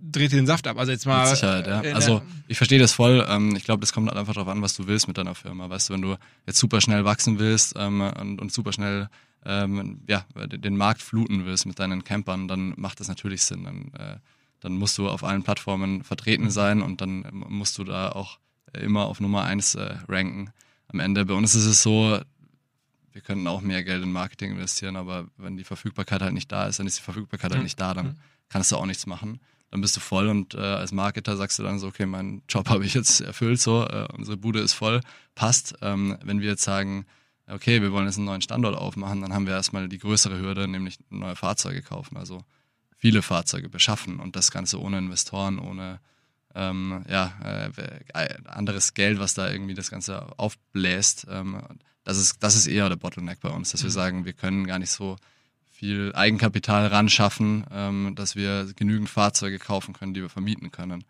dreht 0.00 0.32
den 0.32 0.46
Saft 0.46 0.66
ab. 0.66 0.78
Also 0.78 0.90
jetzt 0.90 1.04
mal. 1.04 1.28
Mit 1.28 1.36
Sicherheit, 1.36 1.66
ja. 1.66 1.80
Also 1.94 2.22
ich 2.48 2.56
verstehe 2.56 2.78
das 2.78 2.92
voll. 2.92 3.24
Ähm, 3.28 3.54
ich 3.54 3.64
glaube, 3.64 3.80
das 3.80 3.92
kommt 3.92 4.08
halt 4.08 4.18
einfach 4.18 4.32
darauf 4.32 4.48
an, 4.48 4.62
was 4.62 4.74
du 4.74 4.86
willst 4.86 5.08
mit 5.08 5.18
deiner 5.18 5.34
Firma. 5.34 5.68
Weißt 5.68 5.90
du, 5.90 5.92
wenn 5.92 6.00
du 6.00 6.16
jetzt 6.46 6.58
super 6.58 6.80
schnell 6.80 7.04
wachsen 7.04 7.38
willst 7.38 7.74
ähm, 7.76 8.00
und, 8.00 8.40
und 8.40 8.50
super 8.50 8.72
schnell 8.72 9.10
ähm, 9.44 10.00
ja, 10.08 10.24
den 10.46 10.78
Markt 10.78 11.02
fluten 11.02 11.44
willst 11.44 11.66
mit 11.66 11.78
deinen 11.78 12.02
Campern, 12.02 12.48
dann 12.48 12.72
macht 12.78 12.98
das 13.00 13.08
natürlich 13.08 13.42
Sinn. 13.42 13.64
Dann, 13.64 13.92
äh, 13.92 14.16
dann 14.60 14.72
musst 14.72 14.96
du 14.96 15.06
auf 15.10 15.22
allen 15.22 15.42
Plattformen 15.42 16.02
vertreten 16.02 16.48
sein 16.48 16.80
und 16.80 17.02
dann 17.02 17.26
musst 17.30 17.76
du 17.76 17.84
da 17.84 18.08
auch 18.08 18.38
immer 18.72 19.04
auf 19.04 19.20
Nummer 19.20 19.44
eins 19.44 19.74
äh, 19.74 19.96
ranken. 20.08 20.50
Am 20.88 20.98
Ende 20.98 21.26
bei 21.26 21.34
uns 21.34 21.54
ist 21.54 21.66
es 21.66 21.82
so, 21.82 22.18
wir 23.12 23.20
könnten 23.20 23.46
auch 23.48 23.60
mehr 23.60 23.84
Geld 23.84 24.02
in 24.02 24.12
Marketing 24.12 24.52
investieren, 24.52 24.96
aber 24.96 25.28
wenn 25.36 25.58
die 25.58 25.64
Verfügbarkeit 25.64 26.22
halt 26.22 26.32
nicht 26.32 26.50
da 26.50 26.66
ist, 26.66 26.78
dann 26.78 26.86
ist 26.86 26.98
die 26.98 27.02
Verfügbarkeit 27.02 27.52
halt 27.52 27.62
nicht 27.62 27.78
da, 27.78 27.92
dann 27.92 28.18
kannst 28.54 28.70
du 28.70 28.76
auch 28.76 28.86
nichts 28.86 29.06
machen. 29.06 29.40
Dann 29.72 29.80
bist 29.80 29.96
du 29.96 30.00
voll 30.00 30.28
und 30.28 30.54
äh, 30.54 30.58
als 30.60 30.92
Marketer 30.92 31.36
sagst 31.36 31.58
du 31.58 31.64
dann 31.64 31.80
so, 31.80 31.88
okay, 31.88 32.06
meinen 32.06 32.44
Job 32.48 32.68
habe 32.70 32.86
ich 32.86 32.94
jetzt 32.94 33.20
erfüllt, 33.20 33.60
so, 33.60 33.84
äh, 33.84 34.06
unsere 34.16 34.36
Bude 34.36 34.60
ist 34.60 34.74
voll, 34.74 35.00
passt. 35.34 35.74
Ähm, 35.82 36.16
wenn 36.22 36.40
wir 36.40 36.50
jetzt 36.50 36.62
sagen, 36.62 37.04
okay, 37.48 37.82
wir 37.82 37.90
wollen 37.90 38.06
jetzt 38.06 38.16
einen 38.16 38.26
neuen 38.26 38.42
Standort 38.42 38.76
aufmachen, 38.76 39.22
dann 39.22 39.34
haben 39.34 39.48
wir 39.48 39.54
erstmal 39.54 39.88
die 39.88 39.98
größere 39.98 40.38
Hürde, 40.38 40.68
nämlich 40.68 40.98
neue 41.10 41.34
Fahrzeuge 41.34 41.82
kaufen, 41.82 42.16
also 42.16 42.44
viele 42.96 43.22
Fahrzeuge 43.22 43.68
beschaffen 43.68 44.20
und 44.20 44.36
das 44.36 44.52
Ganze 44.52 44.80
ohne 44.80 44.98
Investoren, 44.98 45.58
ohne 45.58 45.98
ähm, 46.54 47.04
ja, 47.08 47.32
äh, 47.42 48.28
anderes 48.44 48.94
Geld, 48.94 49.18
was 49.18 49.34
da 49.34 49.50
irgendwie 49.50 49.74
das 49.74 49.90
Ganze 49.90 50.38
aufbläst. 50.38 51.26
Ähm, 51.28 51.60
das, 52.04 52.18
ist, 52.18 52.40
das 52.40 52.54
ist 52.54 52.68
eher 52.68 52.88
der 52.88 52.94
Bottleneck 52.94 53.40
bei 53.40 53.50
uns, 53.50 53.72
dass 53.72 53.82
wir 53.82 53.90
mhm. 53.90 53.94
sagen, 53.94 54.24
wir 54.24 54.32
können 54.32 54.64
gar 54.64 54.78
nicht 54.78 54.92
so 54.92 55.16
viel 55.74 56.12
Eigenkapital 56.14 56.86
ran 56.86 57.08
schaffen, 57.08 57.66
ähm, 57.72 58.12
dass 58.14 58.36
wir 58.36 58.72
genügend 58.76 59.10
Fahrzeuge 59.10 59.58
kaufen 59.58 59.92
können, 59.92 60.14
die 60.14 60.22
wir 60.22 60.28
vermieten 60.28 60.70
können. 60.70 61.02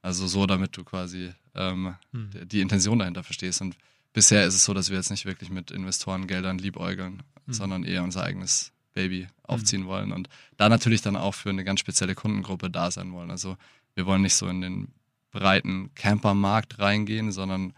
Also 0.00 0.28
so, 0.28 0.46
damit 0.46 0.76
du 0.76 0.84
quasi 0.84 1.32
ähm, 1.56 1.94
mhm. 2.12 2.30
die 2.44 2.60
Intention 2.60 3.00
dahinter 3.00 3.24
verstehst. 3.24 3.60
Und 3.60 3.76
bisher 4.12 4.46
ist 4.46 4.54
es 4.54 4.64
so, 4.64 4.74
dass 4.74 4.90
wir 4.90 4.96
jetzt 4.96 5.10
nicht 5.10 5.26
wirklich 5.26 5.50
mit 5.50 5.72
Investorengeldern 5.72 6.58
liebäugeln, 6.58 7.24
mhm. 7.46 7.52
sondern 7.52 7.84
eher 7.84 8.04
unser 8.04 8.22
eigenes 8.22 8.72
Baby 8.94 9.26
aufziehen 9.42 9.82
mhm. 9.82 9.86
wollen 9.86 10.12
und 10.12 10.28
da 10.56 10.68
natürlich 10.68 11.02
dann 11.02 11.16
auch 11.16 11.34
für 11.34 11.48
eine 11.48 11.64
ganz 11.64 11.80
spezielle 11.80 12.14
Kundengruppe 12.14 12.70
da 12.70 12.90
sein 12.90 13.12
wollen. 13.12 13.30
Also 13.30 13.56
wir 13.94 14.06
wollen 14.06 14.22
nicht 14.22 14.34
so 14.34 14.46
in 14.46 14.60
den 14.60 14.88
breiten 15.30 15.90
Campermarkt 15.94 16.78
reingehen, 16.78 17.32
sondern 17.32 17.72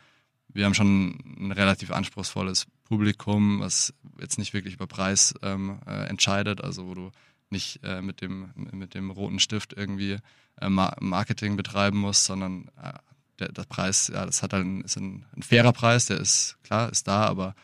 wir 0.49 0.65
haben 0.65 0.75
schon 0.75 1.19
ein 1.39 1.53
relativ 1.53 1.91
anspruchsvolles 1.91 2.67
Publikum, 2.85 3.61
was 3.61 3.95
jetzt 4.21 4.39
nicht 4.39 4.53
wirklich 4.53 4.75
über 4.75 4.87
Preis 4.87 5.35
ähm, 5.43 5.81
äh, 5.87 6.07
entscheidet, 6.07 6.63
also 6.63 6.87
wo 6.87 6.95
du 6.95 7.11
nicht 7.51 7.81
äh, 7.83 8.03
mit, 8.03 8.21
dem, 8.21 8.51
mit 8.73 8.95
dem 8.95 9.11
roten 9.11 9.39
Stift 9.41 9.73
irgendwie 9.73 10.19
äh, 10.61 10.69
Marketing 10.69 11.57
betreiben 11.57 11.99
musst, 11.99 12.25
sondern 12.25 12.69
äh, 12.83 12.93
der, 13.39 13.53
der 13.53 13.65
Preis, 13.65 14.11
ja, 14.13 14.27
das 14.27 14.43
hat 14.43 14.53
halt 14.53 14.65
ein, 14.65 14.83
ist 14.83 14.97
ein, 14.97 15.25
ein, 15.37 15.43
fairer 15.43 15.73
Preis, 15.73 16.07
der 16.07 16.19
ist 16.19 16.57
klar, 16.63 16.91
ist 16.91 17.09
da, 17.09 17.27
aber 17.27 17.55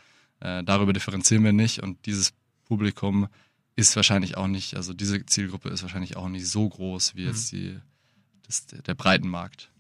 äh, 0.41 0.65
darüber 0.65 0.93
differenzieren 0.93 1.45
wir 1.45 1.53
nicht 1.53 1.83
und 1.83 2.07
dieses 2.07 2.33
Publikum 2.65 3.29
ist 3.77 3.95
wahrscheinlich 3.97 4.37
auch 4.37 4.47
nicht, 4.47 4.77
also 4.77 4.93
diese 4.93 5.25
Zielgruppe 5.27 5.69
ist 5.69 5.83
wahrscheinlich 5.83 6.17
auch 6.17 6.29
nicht 6.29 6.49
so 6.49 6.69
groß 6.69 7.15
wie 7.15 7.25
jetzt 7.25 7.53
mhm. 7.53 7.57
die, 7.57 7.79
das, 8.47 8.67
der 8.67 8.95
Breitenmarkt. 8.95 9.71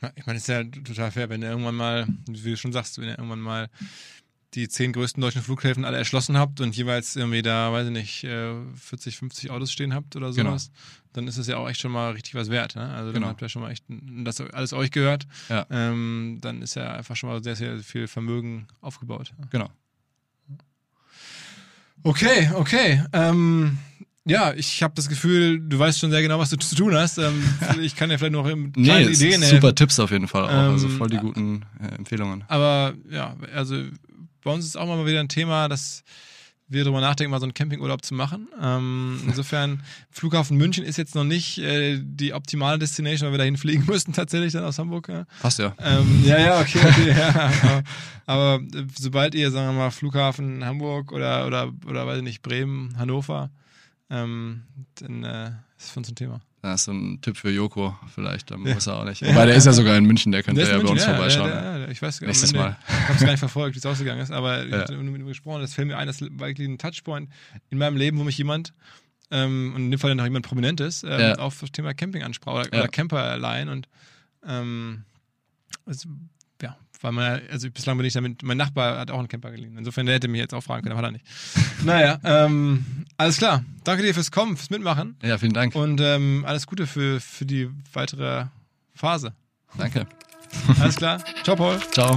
Ja, 0.00 0.12
ich 0.14 0.26
meine, 0.26 0.36
es 0.36 0.44
ist 0.44 0.48
ja 0.48 0.62
total 0.62 1.10
fair, 1.10 1.28
wenn 1.28 1.42
ihr 1.42 1.50
irgendwann 1.50 1.74
mal, 1.74 2.06
wie 2.28 2.50
du 2.50 2.56
schon 2.56 2.72
sagst, 2.72 2.98
wenn 2.98 3.08
ihr 3.08 3.18
irgendwann 3.18 3.40
mal 3.40 3.68
die 4.54 4.68
zehn 4.68 4.92
größten 4.92 5.20
deutschen 5.20 5.42
Flughäfen 5.42 5.84
alle 5.84 5.98
erschlossen 5.98 6.38
habt 6.38 6.60
und 6.60 6.74
jeweils 6.76 7.16
irgendwie 7.16 7.42
da, 7.42 7.72
weiß 7.72 7.88
ich 7.88 7.92
nicht, 7.92 8.20
40, 8.20 9.14
äh, 9.14 9.16
50 9.18 9.50
Autos 9.50 9.70
stehen 9.72 9.94
habt 9.94 10.16
oder 10.16 10.32
genau. 10.32 10.50
sowas, 10.50 10.70
genau. 10.70 11.08
dann 11.12 11.28
ist 11.28 11.36
es 11.36 11.46
ja 11.46 11.58
auch 11.58 11.68
echt 11.68 11.80
schon 11.80 11.92
mal 11.92 12.12
richtig 12.12 12.34
was 12.34 12.50
wert. 12.50 12.74
Ne? 12.74 12.88
Also 12.88 13.06
dann 13.06 13.14
genau. 13.14 13.26
habt 13.28 13.42
ihr 13.42 13.48
schon 13.48 13.62
mal 13.62 13.70
echt, 13.70 13.84
das 13.88 14.40
alles 14.40 14.72
euch 14.72 14.90
gehört, 14.90 15.26
ja. 15.48 15.66
ähm, 15.70 16.38
dann 16.40 16.62
ist 16.62 16.76
ja 16.76 16.92
einfach 16.92 17.16
schon 17.16 17.28
mal 17.28 17.42
sehr, 17.42 17.56
sehr 17.56 17.78
viel 17.80 18.08
Vermögen 18.08 18.66
aufgebaut. 18.80 19.32
Genau. 19.50 19.68
Okay, 22.02 22.50
okay. 22.54 23.04
Ähm, 23.12 23.78
ja, 24.24 24.52
ich 24.54 24.82
habe 24.82 24.94
das 24.94 25.08
Gefühl, 25.08 25.58
du 25.58 25.78
weißt 25.78 25.98
schon 25.98 26.10
sehr 26.10 26.22
genau, 26.22 26.38
was 26.38 26.50
du 26.50 26.56
zu 26.56 26.74
tun 26.74 26.94
hast. 26.94 27.18
Ähm, 27.18 27.42
ich 27.80 27.96
kann 27.96 28.10
dir 28.10 28.18
vielleicht 28.18 28.32
noch 28.32 28.44
mit 28.44 28.74
kleinen 28.74 29.06
nee, 29.06 29.12
Ideen 29.12 29.40
helfen. 29.42 29.56
Super 29.56 29.74
Tipps 29.74 29.98
auf 29.98 30.10
jeden 30.10 30.28
Fall 30.28 30.44
auch. 30.44 30.50
Ähm, 30.50 30.72
also 30.72 30.88
voll 30.88 31.08
die 31.08 31.16
guten 31.16 31.62
äh, 31.80 31.94
Empfehlungen. 31.96 32.44
Aber 32.48 32.94
ja, 33.10 33.36
also 33.54 33.82
bei 34.42 34.52
uns 34.52 34.64
ist 34.64 34.76
auch 34.76 34.86
mal 34.86 35.04
wieder 35.06 35.20
ein 35.20 35.28
Thema, 35.28 35.68
dass 35.68 36.04
wir 36.68 36.84
darüber 36.84 37.00
nachdenken, 37.00 37.30
mal 37.30 37.40
so 37.40 37.46
einen 37.46 37.54
Campingurlaub 37.54 38.04
zu 38.04 38.14
machen. 38.14 38.48
Ähm, 38.60 39.20
insofern, 39.26 39.82
Flughafen 40.10 40.56
München 40.56 40.84
ist 40.84 40.98
jetzt 40.98 41.14
noch 41.14 41.24
nicht 41.24 41.58
äh, 41.58 41.98
die 42.02 42.34
optimale 42.34 42.78
Destination, 42.78 43.26
weil 43.26 43.34
wir 43.34 43.38
dahin 43.38 43.56
fliegen 43.56 43.86
müssten 43.88 44.12
tatsächlich 44.12 44.52
dann 44.52 44.64
aus 44.64 44.78
Hamburg. 44.78 45.08
Ja. 45.08 45.24
Passt 45.40 45.58
ja. 45.58 45.74
Ähm, 45.78 46.22
ja, 46.24 46.38
ja, 46.38 46.60
okay, 46.60 46.80
okay 46.84 47.08
ja. 47.16 47.82
Aber, 48.26 48.54
aber, 48.54 48.64
sobald 48.98 49.34
ihr, 49.34 49.50
sagen 49.50 49.68
wir 49.68 49.84
mal, 49.84 49.90
Flughafen 49.90 50.64
Hamburg 50.64 51.12
oder, 51.12 51.46
oder, 51.46 51.72
oder 51.86 52.06
weiß 52.06 52.18
ich 52.18 52.24
nicht, 52.24 52.42
Bremen, 52.42 52.96
Hannover, 52.98 53.50
ähm, 54.10 54.62
dann 54.96 55.24
äh, 55.24 55.46
ist 55.78 55.86
es 55.86 55.90
für 55.90 56.00
uns 56.00 56.10
ein 56.10 56.16
Thema. 56.16 56.40
Das 56.60 56.80
ist 56.80 56.84
so 56.86 56.92
ein 56.92 57.20
Tipp 57.20 57.36
für 57.36 57.50
Joko 57.50 57.96
vielleicht, 58.12 58.50
dann 58.50 58.60
muss 58.60 58.86
er 58.88 58.96
auch 58.96 59.04
nicht. 59.04 59.22
Wobei 59.22 59.46
der 59.46 59.54
ist 59.54 59.66
ja 59.66 59.72
sogar 59.72 59.96
in 59.96 60.04
München, 60.04 60.32
der 60.32 60.42
könnte 60.42 60.60
der 60.60 60.76
ja 60.76 60.82
bei 60.82 60.88
uns 60.88 61.02
ja, 61.02 61.14
vorbeischauen. 61.14 61.50
Der, 61.50 61.78
der, 61.78 61.88
ich 61.90 62.02
weiß 62.02 62.20
Nächstes 62.22 62.52
Mal. 62.52 62.76
Ich 62.88 62.94
habe 63.04 63.14
es 63.14 63.20
gar 63.20 63.30
nicht 63.30 63.38
verfolgt, 63.38 63.76
wie 63.76 63.78
es 63.78 63.86
ausgegangen 63.86 64.20
ist, 64.20 64.32
aber 64.32 64.66
ich 64.66 64.72
habe 64.72 64.96
mit 64.96 65.20
ihm 65.20 65.26
gesprochen, 65.26 65.60
das 65.60 65.74
fällt 65.74 65.86
mir 65.86 65.96
ein, 65.96 66.08
das 66.08 66.20
war 66.20 66.48
wirklich 66.48 66.68
ein 66.68 66.78
Touchpoint 66.78 67.30
in 67.70 67.78
meinem 67.78 67.96
Leben, 67.96 68.18
wo 68.18 68.24
mich 68.24 68.38
jemand, 68.38 68.74
ähm, 69.30 69.72
und 69.76 69.84
in 69.84 69.90
dem 69.92 70.00
Fall 70.00 70.10
dann 70.10 70.20
auch 70.20 70.24
jemand 70.24 70.46
Prominentes, 70.46 71.04
ähm, 71.08 71.36
auf 71.38 71.60
das 71.60 71.70
Thema 71.70 71.94
Camping 71.94 72.24
ansprach 72.24 72.54
oder, 72.54 72.66
oder 72.66 72.88
Camper 72.88 73.22
allein 73.22 73.68
und 73.68 73.88
ähm, 74.44 75.04
es 75.86 76.08
weil 77.00 77.12
man, 77.12 77.40
also 77.50 77.70
bislang 77.70 77.96
bin 77.96 78.06
ich 78.06 78.12
damit, 78.12 78.42
mein 78.42 78.56
Nachbar 78.56 78.98
hat 78.98 79.10
auch 79.10 79.18
einen 79.18 79.28
Camper 79.28 79.50
geliehen. 79.50 79.76
Insofern, 79.78 80.06
der 80.06 80.16
hätte 80.16 80.28
mich 80.28 80.40
jetzt 80.40 80.54
auch 80.54 80.62
fragen 80.62 80.82
können, 80.82 80.98
aber 80.98 81.06
hat 81.06 81.12
er 81.12 81.12
nicht. 81.12 81.24
naja, 81.84 82.18
ähm, 82.24 82.84
alles 83.16 83.38
klar. 83.38 83.64
Danke 83.84 84.02
dir 84.02 84.14
fürs 84.14 84.30
Kommen, 84.30 84.56
fürs 84.56 84.70
Mitmachen. 84.70 85.16
Ja, 85.22 85.38
vielen 85.38 85.52
Dank. 85.52 85.74
Und 85.74 86.00
ähm, 86.00 86.44
alles 86.46 86.66
Gute 86.66 86.86
für, 86.86 87.20
für 87.20 87.46
die 87.46 87.68
weitere 87.92 88.46
Phase. 88.94 89.34
Danke. 89.76 90.06
Alles 90.80 90.96
klar. 90.96 91.22
Ciao, 91.42 91.56
Paul. 91.56 91.78
Ciao. 91.92 92.16